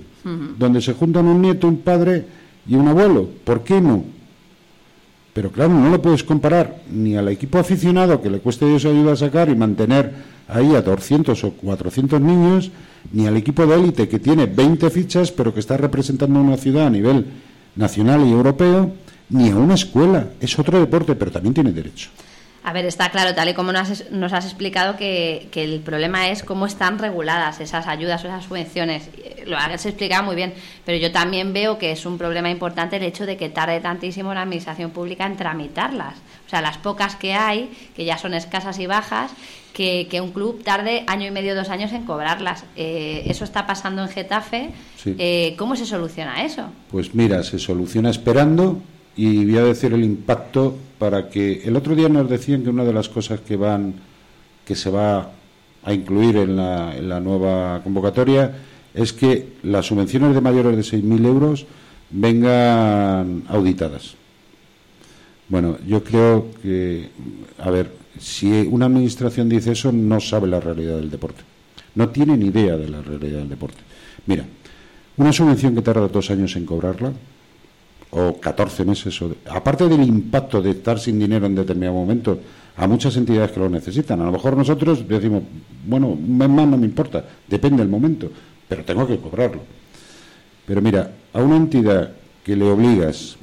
donde 0.59 0.81
se 0.81 0.95
juntan 0.95 1.27
un 1.27 1.41
nieto, 1.41 1.69
un 1.69 1.79
padre 1.79 2.27
y 2.67 2.75
un 2.75 2.89
abuelo. 2.89 3.29
¿Por 3.45 3.63
qué 3.63 3.81
no? 3.81 4.05
Pero 5.33 5.53
claro, 5.53 5.73
no 5.73 5.91
lo 5.91 6.03
puedes 6.03 6.25
comparar 6.25 6.83
ni 6.91 7.17
al 7.17 7.29
equipo 7.29 7.59
aficionado 7.59 8.21
que 8.21 8.29
le 8.29 8.41
cueste 8.41 8.67
Dios 8.67 8.85
ayuda 8.85 9.13
a 9.13 9.17
sacar 9.17 9.49
y 9.49 9.55
mantener 9.55 10.13
ahí 10.49 10.75
a 10.75 10.83
200 10.83 11.45
o 11.45 11.51
400 11.53 12.21
niños, 12.21 12.73
ni 13.13 13.29
al 13.29 13.37
equipo 13.37 13.65
de 13.65 13.77
élite 13.77 14.09
que 14.09 14.19
tiene 14.19 14.47
20 14.47 14.91
fichas 14.91 15.31
pero 15.31 15.55
que 15.55 15.61
está 15.61 15.77
representando 15.77 16.41
una 16.41 16.57
ciudad 16.57 16.89
a 16.89 16.91
nivel 16.91 17.27
nacional 17.77 18.27
y 18.27 18.33
europeo, 18.33 18.91
ni 19.31 19.51
a 19.51 19.57
una 19.57 19.75
escuela. 19.75 20.29
Es 20.41 20.59
otro 20.59 20.79
deporte, 20.79 21.15
pero 21.15 21.31
también 21.31 21.55
tiene 21.55 21.73
derecho. 21.73 22.11
A 22.65 22.73
ver, 22.75 22.85
está 22.85 23.09
claro, 23.09 23.35
tal 23.35 23.49
y 23.49 23.55
como 23.55 23.73
nos 23.73 24.33
has, 24.33 24.45
explicado, 24.45 24.97
que, 24.97 25.49
el 25.55 25.81
problema 25.81 26.29
es 26.29 26.43
cómo 26.43 26.67
están 26.67 26.99
reguladas 26.99 27.61
esas 27.61 27.87
ayudas 27.87 28.23
o 28.23 28.27
esas 28.27 28.45
subvenciones. 28.45 29.09
Lo 29.47 29.57
has 29.57 29.87
explicado 29.87 30.25
muy 30.25 30.37
bien, 30.37 30.53
pero 30.85 30.99
yo 30.99 31.11
también 31.11 31.55
veo 31.55 31.79
que 31.79 31.93
es 31.93 32.05
un 32.05 32.19
problema 32.19 32.51
importante 32.51 32.97
el 32.97 33.05
hecho 33.05 33.25
de 33.25 33.39
que 33.39 33.49
tarde 33.49 33.81
tantísimo 33.81 34.35
la 34.35 34.43
Administración 34.43 34.91
Pública 34.91 35.25
en 35.25 35.37
tramitarlas. 35.37 36.17
O 36.47 36.51
sea, 36.51 36.61
las 36.61 36.77
pocas 36.77 37.17
que 37.17 37.33
hay, 37.33 37.71
que 37.97 38.05
ya 38.05 38.19
son 38.19 38.35
escasas 38.35 38.79
y 38.79 38.87
bajas, 38.87 39.31
que, 39.73 40.21
un 40.21 40.33
club 40.33 40.63
tarde 40.63 41.05
año 41.07 41.27
y 41.27 41.31
medio, 41.31 41.55
dos 41.55 41.71
años 41.71 41.93
en 41.93 42.05
cobrarlas. 42.05 42.65
Eh, 42.77 43.23
eso 43.27 43.45
está 43.45 43.67
pasando 43.67 44.03
en 44.03 44.09
Getafe. 44.09 44.73
Eh, 45.07 45.55
¿Cómo 45.57 45.75
se 45.75 45.87
soluciona 45.87 46.45
eso? 46.45 46.69
Pues 46.91 47.15
mira, 47.15 47.43
se 47.45 47.59
soluciona 47.59 48.11
esperando 48.11 48.83
y 49.19 49.45
voy 49.45 49.59
a 49.59 49.65
decir 49.65 49.93
el 49.93 50.05
impacto 50.05 50.77
para 50.97 51.29
que 51.29 51.63
el 51.65 51.75
otro 51.75 51.97
día 51.97 52.09
nos 52.09 52.31
decían 52.31 52.63
que 52.63 52.71
una 52.71 52.85
de 52.85 52.93
las 52.93 53.09
cosas 53.09 53.41
que 53.41 53.57
van 53.57 53.95
que 54.65 54.77
se 54.77 54.91
va 54.91 55.33
a 55.83 55.93
incluir 55.93 56.37
en 56.37 56.55
la, 56.57 56.97
en 56.97 57.09
la 57.09 57.19
nueva 57.19 57.83
convocatoria 57.83 58.55
es 58.95 59.13
que 59.13 59.55
las 59.65 59.87
subvenciones 59.87 60.35
de 60.35 60.41
mayores 60.41 60.77
de 60.77 60.99
6.000 60.99 61.27
euros 61.27 61.67
vengan 62.11 63.43
auditadas. 63.49 64.15
Bueno, 65.49 65.79
yo 65.85 66.05
creo 66.05 66.51
que, 66.63 67.09
a 67.59 67.71
ver, 67.71 67.91
si 68.21 68.69
una 68.71 68.87
administración 68.87 69.49
dice 69.49 69.73
eso, 69.73 69.91
no 69.91 70.21
sabe 70.21 70.47
la 70.47 70.61
realidad 70.61 70.97
del 70.97 71.11
deporte. 71.11 71.43
No 71.97 72.11
tiene 72.11 72.37
ni 72.37 72.47
idea 72.47 72.77
de 72.77 72.89
la 72.89 73.03
realidad 73.03 73.41
del 73.41 73.49
deporte. 73.49 73.79
Mira, 74.27 74.45
una 75.17 75.33
subvención 75.33 75.75
que 75.75 75.83
tarda 75.83 76.07
dos 76.07 76.31
años 76.31 76.55
en 76.55 76.67
cobrarla, 76.67 77.13
o 78.11 78.41
14 78.41 78.85
meses. 78.85 79.21
O 79.23 79.33
aparte 79.51 79.89
del 79.89 80.03
impacto 80.03 80.63
de 80.63 80.71
estar 80.71 80.99
sin 80.99 81.19
dinero 81.19 81.47
en 81.47 81.55
determinado 81.55 81.95
momento, 81.95 82.39
a 82.77 82.87
muchas 82.87 83.17
entidades 83.17 83.51
que 83.53 83.61
lo 83.61 83.69
necesitan. 83.69 84.21
A 84.21 84.25
lo 84.25 84.33
mejor 84.33 84.57
nosotros 84.57 85.07
decimos, 85.07 85.43
bueno, 85.87 86.15
más 86.15 86.49
no 86.49 86.77
me 86.79 86.87
importa, 86.87 87.25
depende 87.47 87.83
del 87.83 87.91
momento, 87.91 88.31
pero 88.69 88.85
tengo 88.85 89.07
que 89.07 89.19
cobrarlo. 89.19 89.63
Pero 90.65 90.81
mira, 90.81 91.11
a 91.33 91.43
una 91.43 91.57
entidad 91.57 92.13
que 92.45 92.55
le 92.55 92.65
obligas 92.65 93.37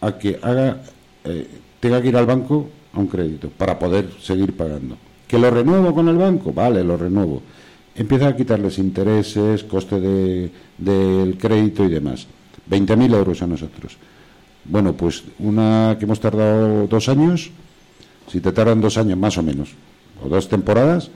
a 0.00 0.18
que 0.18 0.38
haga, 0.42 0.82
eh, 1.24 1.46
tenga 1.78 2.02
que 2.02 2.08
ir 2.08 2.16
al 2.16 2.26
banco 2.26 2.68
a 2.92 2.98
un 3.00 3.06
crédito 3.06 3.48
para 3.48 3.78
poder 3.78 4.08
seguir 4.20 4.56
pagando. 4.56 4.96
¿Que 5.28 5.38
lo 5.38 5.50
renuevo 5.50 5.94
con 5.94 6.08
el 6.08 6.16
banco? 6.16 6.52
Vale, 6.52 6.82
lo 6.82 6.96
renuevo. 6.96 7.42
Empieza 7.94 8.28
a 8.28 8.36
quitarles 8.36 8.78
intereses, 8.78 9.62
coste 9.64 10.00
de, 10.00 10.50
del 10.78 11.38
crédito 11.38 11.84
y 11.84 11.88
demás. 11.88 12.26
20.000 12.70 13.14
euros 13.14 13.42
a 13.42 13.46
nosotros. 13.46 13.96
Bueno, 14.64 14.94
pues 14.94 15.24
una 15.38 15.96
que 15.98 16.04
hemos 16.04 16.20
tardado 16.20 16.86
dos 16.86 17.08
años, 17.08 17.50
si 18.30 18.40
te 18.40 18.52
tardan 18.52 18.80
dos 18.80 18.96
años 18.96 19.18
más 19.18 19.36
o 19.36 19.42
menos, 19.42 19.70
o 20.22 20.28
dos 20.28 20.48
temporadas, 20.48 21.10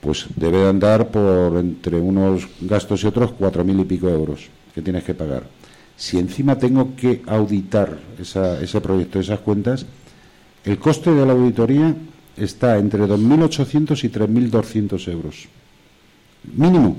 pues 0.00 0.26
debe 0.34 0.66
andar 0.68 1.08
por 1.08 1.56
entre 1.58 2.00
unos 2.00 2.48
gastos 2.60 3.02
y 3.04 3.06
otros 3.06 3.32
cuatro 3.32 3.64
mil 3.64 3.80
y 3.80 3.84
pico 3.84 4.08
euros 4.08 4.48
que 4.74 4.82
tienes 4.82 5.04
que 5.04 5.14
pagar. 5.14 5.44
Si 5.96 6.18
encima 6.18 6.58
tengo 6.58 6.94
que 6.94 7.22
auditar 7.26 7.98
ese 8.20 8.80
proyecto, 8.80 9.18
esas 9.18 9.40
cuentas, 9.40 9.86
el 10.64 10.78
coste 10.78 11.10
de 11.10 11.24
la 11.24 11.32
auditoría 11.32 11.94
está 12.36 12.76
entre 12.76 13.06
2.800 13.06 14.04
y 14.04 14.08
3.200 14.10 15.10
euros. 15.10 15.48
Mínimo 16.54 16.96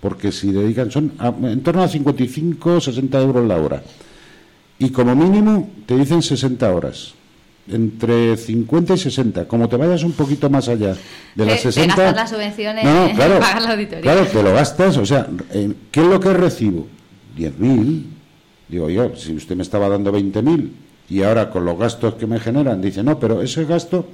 porque 0.00 0.30
si 0.30 0.52
dedican, 0.52 0.90
son 0.90 1.12
en 1.42 1.62
torno 1.62 1.82
a 1.82 1.88
55, 1.88 2.80
60 2.80 3.20
euros 3.20 3.46
la 3.46 3.56
hora. 3.56 3.82
Y 4.78 4.90
como 4.90 5.16
mínimo 5.16 5.70
te 5.86 5.96
dicen 5.96 6.22
60 6.22 6.72
horas. 6.72 7.14
Entre 7.70 8.36
50 8.36 8.94
y 8.94 8.98
60. 8.98 9.46
Como 9.46 9.68
te 9.68 9.76
vayas 9.76 10.02
un 10.02 10.12
poquito 10.12 10.48
más 10.48 10.68
allá 10.68 10.96
de 11.34 11.46
las 11.46 11.60
60. 11.60 11.94
Te 11.94 12.12
las 12.12 12.30
subvenciones, 12.30 12.84
no, 12.84 13.10
claro, 13.14 13.40
la 13.40 13.72
auditoría. 13.72 14.02
Claro, 14.02 14.26
te 14.26 14.42
lo 14.42 14.54
gastas. 14.54 14.96
O 14.96 15.04
sea, 15.04 15.26
¿qué 15.90 16.00
es 16.00 16.06
lo 16.06 16.18
que 16.20 16.32
recibo? 16.32 16.86
10.000. 17.36 18.04
Digo 18.68 18.88
yo, 18.88 19.14
si 19.16 19.34
usted 19.34 19.56
me 19.56 19.62
estaba 19.62 19.88
dando 19.88 20.12
20.000 20.12 20.70
y 21.10 21.22
ahora 21.22 21.50
con 21.50 21.64
los 21.64 21.78
gastos 21.78 22.14
que 22.14 22.26
me 22.26 22.38
generan, 22.38 22.80
dice, 22.80 23.02
no, 23.02 23.18
pero 23.18 23.42
ese 23.42 23.64
gasto 23.64 24.06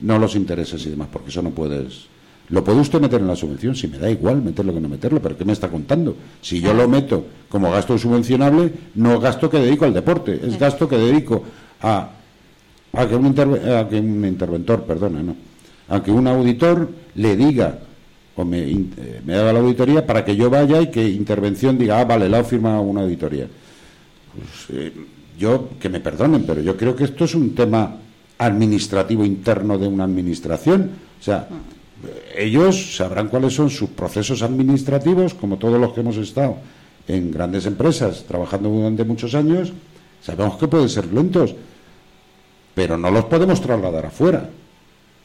no 0.00 0.18
los 0.18 0.34
intereses 0.34 0.84
y 0.86 0.90
demás, 0.90 1.08
porque 1.12 1.30
eso 1.30 1.42
no 1.42 1.50
puedes 1.50 2.06
Lo 2.48 2.62
puede 2.62 2.80
usted 2.80 3.00
meter 3.00 3.20
en 3.20 3.26
la 3.26 3.34
subvención, 3.34 3.74
si 3.74 3.88
me 3.88 3.98
da 3.98 4.08
igual 4.08 4.40
meterlo 4.40 4.72
que 4.72 4.80
no 4.80 4.88
meterlo, 4.88 5.20
pero 5.20 5.36
¿qué 5.36 5.44
me 5.44 5.52
está 5.52 5.68
contando? 5.68 6.16
Si 6.40 6.60
yo 6.60 6.72
lo 6.72 6.88
meto 6.88 7.26
como 7.48 7.70
gasto 7.70 7.98
subvencionable, 7.98 8.72
no 8.94 9.14
es 9.14 9.20
gasto 9.20 9.50
que 9.50 9.58
dedico 9.58 9.84
al 9.84 9.94
deporte, 9.94 10.40
es 10.42 10.58
gasto 10.58 10.88
que 10.88 10.96
dedico 10.96 11.42
a, 11.82 12.10
a, 12.92 13.06
que, 13.08 13.16
un 13.16 13.26
a 13.26 13.88
que 13.88 13.98
un 13.98 14.24
interventor, 14.24 14.84
perdona, 14.84 15.22
no, 15.22 15.36
a 15.88 16.02
que 16.02 16.12
un 16.12 16.26
auditor 16.28 16.88
le 17.16 17.36
diga 17.36 17.80
o 18.36 18.44
me, 18.44 18.70
eh, 18.70 19.22
me 19.24 19.34
haga 19.34 19.52
la 19.52 19.60
auditoría 19.60 20.06
para 20.06 20.24
que 20.24 20.36
yo 20.36 20.50
vaya 20.50 20.80
y 20.82 20.90
que 20.90 21.08
intervención 21.08 21.78
diga, 21.78 22.00
ah, 22.00 22.04
vale, 22.04 22.28
la 22.28 22.44
firma 22.44 22.80
una 22.80 23.02
auditoría. 23.02 23.48
Pues, 24.34 24.78
eh, 24.78 24.92
yo, 25.38 25.70
que 25.80 25.88
me 25.88 26.00
perdonen, 26.00 26.44
pero 26.44 26.60
yo 26.60 26.76
creo 26.76 26.94
que 26.94 27.04
esto 27.04 27.24
es 27.24 27.34
un 27.34 27.54
tema 27.54 27.96
administrativo 28.38 29.24
interno 29.24 29.78
de 29.78 29.88
una 29.88 30.04
administración. 30.04 30.90
O 31.18 31.22
sea, 31.22 31.48
ellos 32.36 32.96
sabrán 32.96 33.28
cuáles 33.28 33.54
son 33.54 33.70
sus 33.70 33.90
procesos 33.90 34.42
administrativos, 34.42 35.34
como 35.34 35.56
todos 35.56 35.80
los 35.80 35.92
que 35.92 36.00
hemos 36.00 36.16
estado 36.16 36.56
en 37.08 37.30
grandes 37.30 37.66
empresas 37.66 38.24
trabajando 38.26 38.68
durante 38.68 39.04
muchos 39.04 39.34
años, 39.34 39.72
sabemos 40.22 40.56
que 40.56 40.68
pueden 40.68 40.88
ser 40.88 41.12
lentos, 41.12 41.54
pero 42.74 42.98
no 42.98 43.10
los 43.10 43.24
podemos 43.26 43.60
trasladar 43.60 44.06
afuera. 44.06 44.50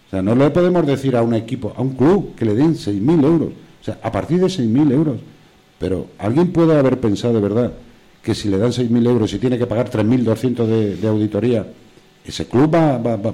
O 0.08 0.10
sea, 0.12 0.22
no 0.22 0.36
le 0.36 0.50
podemos 0.50 0.86
decir 0.86 1.16
a 1.16 1.22
un 1.22 1.34
equipo, 1.34 1.74
a 1.76 1.82
un 1.82 1.96
club, 1.96 2.36
que 2.36 2.46
le 2.46 2.54
den 2.54 2.76
6.000 2.76 3.26
euros. 3.26 3.50
O 3.82 3.84
sea, 3.84 3.98
a 4.04 4.12
partir 4.12 4.40
de 4.40 4.48
6.000 4.48 4.92
euros. 4.92 5.18
Pero 5.80 6.08
alguien 6.20 6.52
puede 6.52 6.78
haber 6.78 7.00
pensado 7.00 7.34
de 7.34 7.40
verdad 7.40 7.74
que 8.22 8.36
si 8.36 8.50
le 8.50 8.58
dan 8.58 8.72
6.000 8.72 9.08
euros 9.08 9.34
y 9.34 9.40
tiene 9.40 9.58
que 9.58 9.66
pagar 9.66 9.90
3.200 9.90 10.66
de, 10.66 10.96
de 10.98 11.08
auditoría, 11.08 11.66
ese 12.24 12.46
club 12.46 12.74
va, 12.74 12.98
va, 12.98 13.16
va, 13.16 13.34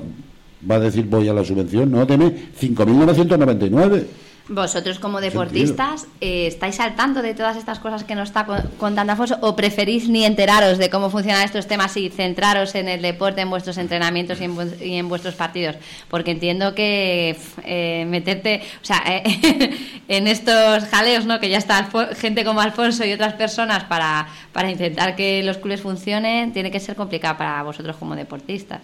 va 0.70 0.76
a 0.76 0.80
decir 0.80 1.06
voy 1.06 1.28
a 1.28 1.34
la 1.34 1.44
subvención, 1.44 1.92
no, 1.92 2.06
deme 2.06 2.34
5.999. 2.60 4.06
¿Vosotros 4.50 4.98
como 5.00 5.20
deportistas 5.20 6.08
eh, 6.22 6.48
estáis 6.48 6.80
al 6.80 6.96
tanto 6.96 7.22
de 7.22 7.34
todas 7.34 7.58
estas 7.58 7.80
cosas 7.80 8.06
que 8.06 8.16
nos 8.16 8.30
está 8.30 8.46
contando 8.78 9.12
Afonso 9.12 9.38
o 9.42 9.58
preferís 9.58 10.08
ni 10.08 10.24
enteraros 10.24 10.78
de 10.78 10.90
cómo 10.90 11.10
funcionan 11.10 11.44
estos 11.44 11.68
temas 11.68 11.98
y 11.98 12.10
centraros 12.10 12.74
en 12.76 12.88
el 12.88 13.02
deporte, 13.02 13.42
en 13.42 13.50
vuestros 13.50 13.78
entrenamientos 13.78 14.40
y 14.40 14.96
en, 14.96 15.10
vuestros 15.10 15.36
partidos? 15.36 15.76
Porque 16.08 16.32
entiendo 16.32 16.74
que 16.74 17.38
eh, 17.66 18.06
meterte, 18.08 18.62
o 18.82 18.86
sea, 18.86 19.04
eh, 19.06 19.76
en 20.08 20.28
estos 20.28 20.86
jaleos, 20.86 21.26
¿no? 21.26 21.42
Que 21.42 21.50
ya 21.50 21.58
está 21.58 21.90
gente 22.16 22.46
como 22.46 22.62
Alfonso 22.62 23.04
y 23.04 23.12
otras 23.12 23.34
personas 23.34 23.84
para, 23.84 24.30
para 24.54 24.72
intentar 24.72 25.18
que 25.18 25.44
los 25.44 25.58
clubes 25.58 25.82
funcionen, 25.82 26.54
tiene 26.54 26.72
que 26.72 26.80
ser 26.80 26.96
complicado 26.96 27.38
para 27.38 27.62
vosotros 27.64 27.98
como 27.98 28.16
deportistas. 28.16 28.80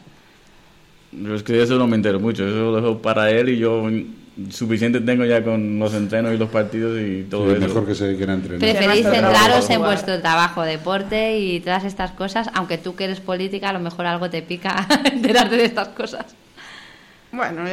Yo 1.21 1.35
es 1.35 1.43
que 1.43 1.61
eso 1.61 1.77
no 1.77 1.87
me 1.87 1.95
entero 1.95 2.19
mucho, 2.19 2.47
eso 2.47 2.71
lo 2.71 2.75
dejo 2.75 3.01
para 3.01 3.29
él 3.31 3.49
y 3.49 3.57
yo 3.57 3.87
suficiente 4.49 4.99
tengo 4.99 5.25
ya 5.25 5.43
con 5.43 5.77
los 5.77 5.93
entrenos 5.93 6.33
y 6.33 6.37
los 6.37 6.49
partidos 6.49 6.99
y 6.99 7.23
todo 7.23 7.45
sí, 7.45 7.51
eso. 7.51 7.67
mejor 7.67 7.85
que 7.85 7.95
se 7.95 8.05
dediquen 8.05 8.29
a 8.31 8.33
entrenar. 8.33 8.59
Preferís 8.59 9.05
centraros 9.05 9.69
en 9.69 9.79
vuestro 9.79 10.19
trabajo, 10.21 10.63
deporte 10.63 11.37
y 11.37 11.59
todas 11.59 11.83
estas 11.85 12.11
cosas, 12.11 12.49
aunque 12.53 12.77
tú 12.77 12.95
que 12.95 13.03
eres 13.03 13.19
política, 13.19 13.69
a 13.69 13.73
lo 13.73 13.79
mejor 13.79 14.05
algo 14.05 14.29
te 14.29 14.41
pica 14.41 14.87
enterarte 15.03 15.57
de 15.57 15.65
estas 15.65 15.89
cosas. 15.89 16.35
Bueno, 17.31 17.63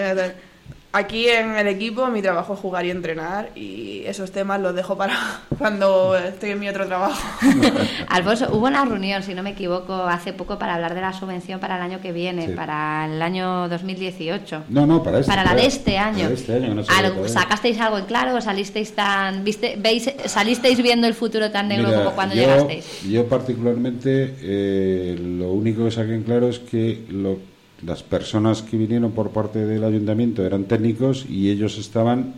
Aquí 0.92 1.28
en 1.28 1.56
el 1.56 1.68
equipo 1.68 2.08
mi 2.08 2.20
trabajo 2.20 2.54
es 2.54 2.58
jugar 2.58 2.84
y 2.84 2.90
entrenar 2.90 3.50
y 3.54 4.02
esos 4.06 4.32
temas 4.32 4.60
los 4.60 4.74
dejo 4.74 4.96
para 4.96 5.14
cuando 5.58 6.16
estoy 6.16 6.50
en 6.50 6.58
mi 6.58 6.68
otro 6.68 6.84
trabajo. 6.86 7.22
Alfonso, 8.08 8.48
hubo 8.50 8.66
una 8.66 8.84
reunión, 8.84 9.22
si 9.22 9.34
no 9.34 9.44
me 9.44 9.50
equivoco, 9.50 9.94
hace 9.94 10.32
poco 10.32 10.58
para 10.58 10.74
hablar 10.74 10.96
de 10.96 11.00
la 11.00 11.12
subvención 11.12 11.60
para 11.60 11.76
el 11.76 11.82
año 11.82 12.00
que 12.00 12.10
viene, 12.10 12.48
para 12.48 13.06
el 13.06 13.22
año 13.22 13.68
2018. 13.68 14.64
No, 14.68 14.84
no, 14.84 15.00
para 15.00 15.20
este. 15.20 15.30
Para 15.30 15.44
la 15.44 15.54
de 15.54 15.66
este 15.66 15.96
año. 15.96 16.28
Este 16.28 16.54
año 16.54 16.74
no 16.74 16.82
¿Sacasteis 17.28 17.78
algo 17.78 17.98
en 17.98 18.06
claro 18.06 18.36
o 18.36 18.40
salisteis 18.40 18.92
tan, 18.92 19.44
viste, 19.44 19.76
veis, 19.78 20.10
salisteis 20.26 20.82
viendo 20.82 21.06
el 21.06 21.14
futuro 21.14 21.52
tan 21.52 21.68
negro 21.68 21.94
como 21.94 22.10
cuando 22.16 22.34
llegasteis? 22.34 23.02
Yo 23.08 23.28
particularmente 23.28 24.34
eh, 24.42 25.16
lo 25.20 25.52
único 25.52 25.84
que 25.84 25.92
saqué 25.92 26.14
en 26.14 26.24
claro 26.24 26.48
es 26.48 26.58
que 26.58 27.04
lo 27.10 27.38
las 27.84 28.02
personas 28.02 28.62
que 28.62 28.76
vinieron 28.76 29.12
por 29.12 29.30
parte 29.30 29.64
del 29.64 29.84
ayuntamiento 29.84 30.44
eran 30.44 30.64
técnicos 30.64 31.26
y 31.28 31.50
ellos 31.50 31.78
estaban 31.78 32.34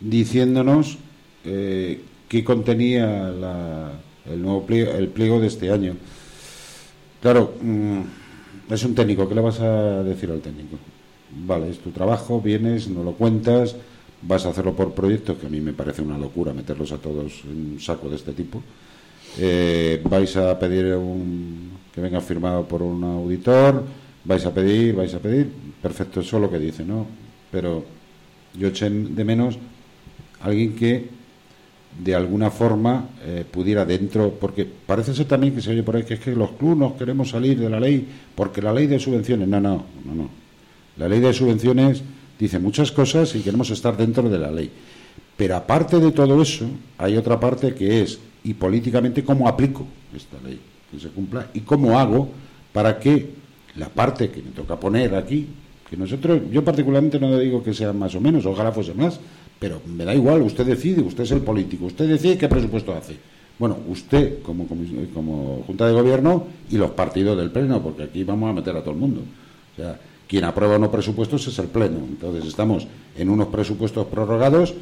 diciéndonos 0.00 0.98
eh, 1.44 2.02
qué 2.28 2.44
contenía 2.44 3.28
el 4.26 4.42
nuevo 4.42 4.64
pliego, 4.64 4.92
el 4.92 5.08
pliego 5.08 5.40
de 5.40 5.46
este 5.46 5.70
año. 5.70 5.94
Claro, 7.20 7.54
mm, 7.60 8.72
es 8.72 8.84
un 8.84 8.94
técnico, 8.94 9.28
¿qué 9.28 9.34
le 9.34 9.40
vas 9.40 9.60
a 9.60 10.02
decir 10.02 10.30
al 10.30 10.40
técnico? 10.40 10.76
Vale, 11.30 11.70
es 11.70 11.78
tu 11.78 11.90
trabajo, 11.90 12.40
vienes, 12.40 12.88
no 12.88 13.02
lo 13.02 13.12
cuentas, 13.12 13.76
vas 14.22 14.46
a 14.46 14.50
hacerlo 14.50 14.74
por 14.74 14.92
proyectos, 14.92 15.38
que 15.38 15.46
a 15.46 15.50
mí 15.50 15.60
me 15.60 15.72
parece 15.72 16.02
una 16.02 16.18
locura 16.18 16.52
meterlos 16.52 16.92
a 16.92 16.98
todos 16.98 17.42
en 17.44 17.72
un 17.72 17.80
saco 17.80 18.08
de 18.08 18.16
este 18.16 18.32
tipo. 18.32 18.62
Eh, 19.38 20.00
vais 20.08 20.36
a 20.36 20.58
pedir 20.58 20.94
un, 20.94 21.70
que 21.94 22.00
venga 22.00 22.20
firmado 22.20 22.66
por 22.66 22.82
un 22.82 23.04
auditor, 23.04 23.84
vais 24.28 24.44
a 24.44 24.52
pedir, 24.52 24.94
vais 24.94 25.14
a 25.14 25.18
pedir, 25.18 25.48
perfecto, 25.80 26.20
eso 26.20 26.36
es 26.36 26.42
lo 26.42 26.50
que 26.50 26.58
dice, 26.58 26.84
¿no? 26.84 27.06
Pero 27.50 27.82
yo 28.52 28.68
eché 28.68 28.90
de 28.90 29.24
menos 29.24 29.56
alguien 30.42 30.76
que 30.76 31.08
de 31.98 32.14
alguna 32.14 32.50
forma 32.50 33.08
eh, 33.24 33.44
pudiera 33.50 33.86
dentro, 33.86 34.36
porque 34.38 34.66
parece 34.66 35.14
ser 35.14 35.24
también 35.24 35.54
que 35.54 35.62
se 35.62 35.70
oye 35.70 35.82
por 35.82 35.96
ahí 35.96 36.04
que 36.04 36.14
es 36.14 36.20
que 36.20 36.36
los 36.36 36.52
clubes 36.52 36.76
nos 36.76 36.92
queremos 36.92 37.30
salir 37.30 37.58
de 37.58 37.70
la 37.70 37.80
ley, 37.80 38.06
porque 38.34 38.60
la 38.60 38.72
ley 38.72 38.86
de 38.86 39.00
subvenciones, 39.00 39.48
no, 39.48 39.60
no, 39.60 39.86
no, 40.04 40.14
no. 40.14 40.28
La 40.98 41.08
ley 41.08 41.20
de 41.20 41.32
subvenciones 41.32 42.02
dice 42.38 42.58
muchas 42.58 42.92
cosas 42.92 43.34
y 43.34 43.40
queremos 43.40 43.70
estar 43.70 43.96
dentro 43.96 44.28
de 44.28 44.38
la 44.38 44.50
ley. 44.50 44.70
Pero 45.38 45.56
aparte 45.56 45.98
de 45.98 46.12
todo 46.12 46.42
eso, 46.42 46.66
hay 46.98 47.16
otra 47.16 47.40
parte 47.40 47.74
que 47.74 48.02
es, 48.02 48.18
y 48.44 48.52
políticamente, 48.52 49.24
cómo 49.24 49.48
aplico 49.48 49.86
esta 50.14 50.36
ley, 50.46 50.60
que 50.90 51.00
se 51.00 51.08
cumpla, 51.08 51.48
y 51.54 51.60
cómo 51.60 51.98
hago 51.98 52.28
para 52.72 52.98
que 52.98 53.37
la 53.78 53.88
parte 53.88 54.30
que 54.30 54.42
me 54.42 54.50
toca 54.50 54.78
poner 54.78 55.14
aquí, 55.14 55.46
que 55.88 55.96
nosotros, 55.96 56.42
yo 56.50 56.64
particularmente 56.64 57.18
no 57.18 57.38
digo 57.38 57.62
que 57.62 57.72
sea 57.72 57.92
más 57.92 58.14
o 58.14 58.20
menos, 58.20 58.44
ojalá 58.44 58.72
fuese 58.72 58.92
más, 58.92 59.18
pero 59.58 59.80
me 59.86 60.04
da 60.04 60.14
igual, 60.14 60.42
usted 60.42 60.66
decide, 60.66 61.00
usted 61.00 61.24
es 61.24 61.30
el 61.30 61.40
político, 61.40 61.86
usted 61.86 62.08
decide 62.08 62.36
qué 62.36 62.48
presupuesto 62.48 62.92
hace. 62.92 63.16
Bueno, 63.58 63.76
usted 63.88 64.42
como, 64.42 64.66
como, 64.68 65.64
Junta 65.66 65.86
de 65.86 65.92
Gobierno 65.92 66.44
y 66.70 66.76
los 66.76 66.90
partidos 66.90 67.36
del 67.36 67.50
Pleno, 67.50 67.82
porque 67.82 68.04
aquí 68.04 68.22
vamos 68.22 68.50
a 68.50 68.52
meter 68.52 68.76
a 68.76 68.80
todo 68.80 68.92
el 68.92 69.00
mundo. 69.00 69.22
O 69.72 69.76
sea, 69.76 69.98
quien 70.28 70.44
aprueba 70.44 70.76
unos 70.76 70.90
presupuestos 70.90 71.48
es 71.48 71.58
el 71.58 71.66
Pleno. 71.66 71.98
Entonces 72.08 72.46
estamos 72.46 72.86
en 73.16 73.30
unos 73.30 73.48
presupuestos 73.48 74.06
prorrogados 74.06 74.74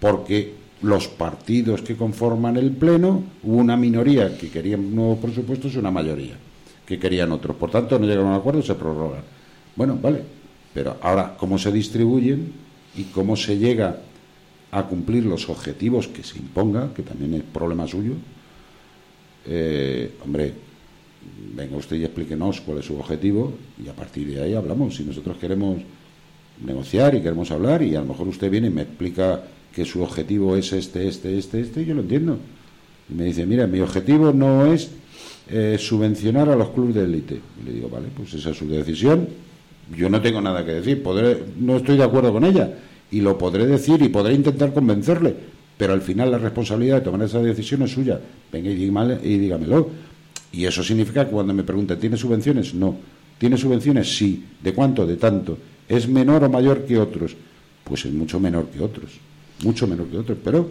porque 0.00 0.54
los 0.80 1.08
partidos 1.08 1.82
que 1.82 1.94
conforman 1.94 2.56
el 2.56 2.70
Pleno, 2.70 3.22
hubo 3.42 3.56
una 3.56 3.76
minoría 3.76 4.38
que 4.38 4.48
querían 4.48 4.94
nuevos 4.94 5.18
presupuestos 5.18 5.74
y 5.74 5.78
una 5.78 5.90
mayoría 5.90 6.36
que 6.86 6.98
querían 6.98 7.32
otros. 7.32 7.56
Por 7.56 7.70
tanto, 7.70 7.98
no 7.98 8.06
llegaron 8.06 8.28
a 8.28 8.34
un 8.34 8.40
acuerdo, 8.40 8.62
se 8.62 8.74
prorrogan. 8.74 9.22
Bueno, 9.76 9.98
vale, 10.00 10.22
pero 10.74 10.96
ahora, 11.00 11.34
¿cómo 11.38 11.58
se 11.58 11.72
distribuyen 11.72 12.52
y 12.96 13.04
cómo 13.04 13.36
se 13.36 13.58
llega 13.58 13.98
a 14.70 14.82
cumplir 14.84 15.24
los 15.24 15.48
objetivos 15.48 16.08
que 16.08 16.22
se 16.22 16.38
imponga, 16.38 16.92
que 16.94 17.02
también 17.02 17.34
es 17.34 17.42
problema 17.42 17.86
suyo? 17.86 18.12
Eh, 19.46 20.14
hombre, 20.24 20.52
venga 21.54 21.76
usted 21.76 21.96
y 21.96 22.04
explíquenos 22.04 22.60
cuál 22.60 22.78
es 22.78 22.86
su 22.86 22.98
objetivo 22.98 23.52
y 23.82 23.88
a 23.88 23.92
partir 23.92 24.28
de 24.28 24.42
ahí 24.42 24.54
hablamos. 24.54 24.96
Si 24.96 25.04
nosotros 25.04 25.36
queremos 25.38 25.78
negociar 26.64 27.14
y 27.14 27.20
queremos 27.20 27.50
hablar 27.50 27.82
y 27.82 27.94
a 27.96 28.00
lo 28.00 28.06
mejor 28.06 28.28
usted 28.28 28.50
viene 28.50 28.68
y 28.68 28.70
me 28.70 28.82
explica 28.82 29.42
que 29.74 29.84
su 29.84 30.02
objetivo 30.02 30.56
es 30.56 30.72
este, 30.72 31.08
este, 31.08 31.38
este, 31.38 31.60
este, 31.60 31.84
yo 31.84 31.94
lo 31.94 32.02
entiendo. 32.02 32.38
Y 33.08 33.14
me 33.14 33.24
dice, 33.24 33.46
mira, 33.46 33.66
mi 33.66 33.80
objetivo 33.80 34.32
no 34.32 34.66
es 34.66 34.90
eh, 35.48 35.76
subvencionar 35.78 36.48
a 36.48 36.56
los 36.56 36.70
clubes 36.70 36.94
de 36.94 37.04
élite. 37.04 37.40
Le 37.64 37.72
digo, 37.72 37.88
vale, 37.88 38.08
pues 38.14 38.34
esa 38.34 38.50
es 38.50 38.56
su 38.56 38.68
decisión. 38.68 39.28
Yo 39.96 40.08
no 40.08 40.20
tengo 40.20 40.40
nada 40.40 40.64
que 40.64 40.72
decir, 40.72 41.02
podré, 41.02 41.38
no 41.58 41.76
estoy 41.76 41.96
de 41.96 42.04
acuerdo 42.04 42.32
con 42.32 42.44
ella 42.44 42.72
y 43.10 43.20
lo 43.20 43.36
podré 43.36 43.66
decir 43.66 44.00
y 44.02 44.08
podré 44.08 44.32
intentar 44.34 44.72
convencerle, 44.72 45.34
pero 45.76 45.92
al 45.92 46.00
final 46.00 46.30
la 46.30 46.38
responsabilidad 46.38 46.96
de 46.96 47.00
tomar 47.02 47.22
esa 47.22 47.40
decisión 47.40 47.82
es 47.82 47.90
suya. 47.90 48.18
Venga 48.50 48.70
y, 48.70 48.74
y 48.82 49.38
dígamelo. 49.38 49.90
Y 50.52 50.64
eso 50.64 50.82
significa 50.82 51.24
que 51.24 51.30
cuando 51.30 51.52
me 51.52 51.62
pregunten, 51.62 51.98
¿tiene 51.98 52.16
subvenciones? 52.16 52.74
No. 52.74 52.96
¿Tiene 53.38 53.56
subvenciones? 53.56 54.16
Sí. 54.16 54.44
¿De 54.62 54.72
cuánto? 54.72 55.06
De 55.06 55.16
tanto. 55.16 55.58
¿Es 55.88 56.08
menor 56.08 56.44
o 56.44 56.48
mayor 56.48 56.84
que 56.84 56.98
otros? 56.98 57.34
Pues 57.84 58.04
es 58.04 58.12
mucho 58.12 58.38
menor 58.38 58.66
que 58.66 58.82
otros. 58.82 59.10
Mucho 59.64 59.86
menor 59.86 60.06
que 60.06 60.18
otros. 60.18 60.38
Pero 60.42 60.70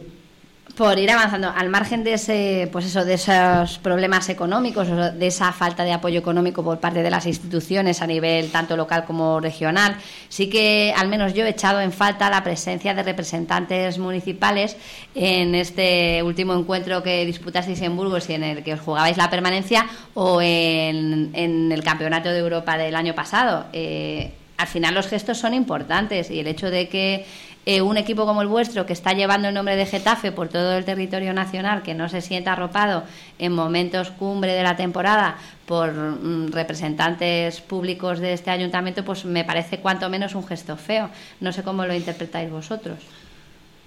por 0.74 0.98
ir 0.98 1.12
avanzando, 1.12 1.52
al 1.56 1.70
margen 1.70 2.04
de 2.04 2.14
ese, 2.14 2.70
pues 2.72 2.86
eso, 2.86 3.06
de 3.06 3.16
esos 3.16 3.78
problemas 3.80 4.30
económicos, 4.30 4.88
de 4.88 5.28
esa 5.28 5.52
falta 5.52 5.84
de 5.84 5.94
apoyo 5.94 6.20
económico 6.20 6.64
por 6.64 6.80
parte 6.80 7.04
de 7.04 7.10
las 7.10 7.26
instituciones 7.26 8.02
a 8.02 8.08
nivel 8.08 8.52
tanto 8.52 8.78
local 8.78 9.06
como 9.06 9.40
regional, 9.40 9.96
sí 10.30 10.50
que 10.50 10.94
al 10.96 11.08
menos 11.08 11.34
yo 11.34 11.46
he 11.46 11.50
echado 11.50 11.82
en 11.82 11.92
falta 11.92 12.30
la 12.30 12.44
presencia 12.44 12.94
de 12.94 13.04
representantes 13.04 13.98
municipales 13.98 14.78
en 15.16 15.56
este 15.56 16.24
último 16.24 16.54
encuentro 16.54 17.04
que 17.04 17.26
disputasteis 17.26 17.82
en 17.82 17.96
Burgos 17.96 18.30
y 18.30 18.34
en 18.34 18.44
el 18.44 18.64
que 18.64 18.74
os 18.74 18.80
jugabais 18.80 19.18
la 19.18 19.30
permanencia 19.30 19.88
o 20.14 20.42
en, 20.42 21.32
el 21.34 21.84
Campeonato 21.84 22.30
de 22.30 22.40
Europa 22.40 22.78
del 22.78 22.96
año 22.96 23.16
pasado. 23.16 23.66
Eh, 23.74 24.32
al 24.62 24.68
final 24.68 24.94
los 24.94 25.08
gestos 25.08 25.40
son 25.40 25.56
importantes 25.56 26.30
y 26.30 26.40
el 26.40 26.46
hecho 26.46 26.70
de 26.70 26.88
que 26.88 27.26
eh, 27.66 27.82
un 27.82 27.98
equipo 27.98 28.26
como 28.26 28.42
el 28.42 28.48
vuestro, 28.48 28.88
que 28.88 28.94
está 28.94 29.14
llevando 29.14 29.48
el 29.48 29.54
nombre 29.54 29.76
de 29.76 29.86
Getafe 29.86 30.32
por 30.32 30.48
todo 30.48 30.78
el 30.78 30.84
territorio 30.84 31.32
nacional, 31.34 31.84
que 31.84 31.94
no 31.94 32.10
se 32.10 32.22
sienta 32.22 32.54
arropado 32.54 33.04
en 33.38 33.54
momentos 33.54 34.10
cumbre 34.10 34.54
de 34.54 34.64
la 34.64 34.76
temporada 34.76 35.38
por 35.68 35.94
mm, 35.94 36.52
representantes 36.54 37.62
públicos 37.62 38.20
de 38.20 38.34
este 38.34 38.50
ayuntamiento, 38.50 39.06
pues 39.06 39.26
me 39.26 39.44
parece 39.44 39.80
cuanto 39.80 40.10
menos 40.10 40.34
un 40.34 40.44
gesto 40.44 40.76
feo. 40.76 41.10
No 41.40 41.52
sé 41.52 41.62
cómo 41.62 41.86
lo 41.86 41.94
interpretáis 41.94 42.50
vosotros. 42.50 42.98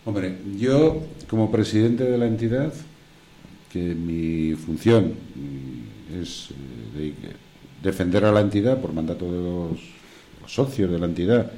Hombre, 0.05 0.39
yo 0.57 1.03
como 1.29 1.51
presidente 1.51 2.05
de 2.05 2.17
la 2.17 2.27
entidad, 2.27 2.73
que 3.73 3.81
mi 3.81 4.55
función 4.55 5.15
es 6.23 6.51
eh, 6.97 7.13
defender 7.83 8.25
a 8.25 8.31
la 8.31 8.41
entidad 8.41 8.81
por 8.81 8.93
mandato 8.93 9.25
de 9.25 9.43
los 9.43 9.81
socios 10.47 10.93
de 10.93 10.99
la 10.99 11.07
entidad, 11.07 11.51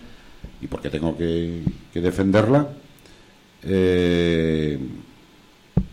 y 0.61 0.67
porque 0.67 0.91
tengo 0.91 1.17
que, 1.17 1.63
defenderla, 1.95 2.69
eh, 3.63 4.79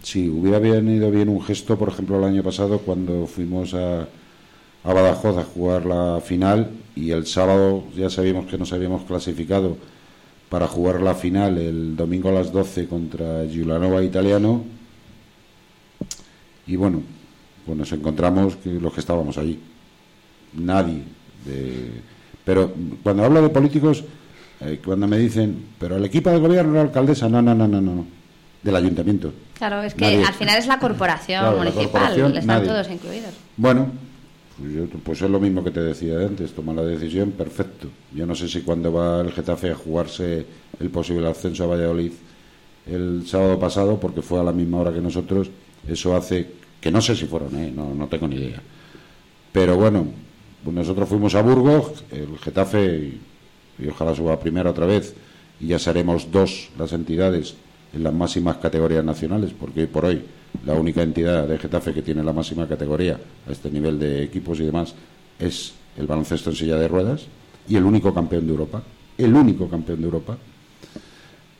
si 0.01 0.29
hubiera 0.29 0.59
venido 0.59 1.09
bien 1.11 1.29
un 1.29 1.41
gesto, 1.41 1.77
por 1.77 1.89
ejemplo, 1.89 2.17
el 2.17 2.25
año 2.25 2.43
pasado 2.43 2.79
cuando 2.79 3.25
fuimos 3.25 3.73
a, 3.73 4.07
a 4.83 4.93
Badajoz 4.93 5.37
a 5.37 5.43
jugar 5.43 5.85
la 5.85 6.21
final 6.21 6.71
y 6.95 7.11
el 7.11 7.25
sábado 7.25 7.85
ya 7.95 8.09
sabíamos 8.09 8.47
que 8.47 8.57
nos 8.57 8.73
habíamos 8.73 9.03
clasificado 9.03 9.77
para 10.49 10.67
jugar 10.67 11.01
la 11.01 11.15
final 11.15 11.57
el 11.57 11.95
domingo 11.95 12.29
a 12.29 12.33
las 12.33 12.51
12 12.51 12.87
contra 12.87 13.45
Giulianova 13.45 14.03
Italiano 14.03 14.63
y 16.65 16.75
bueno, 16.75 17.01
pues 17.65 17.77
nos 17.77 17.91
encontramos 17.91 18.55
que 18.57 18.69
los 18.69 18.93
que 18.93 18.99
estábamos 18.99 19.37
allí. 19.37 19.59
Nadie. 20.53 21.03
Pero 22.45 22.73
cuando 23.01 23.25
hablo 23.25 23.41
de 23.41 23.49
políticos, 23.49 24.03
eh, 24.61 24.79
cuando 24.83 25.07
me 25.07 25.17
dicen, 25.17 25.67
pero 25.79 25.97
el 25.97 26.05
equipo 26.05 26.29
de 26.29 26.37
gobierno, 26.37 26.73
la 26.73 26.81
alcaldesa, 26.81 27.27
no, 27.29 27.41
no, 27.41 27.53
no, 27.53 27.67
no, 27.67 27.81
no, 27.81 28.05
del 28.61 28.75
ayuntamiento. 28.75 29.33
Claro, 29.57 29.81
es 29.83 29.93
que 29.93 30.23
al 30.23 30.33
final 30.33 30.57
es 30.57 30.67
la 30.67 30.79
corporación 30.79 31.57
municipal, 31.57 32.35
están 32.35 32.63
todos 32.63 32.89
incluidos. 32.89 33.31
Bueno, 33.57 33.87
pues, 34.57 34.89
pues, 35.03 35.21
es 35.21 35.29
lo 35.29 35.39
mismo 35.39 35.63
que 35.63 35.71
te 35.71 35.81
decía 35.81 36.19
antes, 36.19 36.53
toma 36.53 36.73
la 36.73 36.83
decisión, 36.83 37.31
perfecto. 37.31 37.89
Yo 38.13 38.25
no 38.25 38.35
sé 38.35 38.47
si 38.47 38.61
cuando 38.61 38.91
va 38.93 39.21
el 39.21 39.31
Getafe 39.31 39.71
a 39.71 39.75
jugarse 39.75 40.45
el 40.79 40.89
posible 40.89 41.29
ascenso 41.29 41.63
a 41.63 41.67
Valladolid 41.67 42.11
el 42.85 43.23
sábado 43.25 43.59
pasado, 43.59 43.99
porque 43.99 44.21
fue 44.21 44.39
a 44.39 44.43
la 44.43 44.51
misma 44.51 44.79
hora 44.79 44.93
que 44.93 45.01
nosotros, 45.01 45.49
eso 45.87 46.15
hace 46.15 46.47
que 46.81 46.91
no 46.91 47.01
sé 47.01 47.15
si 47.15 47.25
fueron, 47.25 47.57
¿eh? 47.57 47.71
no, 47.73 47.93
no 47.95 48.07
tengo 48.07 48.27
ni 48.27 48.35
idea. 48.35 48.61
Pero 49.53 49.77
bueno, 49.77 50.05
pues 50.63 50.75
nosotros 50.75 51.07
fuimos 51.07 51.33
a 51.35 51.41
Burgos, 51.41 52.03
el 52.11 52.37
Getafe 52.39 53.13
y 53.79 53.87
ojalá 53.87 54.15
suba 54.15 54.39
primero 54.39 54.69
otra 54.69 54.85
vez 54.85 55.15
y 55.59 55.67
ya 55.67 55.79
seremos 55.79 56.31
dos 56.31 56.69
las 56.77 56.93
entidades 56.93 57.55
en 57.93 58.03
las 58.03 58.13
máximas 58.13 58.57
categorías 58.57 59.03
nacionales, 59.03 59.51
porque 59.57 59.81
hoy 59.81 59.87
por 59.87 60.05
hoy 60.05 60.21
la 60.65 60.73
única 60.73 61.01
entidad 61.01 61.47
de 61.47 61.57
Getafe 61.57 61.93
que 61.93 62.01
tiene 62.01 62.23
la 62.23 62.33
máxima 62.33 62.67
categoría 62.67 63.19
a 63.47 63.51
este 63.51 63.69
nivel 63.69 63.99
de 63.99 64.23
equipos 64.23 64.59
y 64.59 64.65
demás 64.65 64.93
es 65.39 65.73
el 65.97 66.07
baloncesto 66.07 66.49
en 66.49 66.55
silla 66.55 66.77
de 66.77 66.87
ruedas 66.87 67.25
y 67.67 67.75
el 67.75 67.83
único 67.83 68.13
campeón 68.13 68.45
de 68.45 68.51
Europa, 68.51 68.83
el 69.17 69.33
único 69.33 69.69
campeón 69.69 69.99
de 69.99 70.05
Europa. 70.05 70.37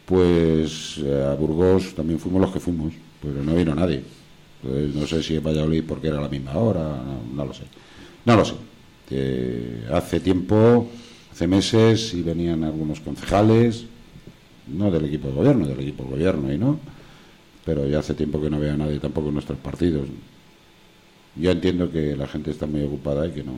Pues 0.06 0.98
eh, 0.98 1.28
a 1.32 1.34
Burgos 1.36 1.96
también 1.96 2.20
fuimos 2.20 2.42
los 2.42 2.52
que 2.52 2.60
fuimos, 2.60 2.94
pero 3.22 3.42
no 3.42 3.56
vino 3.56 3.74
nadie. 3.74 4.04
Pues 4.62 4.94
no 4.96 5.06
sé 5.08 5.24
si 5.24 5.36
en 5.36 5.44
Valladolid 5.44 5.84
porque 5.88 6.08
era 6.08 6.20
la 6.22 6.30
misma 6.30 6.58
hora, 6.58 7.02
no, 7.34 7.46
lo 7.46 7.54
sé. 7.54 7.64
No 8.26 8.36
lo 8.36 8.46
sé. 8.46 8.56
hace 9.92 10.20
tiempo 10.20 10.90
hace 11.34 11.48
meses 11.48 12.14
y 12.14 12.22
venían 12.22 12.64
algunos 12.64 13.00
concejales, 13.00 13.86
no 14.68 14.92
del 14.92 15.06
equipo 15.06 15.30
de 15.30 15.34
gobierno, 15.34 15.68
del 15.68 15.80
equipo 15.80 16.04
de 16.04 16.10
gobierno 16.12 16.54
y 16.54 16.60
no, 16.60 16.80
pero 17.66 17.88
ya 17.88 18.00
hace 18.00 18.14
tiempo 18.14 18.40
que 18.40 18.52
no 18.52 18.60
veo 18.60 18.76
a 18.76 18.78
nadie 18.78 19.00
tampoco 19.00 19.30
en 19.30 19.34
nuestros 19.34 19.58
partidos. 19.58 20.08
Yo 21.36 21.50
entiendo 21.50 21.92
que 21.92 22.16
la 22.16 22.28
gente 22.28 22.52
está 22.52 22.68
muy 22.68 22.84
ocupada 22.84 23.26
y 23.26 23.32
que 23.32 23.44
no. 23.44 23.54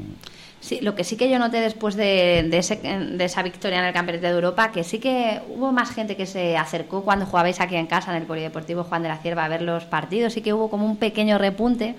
Sí, 0.61 0.79
lo 0.79 0.95
que 0.95 1.03
sí 1.03 1.17
que 1.17 1.29
yo 1.29 1.37
noté 1.37 1.59
después 1.59 1.95
de, 1.95 2.47
de, 2.49 3.25
esa 3.25 3.43
victoria 3.43 3.79
en 3.79 3.85
el 3.85 3.93
Campeonato 3.93 4.25
de 4.25 4.33
Europa, 4.33 4.71
que 4.71 4.85
sí 4.85 4.99
que 4.99 5.41
hubo 5.49 5.73
más 5.73 5.91
gente 5.93 6.15
que 6.15 6.25
se 6.25 6.55
acercó 6.55 7.03
cuando 7.03 7.25
jugabais 7.25 7.59
aquí 7.59 7.75
en 7.75 7.87
casa, 7.87 8.15
en 8.15 8.21
el 8.21 8.27
Polideportivo 8.27 8.85
Juan 8.85 9.03
de 9.03 9.09
la 9.09 9.17
Cierva, 9.17 9.43
a 9.43 9.49
ver 9.49 9.61
los 9.61 9.83
partidos, 9.83 10.31
sí 10.31 10.41
que 10.41 10.53
hubo 10.53 10.69
como 10.69 10.85
un 10.85 10.95
pequeño 10.95 11.37
repunte 11.37 11.95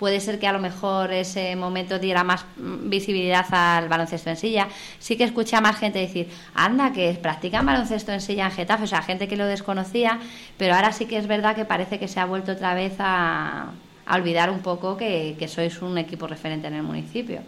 puede 0.00 0.18
ser 0.20 0.38
que 0.38 0.46
a 0.46 0.52
lo 0.52 0.60
mejor 0.60 1.12
ese 1.12 1.54
momento 1.56 1.98
diera 1.98 2.24
más 2.24 2.46
visibilidad 2.56 3.44
al 3.50 3.86
baloncesto 3.90 4.30
en 4.30 4.38
silla. 4.38 4.68
Sí 4.98 5.18
que 5.18 5.24
escuché 5.24 5.56
a 5.56 5.60
más 5.60 5.76
gente 5.76 5.98
decir, 5.98 6.30
anda, 6.54 6.90
que 6.94 7.12
practican 7.20 7.66
baloncesto 7.66 8.10
en 8.10 8.22
silla 8.22 8.46
en 8.46 8.52
Getafe, 8.52 8.84
o 8.84 8.86
sea, 8.86 9.02
gente 9.02 9.28
que 9.28 9.36
lo 9.36 9.44
desconocía, 9.44 10.18
pero 10.56 10.74
ahora 10.74 10.92
sí 10.92 11.04
que 11.04 11.18
es 11.18 11.26
verdad 11.26 11.54
que 11.54 11.66
parece 11.66 11.98
que 11.98 12.08
se 12.08 12.18
ha 12.18 12.24
vuelto 12.24 12.52
otra 12.52 12.72
vez 12.74 12.94
a, 12.98 13.72
olvidar 14.10 14.50
un 14.50 14.60
poco 14.60 14.96
que, 14.96 15.36
sois 15.46 15.82
un 15.82 15.98
equipo 15.98 16.26
referente 16.26 16.66
en 16.66 16.74
el 16.76 16.82
municipio. 16.82 17.40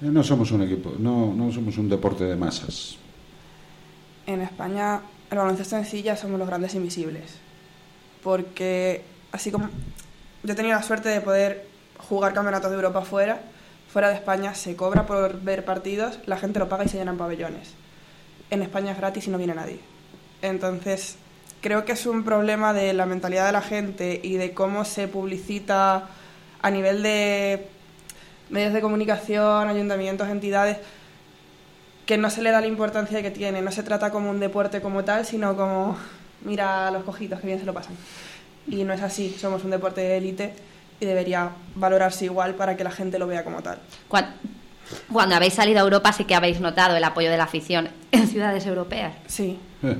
Eh, 0.00 0.06
no 0.06 0.22
somos 0.22 0.52
un 0.52 0.62
equipo, 0.62 0.94
no, 1.00 1.34
no 1.34 1.50
somos 1.50 1.76
un 1.78 1.88
deporte 1.88 2.22
de 2.22 2.36
masas. 2.36 2.96
En 4.24 4.40
España, 4.40 5.00
el 5.32 5.36
baloncesto 5.36 5.76
en 5.76 5.84
silla 5.84 6.16
somos 6.16 6.38
los 6.38 6.46
grandes 6.46 6.76
invisibles. 6.76 7.38
Porque, 8.22 9.02
así 9.32 9.50
como 9.50 9.68
yo 10.44 10.52
he 10.52 10.56
tenido 10.56 10.76
la 10.76 10.82
suerte 10.82 11.08
de 11.08 11.20
poder 11.20 11.71
jugar 12.08 12.34
campeonatos 12.34 12.70
de 12.70 12.76
Europa 12.76 13.02
fuera, 13.02 13.40
fuera 13.92 14.08
de 14.08 14.14
España 14.14 14.54
se 14.54 14.74
cobra 14.74 15.06
por 15.06 15.40
ver 15.40 15.64
partidos, 15.64 16.18
la 16.26 16.36
gente 16.36 16.58
lo 16.58 16.68
paga 16.68 16.84
y 16.84 16.88
se 16.88 16.98
llenan 16.98 17.18
pabellones. 17.18 17.74
En 18.50 18.62
España 18.62 18.92
es 18.92 18.98
gratis 18.98 19.26
y 19.26 19.30
no 19.30 19.38
viene 19.38 19.54
nadie. 19.54 19.80
Entonces, 20.40 21.16
creo 21.60 21.84
que 21.84 21.92
es 21.92 22.06
un 22.06 22.24
problema 22.24 22.72
de 22.72 22.92
la 22.92 23.06
mentalidad 23.06 23.46
de 23.46 23.52
la 23.52 23.62
gente 23.62 24.20
y 24.22 24.36
de 24.36 24.52
cómo 24.52 24.84
se 24.84 25.08
publicita 25.08 26.08
a 26.60 26.70
nivel 26.70 27.02
de 27.02 27.68
medios 28.50 28.72
de 28.72 28.80
comunicación, 28.80 29.68
ayuntamientos, 29.68 30.28
entidades, 30.28 30.78
que 32.06 32.18
no 32.18 32.30
se 32.30 32.42
le 32.42 32.50
da 32.50 32.60
la 32.60 32.66
importancia 32.66 33.22
que 33.22 33.30
tiene. 33.30 33.62
No 33.62 33.72
se 33.72 33.82
trata 33.82 34.10
como 34.10 34.30
un 34.30 34.40
deporte 34.40 34.80
como 34.80 35.04
tal, 35.04 35.24
sino 35.24 35.56
como, 35.56 35.96
mira 36.42 36.90
los 36.90 37.04
cojitos 37.04 37.40
que 37.40 37.46
bien 37.46 37.60
se 37.60 37.64
lo 37.64 37.74
pasan. 37.74 37.94
Y 38.66 38.84
no 38.84 38.92
es 38.92 39.02
así, 39.02 39.34
somos 39.38 39.64
un 39.64 39.70
deporte 39.70 40.00
de 40.00 40.16
élite 40.16 40.54
y 41.02 41.04
debería 41.04 41.50
valorarse 41.74 42.26
igual 42.26 42.54
para 42.54 42.76
que 42.76 42.84
la 42.84 42.92
gente 42.92 43.18
lo 43.18 43.26
vea 43.26 43.42
como 43.42 43.60
tal. 43.60 43.78
Cuando, 44.06 45.34
habéis 45.34 45.54
salido 45.54 45.80
a 45.80 45.82
Europa 45.82 46.12
sí 46.12 46.24
que 46.24 46.36
habéis 46.36 46.60
notado 46.60 46.96
el 46.96 47.02
apoyo 47.02 47.28
de 47.28 47.36
la 47.36 47.42
afición 47.44 47.88
en 48.12 48.28
ciudades 48.28 48.64
europeas. 48.66 49.12
Sí. 49.26 49.58
Eh. 49.82 49.96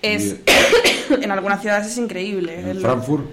Es, 0.00 0.36
en 1.20 1.30
algunas 1.32 1.60
ciudades 1.60 1.88
es 1.88 1.98
increíble. 1.98 2.70
En 2.70 2.80
Frankfurt 2.80 3.24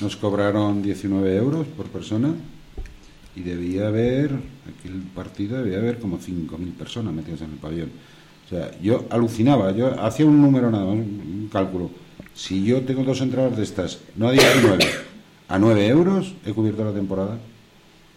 nos 0.00 0.14
cobraron 0.14 0.80
19 0.80 1.36
euros 1.36 1.66
por 1.66 1.86
persona 1.86 2.32
y 3.34 3.40
debía 3.40 3.88
haber, 3.88 4.30
aquí 4.30 4.86
el 4.86 5.02
partido 5.12 5.58
debía 5.58 5.78
haber 5.78 5.98
como 5.98 6.20
5.000 6.20 6.72
personas 6.74 7.12
metidas 7.14 7.40
en 7.40 7.50
el 7.50 7.56
pabellón. 7.56 7.90
O 8.46 8.48
sea, 8.48 8.70
yo 8.80 9.06
alucinaba, 9.10 9.72
yo 9.72 10.00
hacía 10.00 10.24
un 10.24 10.40
número 10.40 10.70
nada 10.70 10.84
más, 10.84 10.94
un 10.94 11.48
cálculo. 11.52 11.90
Si 12.32 12.62
yo 12.62 12.82
tengo 12.82 13.02
dos 13.02 13.20
entradas 13.22 13.56
de 13.56 13.64
estas, 13.64 13.98
no 14.14 14.28
a 14.28 14.32
19, 14.32 14.86
a 15.48 15.58
9 15.58 15.86
euros 15.86 16.34
he 16.44 16.52
cubierto 16.52 16.84
la 16.84 16.92
temporada. 16.92 17.38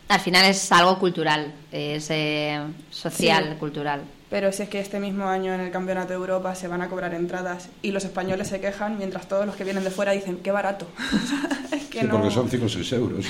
Al 0.07 0.19
final 0.19 0.45
es 0.45 0.71
algo 0.71 0.97
cultural, 0.97 1.53
es 1.71 2.09
eh, 2.09 2.59
social, 2.89 3.57
cultural. 3.59 4.01
Pero 4.29 4.51
si 4.51 4.63
es 4.63 4.69
que 4.69 4.79
este 4.79 4.99
mismo 4.99 5.25
año 5.25 5.53
en 5.53 5.61
el 5.61 5.71
Campeonato 5.71 6.09
de 6.09 6.15
Europa 6.15 6.53
se 6.55 6.67
van 6.67 6.81
a 6.81 6.87
cobrar 6.87 7.13
entradas 7.13 7.69
y 7.81 7.91
los 7.91 8.05
españoles 8.05 8.47
se 8.47 8.59
quejan 8.59 8.97
mientras 8.97 9.27
todos 9.27 9.45
los 9.45 9.55
que 9.55 9.63
vienen 9.63 9.83
de 9.83 9.89
fuera 9.89 10.11
dicen, 10.11 10.37
qué 10.43 10.51
barato. 10.51 10.87
sí, 11.91 11.99
porque 12.09 12.31
son 12.31 12.49
5 12.49 12.65
o 12.65 12.69
6 12.69 12.91
euros. 12.93 13.25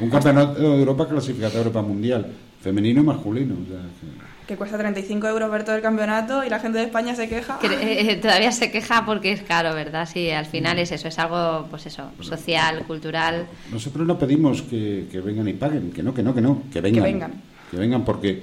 Un 0.00 0.10
Campeonato 0.10 0.60
de 0.60 0.78
Europa 0.78 1.08
clasificatorio 1.08 1.72
para 1.72 1.86
Mundial, 1.86 2.26
femenino 2.60 3.00
y 3.00 3.04
masculino. 3.04 3.54
O 3.54 3.66
sea, 3.66 3.78
que 3.78 4.29
cuesta 4.56 4.78
35 4.78 5.28
euros 5.28 5.50
ver 5.50 5.64
todo 5.64 5.76
el 5.76 5.82
campeonato 5.82 6.44
y 6.44 6.48
la 6.48 6.58
gente 6.58 6.78
de 6.78 6.84
España 6.84 7.14
se 7.14 7.28
queja. 7.28 7.58
Eh, 7.70 8.12
eh, 8.12 8.16
todavía 8.16 8.52
se 8.52 8.70
queja 8.70 9.06
porque 9.06 9.32
es 9.32 9.42
caro, 9.42 9.74
¿verdad? 9.74 10.06
Sí, 10.10 10.30
al 10.30 10.44
final 10.44 10.78
es 10.78 10.92
eso, 10.92 11.08
es 11.08 11.18
algo, 11.18 11.66
pues 11.70 11.86
eso, 11.86 12.10
social, 12.20 12.84
cultural. 12.86 13.46
Nosotros 13.72 14.06
no 14.06 14.18
pedimos 14.18 14.62
que, 14.62 15.06
vengan 15.24 15.48
y 15.48 15.54
paguen, 15.54 15.90
que 15.92 16.02
no, 16.02 16.12
que 16.12 16.22
no, 16.22 16.34
que 16.34 16.40
no, 16.40 16.62
que 16.70 16.80
vengan. 16.80 17.04
Que 17.04 17.10
vengan. 17.10 17.32
Que 17.70 17.76
vengan 17.76 18.04
porque 18.04 18.42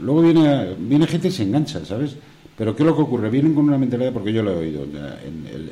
luego 0.00 0.22
viene, 0.22 0.74
viene 0.78 1.06
gente 1.06 1.28
y 1.28 1.30
se 1.30 1.44
engancha, 1.44 1.84
¿sabes? 1.84 2.16
Pero 2.56 2.74
¿qué 2.74 2.82
es 2.82 2.86
lo 2.88 2.96
que 2.96 3.02
ocurre? 3.02 3.30
Vienen 3.30 3.54
con 3.54 3.68
una 3.68 3.78
mentalidad, 3.78 4.12
porque 4.12 4.32
yo 4.32 4.42
lo 4.42 4.52
he 4.52 4.56
oído, 4.56 4.86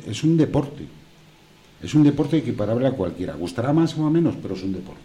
es 0.07 0.23
un 0.23 0.37
deporte. 0.37 0.85
Es 1.83 1.93
un 1.93 2.03
deporte 2.03 2.37
equiparable 2.37 2.87
a 2.87 2.91
cualquiera. 2.91 3.35
Gustará 3.35 3.73
más 3.73 3.97
o 3.97 4.09
menos, 4.09 4.35
pero 4.41 4.55
es 4.55 4.63
un 4.63 4.73
deporte. 4.73 5.01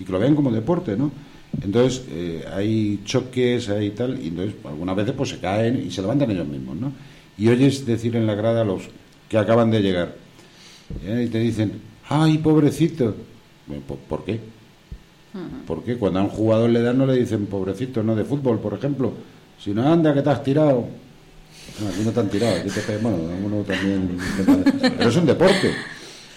Y 0.00 0.04
que 0.04 0.12
lo 0.12 0.18
vean 0.18 0.34
como 0.34 0.50
deporte, 0.50 0.96
¿no? 0.96 1.12
Entonces, 1.60 2.04
eh, 2.10 2.44
hay 2.52 3.00
choques, 3.04 3.68
hay 3.68 3.90
tal, 3.90 4.18
y 4.22 4.28
entonces 4.28 4.54
algunas 4.64 4.96
veces 4.96 5.14
pues 5.16 5.30
se 5.30 5.38
caen 5.38 5.84
y 5.86 5.90
se 5.90 6.00
levantan 6.00 6.30
ellos 6.30 6.48
mismos, 6.48 6.76
¿no? 6.76 6.92
Y 7.36 7.48
oyes 7.48 7.84
decir 7.84 8.16
en 8.16 8.26
la 8.26 8.34
grada 8.34 8.62
a 8.62 8.64
los 8.64 8.82
que 9.28 9.38
acaban 9.38 9.70
de 9.70 9.80
llegar, 9.80 10.14
¿eh? 11.04 11.24
y 11.26 11.30
te 11.30 11.38
dicen, 11.38 11.72
¡ay, 12.08 12.38
pobrecito! 12.38 13.14
¿por, 14.08 14.24
qué? 14.24 14.40
Porque 15.66 15.96
cuando 15.96 16.20
a 16.20 16.22
un 16.22 16.28
jugador 16.28 16.70
le 16.70 16.82
dan 16.82 16.98
no 16.98 17.06
le 17.06 17.14
dicen 17.14 17.46
pobrecito, 17.46 18.02
no 18.02 18.14
de 18.14 18.24
fútbol, 18.24 18.58
por 18.58 18.74
ejemplo. 18.74 19.12
Si 19.58 19.70
no 19.72 19.90
anda, 19.90 20.12
que 20.12 20.22
te 20.22 20.30
has 20.30 20.42
tirado. 20.42 20.86
Aquí 21.88 22.02
no 22.04 22.10
te 22.10 22.20
han 22.20 22.28
tirado, 22.28 22.56
aquí 22.56 22.68
te 22.68 22.98
bueno, 22.98 23.18
uno 23.44 23.62
también. 23.62 24.18
Pero 24.80 25.08
es 25.08 25.16
un 25.16 25.26
deporte. 25.26 25.72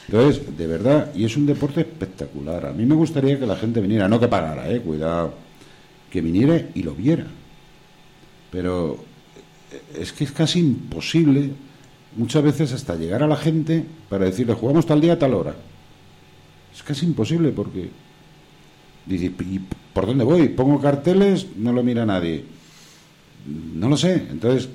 Entonces, 0.07 0.57
de 0.57 0.67
verdad, 0.67 1.11
y 1.15 1.25
es 1.25 1.35
un 1.35 1.45
deporte 1.45 1.81
espectacular. 1.81 2.67
A 2.67 2.73
mí 2.73 2.85
me 2.85 2.95
gustaría 2.95 3.39
que 3.39 3.45
la 3.45 3.55
gente 3.55 3.81
viniera, 3.81 4.07
no 4.07 4.19
que 4.19 4.27
pagara, 4.27 4.69
eh, 4.69 4.79
cuidado, 4.79 5.33
que 6.11 6.21
viniera 6.21 6.69
y 6.73 6.83
lo 6.83 6.93
viera. 6.93 7.25
Pero 8.51 9.03
es 9.99 10.13
que 10.13 10.23
es 10.23 10.31
casi 10.31 10.59
imposible, 10.59 11.51
muchas 12.15 12.43
veces 12.43 12.73
hasta 12.73 12.95
llegar 12.95 13.23
a 13.23 13.27
la 13.27 13.35
gente 13.35 13.83
para 14.09 14.25
decirle, 14.25 14.53
jugamos 14.53 14.85
tal 14.85 15.01
día 15.01 15.13
a 15.13 15.19
tal 15.19 15.33
hora. 15.33 15.55
Es 16.73 16.83
casi 16.83 17.05
imposible 17.05 17.49
porque 17.49 17.89
dice, 19.05 19.25
¿y 19.25 19.61
por 19.93 20.05
dónde 20.05 20.23
voy? 20.23 20.49
Pongo 20.49 20.79
carteles, 20.79 21.47
no 21.57 21.71
lo 21.71 21.83
mira 21.83 22.05
nadie. 22.05 22.43
No 23.73 23.89
lo 23.89 23.97
sé. 23.97 24.27
Entonces, 24.29 24.69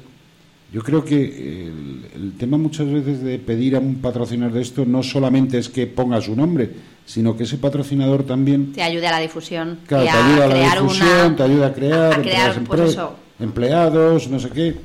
yo 0.73 0.83
creo 0.83 1.05
que 1.05 1.67
el, 2.15 2.33
tema 2.39 2.57
muchas 2.57 2.91
veces 2.91 3.23
de 3.23 3.39
pedir 3.39 3.75
a 3.75 3.81
un 3.81 3.97
patrocinador 3.97 4.55
de 4.55 4.63
esto 4.63 4.85
no 4.87 5.03
solamente 5.03 5.59
es 5.59 5.69
que 5.69 5.87
ponga 5.87 6.21
su 6.21 6.37
nombre, 6.37 6.71
sino 7.05 7.37
que 7.37 7.43
ese 7.43 7.59
patrocinador 7.59 8.23
también 8.23 8.73
te 8.73 8.83
ayude 8.83 9.07
a 9.09 9.11
la 9.11 9.19
difusión, 9.19 9.81
claro, 9.87 10.05
te 10.05 10.11
ayuda 10.11 10.45
a, 10.45 10.49
la 10.49 10.75
difusión, 10.75 11.37
te 11.37 11.43
ayuda 11.43 11.67
a 11.67 11.73
crear, 11.73 12.63
pues 12.67 12.97
empleados, 13.41 14.29
no 14.29 14.39
sé 14.39 14.51
qué. 14.51 14.77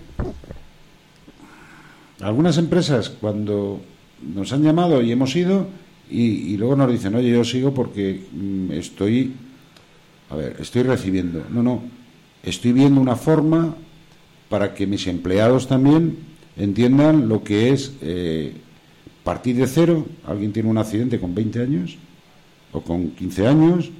Algunas 2.21 2.57
empresas 2.57 3.09
cuando 3.09 3.79
nos 4.33 4.51
han 4.53 4.63
llamado 4.63 5.01
y 5.01 5.11
hemos 5.11 5.35
ido 5.35 5.67
y, 6.09 6.57
luego 6.57 6.75
nos 6.75 6.91
dicen, 6.91 7.13
oye, 7.15 7.29
yo 7.29 7.43
sigo 7.43 7.73
porque 7.73 8.23
mm, 8.31 8.71
estoy, 8.71 9.33
a 10.29 10.35
ver, 10.35 10.55
estoy 10.59 10.83
recibiendo. 10.83 11.43
No, 11.49 11.61
no, 11.61 11.83
estoy 12.43 12.73
viendo 12.73 13.01
una 13.01 13.15
forma 13.15 13.75
para 14.49 14.73
que 14.73 14.87
mis 14.87 15.07
empleados 15.07 15.67
también 15.67 16.17
entiendan 16.57 17.27
lo 17.27 17.43
que 17.43 17.71
es 17.71 17.93
eh, 18.01 18.53
partir 19.23 19.55
de 19.55 19.67
cero. 19.67 20.05
Alguien 20.25 20.53
tiene 20.53 20.69
un 20.69 20.77
accidente 20.77 21.19
con 21.19 21.33
20 21.35 21.61
años 21.61 21.97
o 22.71 22.81
con 22.81 23.11
15 23.11 23.47
años 23.47 23.91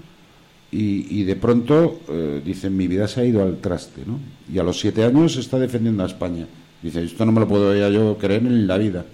y, 0.71 1.23
de 1.23 1.35
pronto 1.37 2.01
eh, 2.09 2.41
dicen 2.43 2.75
mi 2.75 2.87
vida 2.87 3.07
se 3.07 3.21
ha 3.21 3.25
ido 3.25 3.41
al 3.41 3.59
traste, 3.59 4.01
¿no? 4.05 4.19
Y 4.53 4.59
a 4.59 4.63
los 4.63 4.77
7 4.79 5.05
años 5.05 5.37
está 5.37 5.57
defendiendo 5.57 6.03
a 6.03 6.07
España. 6.07 6.47
Dice, 6.81 7.03
esto 7.03 7.25
no 7.25 7.31
me 7.31 7.39
lo 7.39 7.47
puedo 7.47 7.73
yo 7.89 8.17
creer 8.17 8.45
en 8.45 8.67
la 8.67 8.77
vida. 8.77 9.05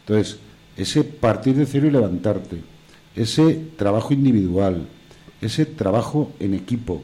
Entonces, 0.00 0.38
ese 0.76 1.04
partir 1.04 1.54
de 1.54 1.66
cero 1.66 1.86
y 1.86 1.90
levantarte, 1.90 2.56
ese 3.14 3.60
trabajo 3.76 4.14
individual, 4.14 4.86
ese 5.40 5.66
trabajo 5.66 6.32
en 6.40 6.54
equipo, 6.54 7.02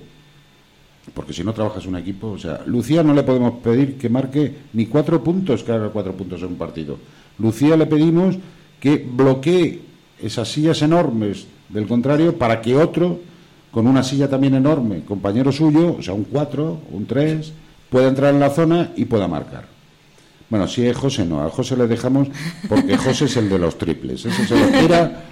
porque 1.15 1.33
si 1.33 1.45
no 1.45 1.53
trabajas 1.53 1.87
un 1.87 1.97
equipo, 1.97 2.29
o 2.29 2.39
sea, 2.39 2.63
Lucía 2.67 3.03
no 3.03 3.15
le 3.15 3.23
podemos 3.23 3.55
pedir 3.63 3.97
que 3.97 4.09
marque 4.09 4.55
ni 4.73 4.87
cuatro 4.87 5.23
puntos, 5.23 5.63
que 5.63 5.73
haga 5.73 5.91
cuatro 5.91 6.13
puntos 6.13 6.41
en 6.43 6.49
un 6.49 6.57
partido. 6.57 6.99
Lucía 7.39 7.77
le 7.77 7.87
pedimos 7.87 8.37
que 8.81 8.97
bloquee 8.97 9.81
esas 10.21 10.49
sillas 10.49 10.83
enormes 10.83 11.47
del 11.69 11.87
contrario 11.87 12.37
para 12.37 12.61
que 12.61 12.77
otro, 12.77 13.21
con 13.71 13.87
una 13.87 14.03
silla 14.03 14.29
también 14.29 14.55
enorme, 14.55 15.05
compañero 15.05 15.53
suyo, 15.53 15.97
o 15.99 16.03
sea, 16.03 16.15
un 16.15 16.25
cuatro, 16.25 16.81
un 16.91 17.07
tres, 17.07 17.53
pueda 17.91 18.09
entrar 18.09 18.35
en 18.35 18.41
la 18.41 18.51
zona 18.51 18.93
y 18.97 19.05
pueda 19.05 19.29
marcar. 19.29 19.67
Bueno, 20.49 20.69
si 20.69 20.87
es 20.87 20.97
José 20.97 21.25
no, 21.25 21.43
a 21.43 21.51
José 21.51 21.77
le 21.77 21.89
dejamos 21.89 22.29
porque 22.69 22.97
José 22.97 23.25
es 23.25 23.37
el 23.37 23.49
de 23.49 23.59
los 23.59 23.79
triples. 23.79 24.25
Ese 24.25 24.47
se 24.47 24.57
lo 24.57 24.67
tira. 24.81 25.25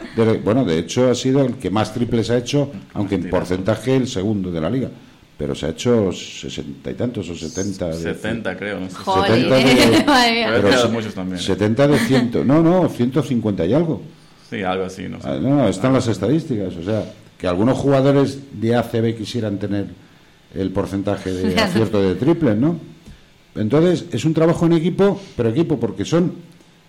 bueno, 0.44 0.64
de 0.64 0.78
hecho 0.78 1.08
ha 1.08 1.14
sido 1.14 1.44
el 1.44 1.54
que 1.54 1.70
más 1.70 1.94
triples 1.94 2.30
ha 2.30 2.38
hecho, 2.38 2.72
aunque 2.94 3.14
en 3.14 3.30
porcentaje 3.30 3.94
el 3.94 4.08
segundo 4.08 4.50
de 4.50 4.60
la 4.60 4.70
liga 4.70 4.90
pero 5.36 5.54
se 5.54 5.66
ha 5.66 5.70
hecho 5.70 6.12
sesenta 6.12 6.90
y 6.90 6.94
tantos 6.94 7.28
o 7.28 7.34
setenta. 7.34 7.92
Setenta, 7.92 8.56
creo. 8.56 8.78
No 8.80 8.88
sé. 8.88 8.96
Setenta 8.96 9.56
de, 9.56 10.62
pero 10.62 10.88
muchos 10.90 11.14
también. 11.14 11.40
70 11.40 11.88
de 11.88 11.98
ciento. 11.98 12.44
No, 12.44 12.62
no, 12.62 12.88
150 12.88 13.66
y 13.66 13.72
algo. 13.74 14.02
Sí, 14.48 14.62
algo 14.62 14.84
así, 14.84 15.08
no 15.08 15.20
sé. 15.20 15.28
Ah, 15.28 15.38
no, 15.40 15.68
están 15.68 15.92
las 15.92 16.06
estadísticas. 16.06 16.76
O 16.76 16.84
sea, 16.84 17.04
que 17.38 17.48
algunos 17.48 17.78
jugadores 17.78 18.38
de 18.52 18.76
ACB 18.76 19.16
quisieran 19.16 19.58
tener 19.58 19.86
el 20.54 20.70
porcentaje 20.70 21.32
de 21.32 21.60
acierto 21.60 22.00
de 22.00 22.14
triples, 22.14 22.56
¿no? 22.56 22.78
Entonces, 23.56 24.06
es 24.12 24.24
un 24.24 24.34
trabajo 24.34 24.66
en 24.66 24.74
equipo, 24.74 25.20
pero 25.36 25.48
equipo 25.48 25.78
porque 25.78 26.04
son 26.04 26.32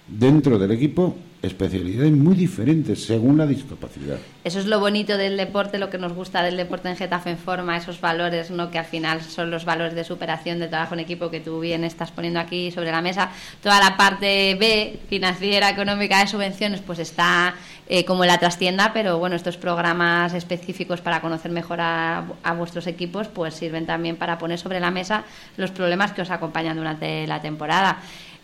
dentro 0.08 0.58
del 0.60 0.72
equipo 0.72 1.16
especialidades 1.46 2.12
muy 2.12 2.36
diferentes 2.36 3.06
según 3.06 3.38
la 3.38 3.46
discapacidad. 3.46 4.18
Eso 4.44 4.60
es 4.60 4.66
lo 4.66 4.80
bonito 4.80 5.18
del 5.18 5.38
deporte, 5.38 5.78
lo 5.78 5.90
que 5.90 5.98
nos 5.98 6.14
gusta 6.14 6.44
del 6.44 6.58
deporte 6.58 6.90
en 6.90 6.98
Getafe 6.98 7.32
en 7.32 7.38
forma, 7.38 7.78
esos 7.78 8.02
valores, 8.02 8.52
¿no? 8.52 8.72
que 8.72 8.80
al 8.80 8.86
final 8.86 9.22
son 9.22 9.52
los 9.52 9.66
valores 9.66 9.96
de 9.96 10.04
superación, 10.04 10.60
de 10.60 10.68
trabajo 10.68 10.94
en 10.94 11.00
equipo 11.02 11.30
que 11.30 11.40
tú 11.40 11.60
bien 11.60 11.84
estás 11.84 12.12
poniendo 12.12 12.40
aquí 12.40 12.72
sobre 12.72 12.92
la 12.92 13.02
mesa. 13.02 13.32
Toda 13.62 13.80
la 13.80 13.98
parte 13.98 14.56
B, 14.56 15.00
financiera, 15.08 15.70
económica, 15.70 16.20
de 16.20 16.28
subvenciones, 16.28 16.82
pues 16.82 17.00
está 17.00 17.56
eh, 17.88 18.06
como 18.06 18.24
en 18.24 18.30
la 18.30 18.40
trastienda, 18.40 18.92
pero 18.94 19.20
bueno, 19.20 19.36
estos 19.36 19.58
programas 19.58 20.34
específicos 20.34 21.02
para 21.02 21.22
conocer 21.22 21.52
mejor 21.52 21.82
a, 21.82 22.26
a 22.44 22.54
vuestros 22.54 22.88
equipos, 22.88 23.28
pues 23.28 23.54
sirven 23.54 23.86
también 23.86 24.16
para 24.16 24.38
poner 24.38 24.58
sobre 24.58 24.80
la 24.80 24.92
mesa 24.92 25.24
los 25.58 25.72
problemas 25.72 26.12
que 26.12 26.22
os 26.22 26.32
acompañan 26.32 26.78
durante 26.78 27.28
la 27.28 27.42
temporada. 27.42 28.00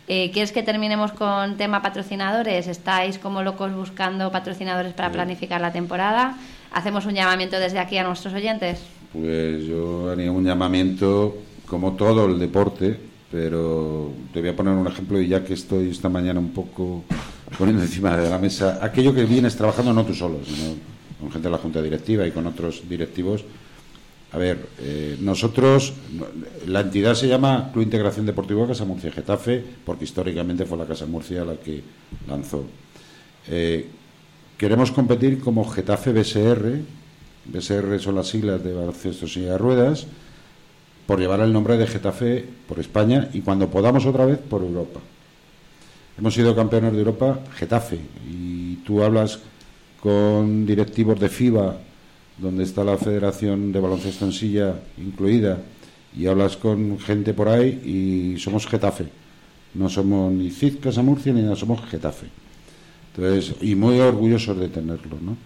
Eh, 0.08 0.30
¿Quieres 0.32 0.50
que 0.50 0.62
terminemos 0.62 1.12
con 1.12 1.56
tema 1.56 1.80
patrocinadores? 1.80 2.66
¿Estáis 2.66 3.18
como 3.18 3.42
locos 3.42 3.72
buscando 3.74 4.32
patrocinadores 4.32 4.94
para 4.94 5.12
planificar 5.12 5.60
la 5.60 5.72
temporada? 5.72 6.36
¿Hacemos 6.72 7.06
un 7.06 7.14
llamamiento 7.14 7.58
desde 7.58 7.78
aquí 7.78 7.98
a 7.98 8.04
nuestros 8.04 8.34
oyentes? 8.34 8.80
Pues 9.12 9.64
yo 9.64 10.10
haría 10.10 10.32
un 10.32 10.44
llamamiento, 10.44 11.36
como 11.66 11.92
todo 11.92 12.26
el 12.26 12.38
deporte, 12.38 12.98
pero 13.30 14.10
te 14.32 14.40
voy 14.40 14.50
a 14.50 14.56
poner 14.56 14.74
un 14.74 14.86
ejemplo 14.86 15.20
y 15.20 15.28
ya 15.28 15.44
que 15.44 15.54
estoy 15.54 15.90
esta 15.90 16.08
mañana 16.08 16.40
un 16.40 16.50
poco 16.50 17.04
poniendo 17.56 17.82
encima 17.82 18.16
de 18.16 18.28
la 18.28 18.38
mesa 18.38 18.78
aquello 18.82 19.14
que 19.14 19.24
vienes 19.24 19.56
trabajando 19.56 19.92
no 19.92 20.04
tú 20.04 20.14
solo, 20.14 20.40
sino 20.44 20.74
con 21.20 21.30
gente 21.30 21.48
de 21.48 21.52
la 21.52 21.58
Junta 21.58 21.80
Directiva 21.80 22.26
y 22.26 22.32
con 22.32 22.46
otros 22.46 22.82
directivos 22.88 23.44
a 24.32 24.38
ver, 24.38 24.66
eh, 24.80 25.18
nosotros, 25.20 25.92
la 26.66 26.80
entidad 26.80 27.14
se 27.14 27.28
llama 27.28 27.68
Club 27.70 27.84
Integración 27.84 28.24
Deportivo 28.24 28.66
Casa 28.66 28.86
Murcia 28.86 29.12
Getafe, 29.12 29.62
porque 29.84 30.04
históricamente 30.04 30.64
fue 30.64 30.78
la 30.78 30.86
Casa 30.86 31.04
Murcia 31.04 31.44
la 31.44 31.56
que 31.56 31.82
lanzó. 32.26 32.64
Eh, 33.48 33.86
queremos 34.56 34.90
competir 34.90 35.38
como 35.38 35.68
Getafe 35.68 36.12
BSR, 36.12 36.80
BSR 37.44 37.98
son 38.00 38.14
las 38.14 38.28
siglas 38.28 38.64
de 38.64 38.72
baloncesto 38.72 39.26
y 39.38 39.42
de 39.42 39.58
ruedas, 39.58 40.06
por 41.06 41.20
llevar 41.20 41.40
el 41.40 41.52
nombre 41.52 41.76
de 41.76 41.86
Getafe 41.86 42.46
por 42.66 42.78
España 42.78 43.28
y 43.34 43.42
cuando 43.42 43.68
podamos 43.68 44.06
otra 44.06 44.24
vez 44.24 44.38
por 44.38 44.62
Europa. 44.62 45.00
Hemos 46.16 46.32
sido 46.32 46.56
campeones 46.56 46.92
de 46.92 46.98
Europa 46.98 47.40
Getafe 47.56 47.98
y 48.30 48.76
tú 48.76 49.02
hablas 49.02 49.40
con 50.00 50.64
directivos 50.64 51.20
de 51.20 51.28
FIBA 51.28 51.76
donde 52.42 52.64
está 52.64 52.82
la 52.82 52.98
Federación 52.98 53.70
de 53.70 53.78
Baloncesto 53.78 54.24
en 54.24 54.32
Silla 54.32 54.74
incluida, 54.98 55.58
y 56.18 56.26
hablas 56.26 56.56
con 56.56 56.98
gente 56.98 57.32
por 57.32 57.48
ahí 57.48 58.34
y 58.36 58.40
somos 58.40 58.66
Getafe. 58.66 59.06
No 59.74 59.88
somos 59.88 60.30
ni 60.32 60.50
Cid 60.50 60.80
Casa 60.80 61.02
Murcia 61.02 61.32
ni 61.32 61.40
nada, 61.40 61.56
somos 61.56 61.80
Getafe. 61.88 62.26
Entonces, 63.14 63.54
y 63.62 63.74
muy 63.74 63.98
orgullosos 64.00 64.58
de 64.58 64.68
tenerlo, 64.68 65.18
¿no? 65.22 65.36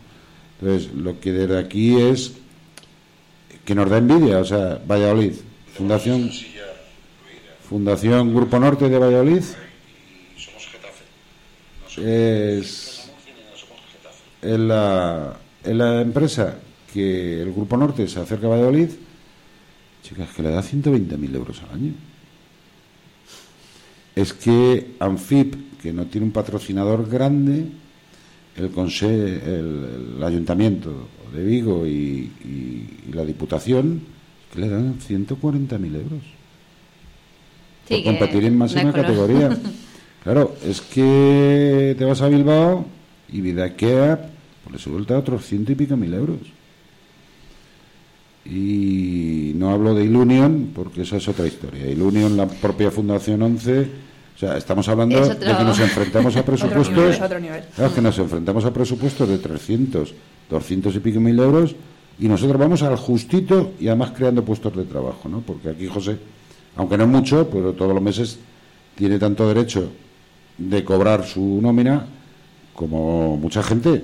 Entonces, 0.58 0.92
lo 0.94 1.20
que 1.20 1.32
desde 1.32 1.58
aquí 1.58 1.96
es 1.96 2.32
que 3.64 3.74
nos 3.74 3.90
da 3.90 3.98
envidia, 3.98 4.38
o 4.38 4.44
sea, 4.44 4.80
Valladolid, 4.88 5.34
Fundación 5.76 6.30
Fundación 7.68 8.34
Grupo 8.34 8.58
Norte 8.58 8.88
de 8.88 8.98
Valladolid 8.98 9.42
es, 11.96 13.10
es 14.40 14.58
la, 14.58 15.36
es 15.64 15.74
la 15.74 16.00
empresa 16.00 16.58
que 16.92 17.42
el 17.42 17.52
Grupo 17.52 17.76
Norte 17.76 18.08
se 18.08 18.20
acerca 18.20 18.46
a 18.46 18.50
Valladolid, 18.50 18.90
chicas, 20.02 20.28
que 20.34 20.42
le 20.42 20.50
da 20.50 20.62
120.000 20.62 21.34
euros 21.34 21.62
al 21.62 21.76
año. 21.76 21.92
Es 24.14 24.32
que 24.32 24.94
Anfip, 24.98 25.80
que 25.80 25.92
no 25.92 26.06
tiene 26.06 26.26
un 26.26 26.32
patrocinador 26.32 27.08
grande, 27.08 27.66
el, 28.56 28.70
el, 28.72 30.24
Ayuntamiento 30.24 31.08
de 31.34 31.44
Vigo 31.44 31.86
y, 31.86 32.30
la 33.12 33.24
Diputación, 33.24 34.00
que 34.52 34.60
le 34.60 34.68
dan 34.68 34.98
140.000 34.98 35.94
euros. 35.94 36.22
por 37.88 38.04
competir 38.04 38.44
en 38.44 38.58
máxima 38.58 38.92
categoría. 38.92 39.56
Claro, 40.26 40.56
es 40.64 40.80
que 40.80 41.94
te 41.96 42.04
vas 42.04 42.20
a 42.20 42.26
Bilbao 42.26 42.84
y 43.28 43.40
Vidaquea 43.40 44.28
pues 44.64 44.72
le 44.72 44.78
suelta 44.80 45.16
otros 45.16 45.46
ciento 45.46 45.70
y 45.70 45.76
pico 45.76 45.96
mil 45.96 46.12
euros 46.14 46.55
y 48.48 49.52
no 49.56 49.70
hablo 49.70 49.94
de 49.94 50.04
Ilunion 50.04 50.70
porque 50.74 51.02
esa 51.02 51.16
es 51.16 51.28
otra 51.28 51.46
historia. 51.46 51.86
Ilunion, 51.90 52.36
la 52.36 52.46
propia 52.46 52.90
Fundación 52.90 53.42
11, 53.42 53.80
o 53.80 54.38
sea, 54.38 54.56
estamos 54.56 54.88
hablando 54.88 55.20
de 55.26 55.36
que 55.36 55.64
nos 55.64 55.80
enfrentamos 55.80 56.36
a 56.36 56.42
presupuestos, 56.44 57.20
que 57.94 58.00
nos 58.00 58.18
enfrentamos 58.18 58.64
a 58.64 58.72
presupuestos 58.72 59.28
de 59.28 59.38
300, 59.38 60.14
200 60.50 60.94
y 60.94 60.98
pico 61.00 61.20
mil 61.20 61.38
euros 61.38 61.74
y 62.18 62.28
nosotros 62.28 62.58
vamos 62.58 62.82
al 62.82 62.96
justito 62.96 63.72
y 63.80 63.88
además 63.88 64.12
creando 64.16 64.44
puestos 64.44 64.76
de 64.76 64.84
trabajo, 64.84 65.28
¿no? 65.28 65.40
Porque 65.40 65.70
aquí 65.70 65.86
José, 65.86 66.18
aunque 66.76 66.96
no 66.96 67.04
es 67.04 67.10
mucho, 67.10 67.48
pero 67.50 67.72
todos 67.72 67.92
los 67.92 68.02
meses 68.02 68.38
tiene 68.94 69.18
tanto 69.18 69.46
derecho 69.48 69.90
de 70.56 70.84
cobrar 70.84 71.24
su 71.24 71.60
nómina 71.60 72.06
como 72.74 73.36
mucha 73.36 73.62
gente. 73.62 74.02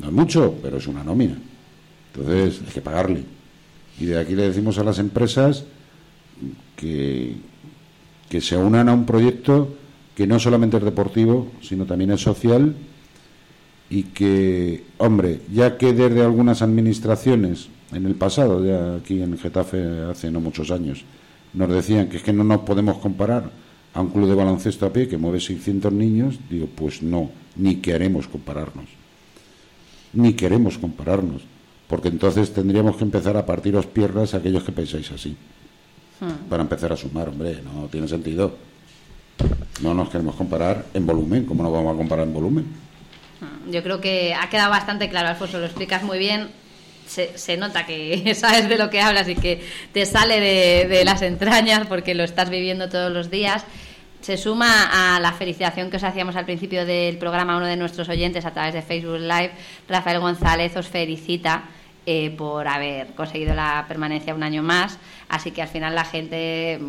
No 0.00 0.08
es 0.08 0.12
mucho, 0.12 0.54
pero 0.62 0.76
es 0.76 0.86
una 0.86 1.02
nómina. 1.02 1.36
Entonces 2.14 2.60
hay 2.66 2.72
que 2.72 2.80
pagarle. 2.80 3.24
Y 3.98 4.06
de 4.06 4.18
aquí 4.18 4.34
le 4.34 4.48
decimos 4.48 4.78
a 4.78 4.84
las 4.84 4.98
empresas 4.98 5.64
que, 6.76 7.36
que 8.28 8.40
se 8.40 8.56
unan 8.56 8.88
a 8.88 8.94
un 8.94 9.06
proyecto 9.06 9.76
que 10.14 10.26
no 10.26 10.38
solamente 10.38 10.76
es 10.76 10.84
deportivo, 10.84 11.50
sino 11.60 11.86
también 11.86 12.12
es 12.12 12.20
social 12.20 12.74
y 13.90 14.04
que, 14.04 14.84
hombre, 14.98 15.40
ya 15.52 15.76
que 15.76 15.92
desde 15.92 16.22
algunas 16.22 16.62
administraciones 16.62 17.68
en 17.92 18.06
el 18.06 18.14
pasado, 18.14 18.64
ya 18.64 18.96
aquí 18.96 19.22
en 19.22 19.38
Getafe 19.38 20.02
hace 20.10 20.30
no 20.30 20.40
muchos 20.40 20.70
años, 20.70 21.04
nos 21.52 21.68
decían 21.68 22.08
que 22.08 22.16
es 22.16 22.22
que 22.22 22.32
no 22.32 22.44
nos 22.44 22.60
podemos 22.60 22.98
comparar 22.98 23.50
a 23.92 24.00
un 24.00 24.10
club 24.10 24.28
de 24.28 24.34
baloncesto 24.34 24.86
a 24.86 24.92
pie 24.92 25.06
que 25.06 25.16
mueve 25.16 25.38
600 25.40 25.92
niños, 25.92 26.38
digo, 26.50 26.68
pues 26.74 27.02
no, 27.02 27.30
ni 27.56 27.76
queremos 27.76 28.26
compararnos. 28.26 28.86
Ni 30.12 30.34
queremos 30.34 30.78
compararnos, 30.78 31.42
porque 31.94 32.08
entonces 32.08 32.52
tendríamos 32.52 32.96
que 32.96 33.04
empezar 33.04 33.36
a 33.36 33.46
partiros 33.46 33.86
piernas 33.86 34.34
a 34.34 34.38
aquellos 34.38 34.64
que 34.64 34.72
pensáis 34.72 35.12
así. 35.12 35.36
Hmm. 36.18 36.50
Para 36.50 36.64
empezar 36.64 36.92
a 36.92 36.96
sumar, 36.96 37.28
hombre, 37.28 37.60
no 37.62 37.86
tiene 37.86 38.08
sentido. 38.08 38.56
No 39.80 39.94
nos 39.94 40.08
queremos 40.10 40.34
comparar 40.34 40.86
en 40.92 41.06
volumen, 41.06 41.44
¿cómo 41.46 41.62
nos 41.62 41.72
vamos 41.72 41.94
a 41.94 41.96
comparar 41.96 42.26
en 42.26 42.34
volumen? 42.34 42.66
Yo 43.70 43.80
creo 43.84 44.00
que 44.00 44.34
ha 44.34 44.50
quedado 44.50 44.70
bastante 44.70 45.08
claro, 45.08 45.28
Alfonso, 45.28 45.60
lo 45.60 45.66
explicas 45.66 46.02
muy 46.02 46.18
bien. 46.18 46.48
Se, 47.06 47.56
nota 47.56 47.86
que 47.86 48.34
sabes 48.34 48.68
de 48.68 48.76
lo 48.76 48.90
que 48.90 49.00
hablas 49.00 49.28
y 49.28 49.36
que 49.36 49.62
te 49.92 50.04
sale 50.04 50.40
de, 50.40 51.04
las 51.04 51.22
entrañas 51.22 51.86
porque 51.86 52.16
lo 52.16 52.24
estás 52.24 52.50
viviendo 52.50 52.88
todos 52.88 53.12
los 53.12 53.30
días. 53.30 53.64
Se 54.20 54.36
suma 54.36 55.14
a 55.14 55.20
la 55.20 55.30
felicitación 55.30 55.90
que 55.90 55.98
os 55.98 56.02
hacíamos 56.02 56.34
al 56.34 56.44
principio 56.44 56.84
del 56.86 57.18
programa 57.18 57.56
uno 57.56 57.66
de 57.66 57.76
nuestros 57.76 58.08
oyentes 58.08 58.44
a 58.44 58.50
través 58.50 58.74
de 58.74 58.82
Facebook 58.82 59.20
Live. 59.20 59.52
Rafael 59.88 60.18
González 60.18 60.74
os 60.76 60.88
felicita 60.88 61.68
eh, 62.06 62.30
por 62.30 62.68
haber 62.68 63.08
conseguido 63.14 63.54
la 63.54 63.84
permanencia 63.88 64.34
un 64.34 64.42
año 64.42 64.62
más. 64.62 64.98
Así 65.28 65.50
que 65.50 65.62
al 65.62 65.68
final 65.68 65.94
la 65.94 66.04
gente 66.04 66.80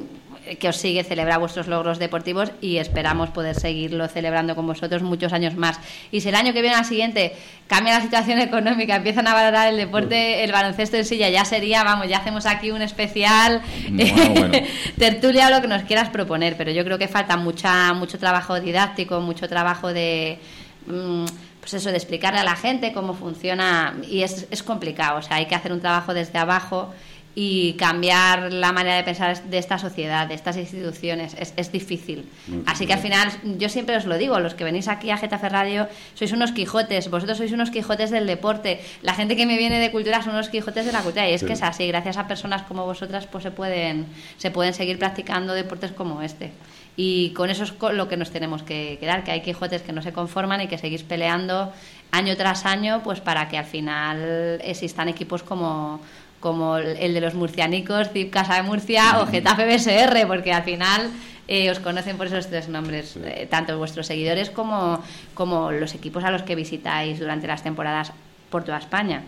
que 0.59 0.69
os 0.69 0.77
sigue 0.77 1.03
celebra 1.03 1.37
vuestros 1.37 1.67
logros 1.67 1.97
deportivos 1.97 2.51
y 2.61 2.77
esperamos 2.77 3.29
poder 3.29 3.55
seguirlo 3.55 4.07
celebrando 4.07 4.55
con 4.55 4.67
vosotros 4.67 5.01
muchos 5.01 5.33
años 5.33 5.55
más. 5.55 5.79
Y 6.11 6.21
si 6.21 6.29
el 6.29 6.35
año 6.35 6.53
que 6.53 6.61
viene 6.61 6.75
al 6.75 6.85
siguiente 6.85 7.33
cambia 7.67 7.95
la 7.95 8.01
situación 8.01 8.39
económica, 8.39 8.95
empiezan 8.95 9.27
a 9.27 9.33
valorar 9.33 9.69
el 9.69 9.77
deporte, 9.77 10.43
el 10.43 10.51
baloncesto 10.51 10.97
en 10.97 11.05
silla, 11.05 11.29
ya 11.29 11.45
sería, 11.45 11.83
vamos, 11.83 12.07
ya 12.07 12.17
hacemos 12.17 12.45
aquí 12.45 12.71
un 12.71 12.81
especial 12.81 13.61
tertulia 14.97 15.47
o 15.47 15.49
lo 15.49 15.61
que 15.61 15.67
nos 15.67 15.83
quieras 15.83 16.09
proponer, 16.09 16.55
pero 16.57 16.71
yo 16.71 16.83
creo 16.83 16.97
que 16.97 17.07
falta 17.07 17.37
mucha 17.37 17.93
mucho 17.93 18.19
trabajo 18.19 18.59
didáctico, 18.59 19.21
mucho 19.21 19.47
trabajo 19.47 19.91
de 19.91 20.37
mm, 20.85 21.25
pues 21.65 21.73
eso, 21.73 21.89
de 21.89 21.97
explicarle 21.97 22.39
a 22.39 22.43
la 22.43 22.55
gente 22.55 22.93
cómo 22.93 23.15
funciona 23.15 23.95
y 24.07 24.21
es, 24.21 24.45
es 24.51 24.61
complicado, 24.61 25.17
o 25.17 25.21
sea, 25.23 25.37
hay 25.37 25.47
que 25.47 25.55
hacer 25.55 25.73
un 25.73 25.81
trabajo 25.81 26.13
desde 26.13 26.37
abajo 26.37 26.93
y 27.33 27.73
cambiar 27.73 28.53
la 28.53 28.71
manera 28.71 28.97
de 28.97 29.03
pensar 29.03 29.43
de 29.43 29.57
esta 29.57 29.79
sociedad, 29.79 30.27
de 30.27 30.35
estas 30.35 30.57
instituciones, 30.57 31.35
es, 31.39 31.53
es 31.57 31.71
difícil. 31.71 32.29
Así 32.67 32.85
que 32.85 32.93
al 32.93 32.99
final, 32.99 33.31
yo 33.57 33.67
siempre 33.67 33.97
os 33.97 34.05
lo 34.05 34.15
digo, 34.19 34.39
los 34.39 34.53
que 34.53 34.63
venís 34.63 34.87
aquí 34.87 35.09
a 35.09 35.17
Getafe 35.17 35.49
Radio, 35.49 35.87
sois 36.13 36.31
unos 36.31 36.51
Quijotes, 36.51 37.09
vosotros 37.09 37.39
sois 37.39 37.51
unos 37.51 37.71
Quijotes 37.71 38.11
del 38.11 38.27
deporte, 38.27 38.79
la 39.01 39.15
gente 39.15 39.35
que 39.35 39.47
me 39.47 39.57
viene 39.57 39.79
de 39.79 39.89
cultura 39.89 40.21
son 40.21 40.35
unos 40.35 40.49
Quijotes 40.49 40.85
de 40.85 40.91
la 40.91 41.01
cultura, 41.01 41.27
y 41.27 41.33
es 41.33 41.43
que 41.43 41.53
es 41.53 41.63
así, 41.63 41.87
gracias 41.87 42.17
a 42.17 42.27
personas 42.27 42.61
como 42.61 42.85
vosotras, 42.85 43.25
pues 43.25 43.43
se 43.43 43.49
pueden, 43.49 44.05
se 44.37 44.51
pueden 44.51 44.75
seguir 44.75 44.99
practicando 44.99 45.55
deportes 45.55 45.91
como 45.93 46.21
este. 46.21 46.51
Y 46.97 47.31
con 47.31 47.49
eso 47.49 47.63
es 47.63 47.71
con 47.71 47.97
lo 47.97 48.07
que 48.07 48.17
nos 48.17 48.31
tenemos 48.31 48.63
que 48.63 48.97
quedar, 48.99 49.23
que 49.23 49.31
hay 49.31 49.41
Quijotes 49.41 49.81
que 49.81 49.91
no 49.91 50.01
se 50.01 50.13
conforman 50.13 50.61
y 50.61 50.67
que 50.67 50.77
seguís 50.77 51.03
peleando 51.03 51.73
año 52.11 52.37
tras 52.37 52.65
año, 52.65 53.01
pues 53.03 53.19
para 53.19 53.49
que 53.49 53.57
al 53.57 53.65
final 53.65 54.59
existan 54.63 55.09
equipos 55.09 55.43
como 55.43 55.99
como 56.45 56.77
el 56.77 57.15
de 57.15 57.21
los 57.21 57.33
murcianicos, 57.33 58.11
CIP 58.11 58.31
Casa 58.31 58.57
de 58.57 58.61
Murcia 58.61 59.19
o 59.19 59.25
Getafe 59.25 59.65
BSR, 59.65 60.27
porque 60.27 60.53
al 60.53 60.61
final 60.61 61.09
eh, 61.47 61.71
os 61.71 61.79
conocen 61.79 62.17
por 62.17 62.27
esos 62.27 62.47
tres 62.47 62.69
nombres, 62.69 63.17
eh, 63.17 63.47
tanto 63.49 63.77
vuestros 63.79 64.05
seguidores 64.05 64.51
como, 64.51 65.01
como 65.33 65.71
los 65.71 65.95
equipos 65.95 66.23
a 66.23 66.29
los 66.29 66.43
que 66.43 66.53
visitáis 66.53 67.19
durante 67.19 67.47
las 67.47 67.63
temporadas 67.63 68.13
por 68.49 68.63
toda 68.63 68.77
España. 68.77 69.23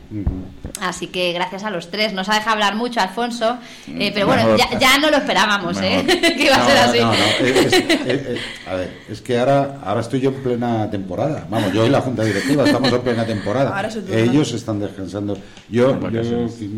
Así 0.81 1.07
que 1.07 1.33
gracias 1.33 1.63
a 1.63 1.69
los 1.69 1.89
tres. 1.89 2.13
Nos 2.13 2.29
ha 2.29 2.35
dejado 2.35 2.53
hablar 2.53 2.75
mucho 2.75 2.99
Alfonso, 2.99 3.57
eh, 3.87 4.11
pero 4.13 4.27
bueno, 4.27 4.55
ya, 4.79 4.97
no 4.99 5.09
lo 5.09 5.17
esperábamos, 5.17 5.77
¿eh? 5.81 6.05
que 6.37 6.45
iba 6.45 6.55
a 6.55 6.65
ser 6.65 6.77
así. 6.77 6.99
a 8.67 8.75
ver, 8.75 8.97
es 9.09 9.21
que 9.21 9.37
ahora, 9.37 9.79
ahora 9.83 10.01
estoy 10.01 10.21
yo 10.21 10.29
en 10.29 10.35
plena 10.43 10.89
temporada. 10.89 11.45
Vamos, 11.49 11.73
yo 11.73 11.85
y 11.85 11.89
la 11.89 12.01
Junta 12.01 12.23
Directiva 12.23 12.65
estamos 12.65 12.91
en 12.91 13.01
plena 13.01 13.25
temporada. 13.25 13.89
Ellos 14.11 14.53
están 14.53 14.79
descansando. 14.79 15.37
Yo, 15.69 15.99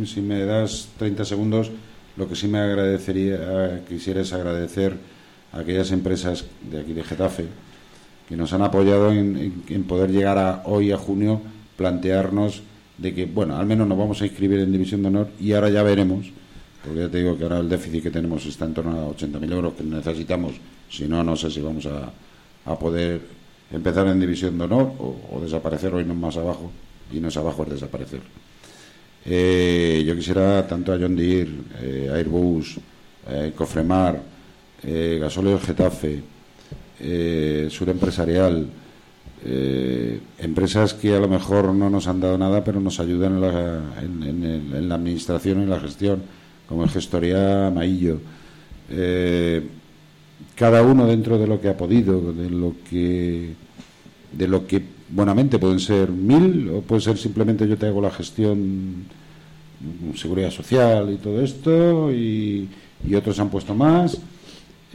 si 0.05 0.21
me 0.21 0.45
das 0.45 0.89
30 0.97 1.25
segundos, 1.25 1.71
lo 2.15 2.27
que 2.27 2.35
sí 2.35 2.47
me 2.47 2.59
agradecería, 2.59 3.81
quisiera 3.87 4.21
es 4.21 4.33
agradecer 4.33 4.97
a 5.53 5.59
aquellas 5.59 5.91
empresas 5.91 6.45
de 6.61 6.81
aquí 6.81 6.93
de 6.93 7.03
Getafe 7.03 7.45
que 8.27 8.35
nos 8.35 8.53
han 8.53 8.61
apoyado 8.61 9.11
en, 9.11 9.63
en 9.67 9.83
poder 9.85 10.11
llegar 10.11 10.37
a 10.37 10.61
hoy 10.65 10.91
a 10.91 10.97
junio 10.97 11.41
plantearnos 11.79 12.61
de 12.97 13.15
que, 13.15 13.25
bueno, 13.25 13.55
al 13.55 13.65
menos 13.65 13.87
nos 13.87 13.97
vamos 13.97 14.21
a 14.21 14.25
inscribir 14.25 14.59
en 14.59 14.71
División 14.71 15.01
de 15.01 15.07
Honor 15.07 15.29
y 15.39 15.53
ahora 15.53 15.69
ya 15.69 15.81
veremos, 15.81 16.25
porque 16.83 16.99
ya 16.99 17.07
te 17.07 17.19
digo 17.19 17.37
que 17.37 17.43
ahora 17.43 17.59
el 17.59 17.69
déficit 17.69 18.03
que 18.03 18.11
tenemos 18.11 18.45
está 18.45 18.65
en 18.65 18.73
torno 18.73 18.91
a 18.99 19.15
80.000 19.15 19.53
euros 19.53 19.73
que 19.75 19.83
necesitamos, 19.85 20.55
si 20.89 21.07
no, 21.07 21.23
no 21.23 21.37
sé 21.37 21.49
si 21.49 21.61
vamos 21.61 21.85
a, 21.85 22.11
a 22.69 22.77
poder 22.77 23.21
empezar 23.71 24.07
en 24.07 24.19
División 24.19 24.57
de 24.57 24.65
Honor 24.65 24.91
o, 24.99 25.39
desaparecer 25.41 25.93
o 25.93 26.01
irnos 26.01 26.17
más 26.17 26.35
abajo, 26.35 26.69
y 27.13 27.21
no 27.21 27.29
es 27.29 27.37
abajo 27.37 27.63
es 27.63 27.69
desaparecer. 27.69 28.19
Eh, 29.25 30.03
yo 30.05 30.15
quisiera 30.15 30.67
tanto 30.67 30.91
a 30.91 30.97
John 30.99 31.15
Deere, 31.15 31.51
eh, 31.81 32.11
Airbus, 32.13 32.77
eh, 33.29 33.53
Cofremar, 33.55 34.21
eh, 34.83 35.17
Gasóleo 35.21 35.59
Getafe, 35.59 36.21
Sur 37.69 37.87
Empresarial, 37.87 38.67
eh, 39.45 40.19
empresas 40.39 40.93
que 40.93 41.15
a 41.15 41.19
lo 41.19 41.29
mejor 41.29 41.73
no 41.73 41.89
nos 41.89 42.07
han 42.07 42.19
dado 42.19 42.37
nada, 42.37 42.63
pero 42.63 42.79
nos 42.81 42.99
ayudan 42.99 43.35
en 43.35 43.41
la, 43.41 43.81
en, 44.01 44.89
la 44.89 44.95
administración, 44.95 45.61
en 45.61 45.69
la 45.69 45.79
gestión, 45.79 46.21
como 46.67 46.83
el 46.83 46.89
Gestoría 46.89 47.71
Maillo. 47.73 48.19
Eh, 48.89 49.65
cada 50.55 50.83
uno 50.83 51.05
dentro 51.05 51.37
de 51.37 51.47
lo 51.47 51.61
que 51.61 51.69
ha 51.69 51.77
podido, 51.77 52.33
de 52.33 52.49
lo 52.49 52.75
que, 52.89 53.53
de 54.33 54.47
lo 54.47 54.67
que 54.67 54.83
buenamente 55.09 55.57
pueden 55.57 55.79
ser 55.79 56.09
mil, 56.09 56.69
o 56.69 56.81
puede 56.81 57.01
ser 57.01 57.17
simplemente 57.17 57.67
yo 57.67 57.77
te 57.77 57.87
hago 57.87 58.01
la 58.01 58.11
gestión, 58.11 59.05
seguridad 60.15 60.51
social 60.51 61.13
y 61.13 61.15
todo 61.15 61.41
esto, 61.41 62.11
y, 62.11 62.67
y 63.07 63.15
otros 63.15 63.39
han 63.39 63.49
puesto 63.49 63.73
más. 63.73 64.19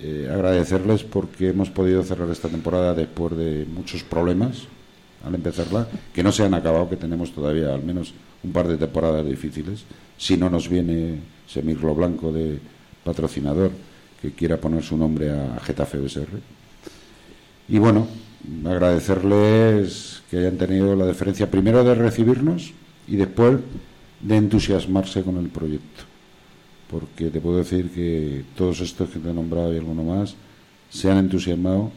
Eh, 0.07 0.28
agradecerles 0.30 1.02
porque 1.02 1.48
hemos 1.48 1.70
podido 1.70 2.02
cerrar 2.02 2.28
esta 2.28 2.50
temporada 2.50 2.92
después 2.92 3.34
de 3.38 3.64
muchos 3.64 4.02
problemas 4.02 4.64
al 5.24 5.34
empezarla, 5.34 5.88
que 6.12 6.22
no 6.22 6.30
se 6.30 6.44
han 6.44 6.52
acabado, 6.52 6.90
que 6.90 6.96
tenemos 6.96 7.32
todavía 7.32 7.72
al 7.72 7.82
menos 7.82 8.12
un 8.42 8.52
par 8.52 8.68
de 8.68 8.76
temporadas 8.76 9.24
difíciles, 9.24 9.84
si 10.18 10.36
no 10.36 10.50
nos 10.50 10.68
viene 10.68 11.20
Semirlo 11.48 11.94
Blanco 11.94 12.30
de 12.30 12.59
patrocinador 13.02 13.70
que 14.20 14.32
quiera 14.32 14.59
poner 14.59 14.82
su 14.82 14.98
nombre 14.98 15.30
a 15.30 15.59
Getafe 15.64 15.96
BSR. 15.96 16.38
Y 17.70 17.78
bueno, 17.78 18.07
agradecerles 18.66 20.22
que 20.30 20.36
hayan 20.36 20.59
tenido 20.59 20.94
la 20.96 21.07
deferencia 21.07 21.50
primero 21.50 21.82
de 21.82 21.94
recibirnos 21.94 22.74
y 23.09 23.16
después 23.16 23.57
de 24.20 24.36
entusiasmarse 24.36 25.22
con 25.22 25.38
el 25.38 25.48
proyecto 25.48 26.13
porque 26.91 27.30
te 27.30 27.41
puedo 27.41 27.59
decir 27.59 27.91
que 27.91 28.45
todos 28.57 28.80
estos 28.80 29.11
que 29.11 29.18
te 29.18 29.30
he 29.30 29.35
nombrado 29.35 29.72
y 29.72 29.78
alguno 29.78 30.03
más 30.03 30.35
se 30.91 31.11
han 31.11 31.18
entusiasmado 31.18 31.91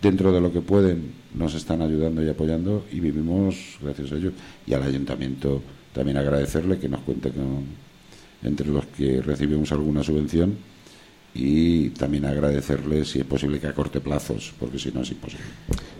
dentro 0.00 0.32
de 0.32 0.40
lo 0.40 0.52
que 0.52 0.60
pueden, 0.60 1.12
nos 1.34 1.54
están 1.54 1.80
ayudando 1.80 2.22
y 2.22 2.28
apoyando 2.28 2.84
y 2.92 3.00
vivimos 3.00 3.78
gracias 3.80 4.12
a 4.12 4.16
ellos. 4.16 4.32
Y 4.66 4.74
al 4.74 4.82
ayuntamiento 4.82 5.62
también 5.94 6.16
agradecerle 6.16 6.78
que 6.78 6.88
nos 6.88 7.00
cuente 7.00 7.30
con, 7.30 7.64
entre 8.42 8.66
los 8.66 8.86
que 8.86 9.22
recibimos 9.22 9.70
alguna 9.72 10.02
subvención 10.02 10.56
y 11.34 11.90
también 11.90 12.26
agradecerle 12.26 13.04
si 13.04 13.20
es 13.20 13.24
posible 13.24 13.58
que 13.58 13.66
acorte 13.66 14.00
plazos, 14.00 14.52
porque 14.58 14.78
si 14.78 14.90
no 14.92 15.00
es 15.00 15.10
imposible. 15.10 15.44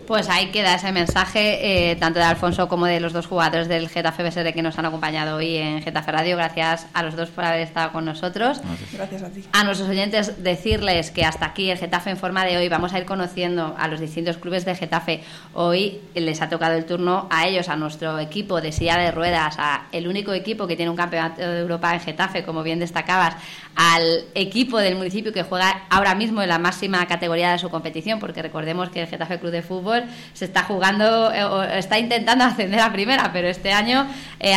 Pues 0.07 0.29
ahí 0.29 0.51
queda 0.51 0.75
ese 0.75 0.91
mensaje, 0.91 1.91
eh, 1.91 1.95
tanto 1.95 2.19
de 2.19 2.25
Alfonso 2.25 2.67
como 2.67 2.85
de 2.85 2.99
los 2.99 3.13
dos 3.13 3.25
jugadores 3.25 3.69
del 3.69 3.87
Getafe 3.87 4.23
BSR 4.23 4.53
que 4.53 4.61
nos 4.61 4.77
han 4.77 4.85
acompañado 4.85 5.37
hoy 5.37 5.55
en 5.55 5.81
Getafe 5.81 6.11
Radio. 6.11 6.35
Gracias 6.35 6.87
a 6.93 7.03
los 7.03 7.15
dos 7.15 7.29
por 7.29 7.45
haber 7.45 7.61
estado 7.61 7.93
con 7.93 8.03
nosotros. 8.03 8.59
Gracias 8.91 9.23
a 9.23 9.29
ti. 9.29 9.43
A 9.53 9.63
nuestros 9.63 9.89
oyentes 9.89 10.43
decirles 10.43 11.09
que 11.09 11.23
hasta 11.23 11.45
aquí 11.45 11.69
el 11.69 11.77
Getafe 11.77 12.09
en 12.09 12.17
forma 12.17 12.43
de 12.43 12.57
hoy 12.57 12.67
vamos 12.67 12.93
a 12.93 12.99
ir 12.99 13.05
conociendo 13.05 13.75
a 13.77 13.87
los 13.87 14.01
distintos 14.01 14.37
clubes 14.37 14.65
de 14.65 14.75
Getafe. 14.75 15.21
Hoy 15.53 15.99
les 16.15 16.41
ha 16.41 16.49
tocado 16.49 16.75
el 16.75 16.85
turno 16.85 17.27
a 17.29 17.47
ellos, 17.47 17.69
a 17.69 17.77
nuestro 17.77 18.19
equipo 18.19 18.59
de 18.59 18.73
silla 18.73 18.97
de 18.97 19.09
ruedas, 19.11 19.55
a 19.57 19.87
el 19.93 20.09
único 20.09 20.33
equipo 20.33 20.67
que 20.67 20.75
tiene 20.75 20.89
un 20.89 20.97
campeonato 20.97 21.41
de 21.41 21.59
Europa 21.61 21.93
en 21.93 22.01
Getafe, 22.01 22.43
como 22.43 22.61
bien 22.61 22.79
destacabas, 22.79 23.35
al 23.75 24.25
equipo 24.35 24.79
del 24.79 24.95
municipio 24.95 25.22
que 25.31 25.43
juega 25.43 25.85
ahora 25.89 26.15
mismo 26.15 26.41
en 26.41 26.49
la 26.49 26.59
máxima 26.59 27.05
categoría 27.07 27.51
de 27.51 27.59
su 27.59 27.69
competición, 27.69 28.19
porque 28.19 28.41
recordemos 28.41 28.89
que 28.89 29.01
el 29.01 29.07
Getafe 29.07 29.39
Club 29.39 29.51
de 29.51 29.61
Fútbol 29.61 30.03
se 30.33 30.45
está 30.45 30.63
jugando, 30.63 31.31
eh, 31.31 31.77
está 31.77 31.99
intentando 31.99 32.43
ascender 32.45 32.79
a 32.79 32.91
primera, 32.91 33.31
pero 33.31 33.47
este 33.47 33.71
año 33.71 34.07
eh, 34.39 34.55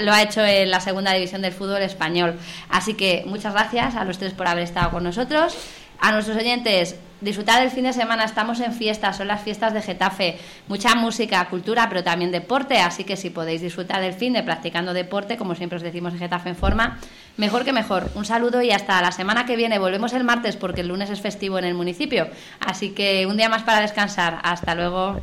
lo 0.00 0.12
ha 0.12 0.22
hecho 0.22 0.44
en 0.44 0.70
la 0.70 0.80
segunda 0.80 1.12
división 1.12 1.42
del 1.42 1.52
fútbol 1.52 1.82
español. 1.82 2.38
Así 2.68 2.94
que 2.94 3.24
muchas 3.26 3.52
gracias 3.52 3.96
a 3.96 4.04
los 4.04 4.18
tres 4.18 4.32
por 4.32 4.46
haber 4.46 4.64
estado 4.64 4.90
con 4.90 5.02
nosotros. 5.02 5.56
A 6.00 6.12
nuestros 6.12 6.36
oyentes, 6.36 6.96
disfrutar 7.24 7.60
del 7.60 7.70
fin 7.70 7.84
de 7.84 7.92
semana, 7.92 8.24
estamos 8.24 8.60
en 8.60 8.72
fiestas, 8.72 9.16
son 9.16 9.28
las 9.28 9.42
fiestas 9.42 9.72
de 9.72 9.82
Getafe, 9.82 10.38
mucha 10.68 10.94
música, 10.94 11.44
cultura, 11.48 11.88
pero 11.88 12.04
también 12.04 12.30
deporte, 12.30 12.78
así 12.78 13.04
que 13.04 13.16
si 13.16 13.30
podéis 13.30 13.62
disfrutar 13.62 14.00
del 14.00 14.12
fin 14.12 14.34
de 14.34 14.42
practicando 14.42 14.92
deporte, 14.92 15.36
como 15.36 15.54
siempre 15.54 15.76
os 15.76 15.82
decimos 15.82 16.12
en 16.12 16.18
Getafe 16.20 16.50
en 16.50 16.56
forma, 16.56 16.98
mejor 17.36 17.64
que 17.64 17.72
mejor. 17.72 18.10
Un 18.14 18.24
saludo 18.24 18.62
y 18.62 18.70
hasta 18.70 19.00
la 19.00 19.12
semana 19.12 19.46
que 19.46 19.56
viene. 19.56 19.78
Volvemos 19.78 20.12
el 20.12 20.24
martes 20.24 20.56
porque 20.56 20.82
el 20.82 20.88
lunes 20.88 21.10
es 21.10 21.20
festivo 21.20 21.58
en 21.58 21.64
el 21.64 21.74
municipio, 21.74 22.28
así 22.60 22.90
que 22.90 23.26
un 23.26 23.36
día 23.36 23.48
más 23.48 23.62
para 23.62 23.80
descansar. 23.80 24.38
Hasta 24.42 24.74
luego. 24.74 25.20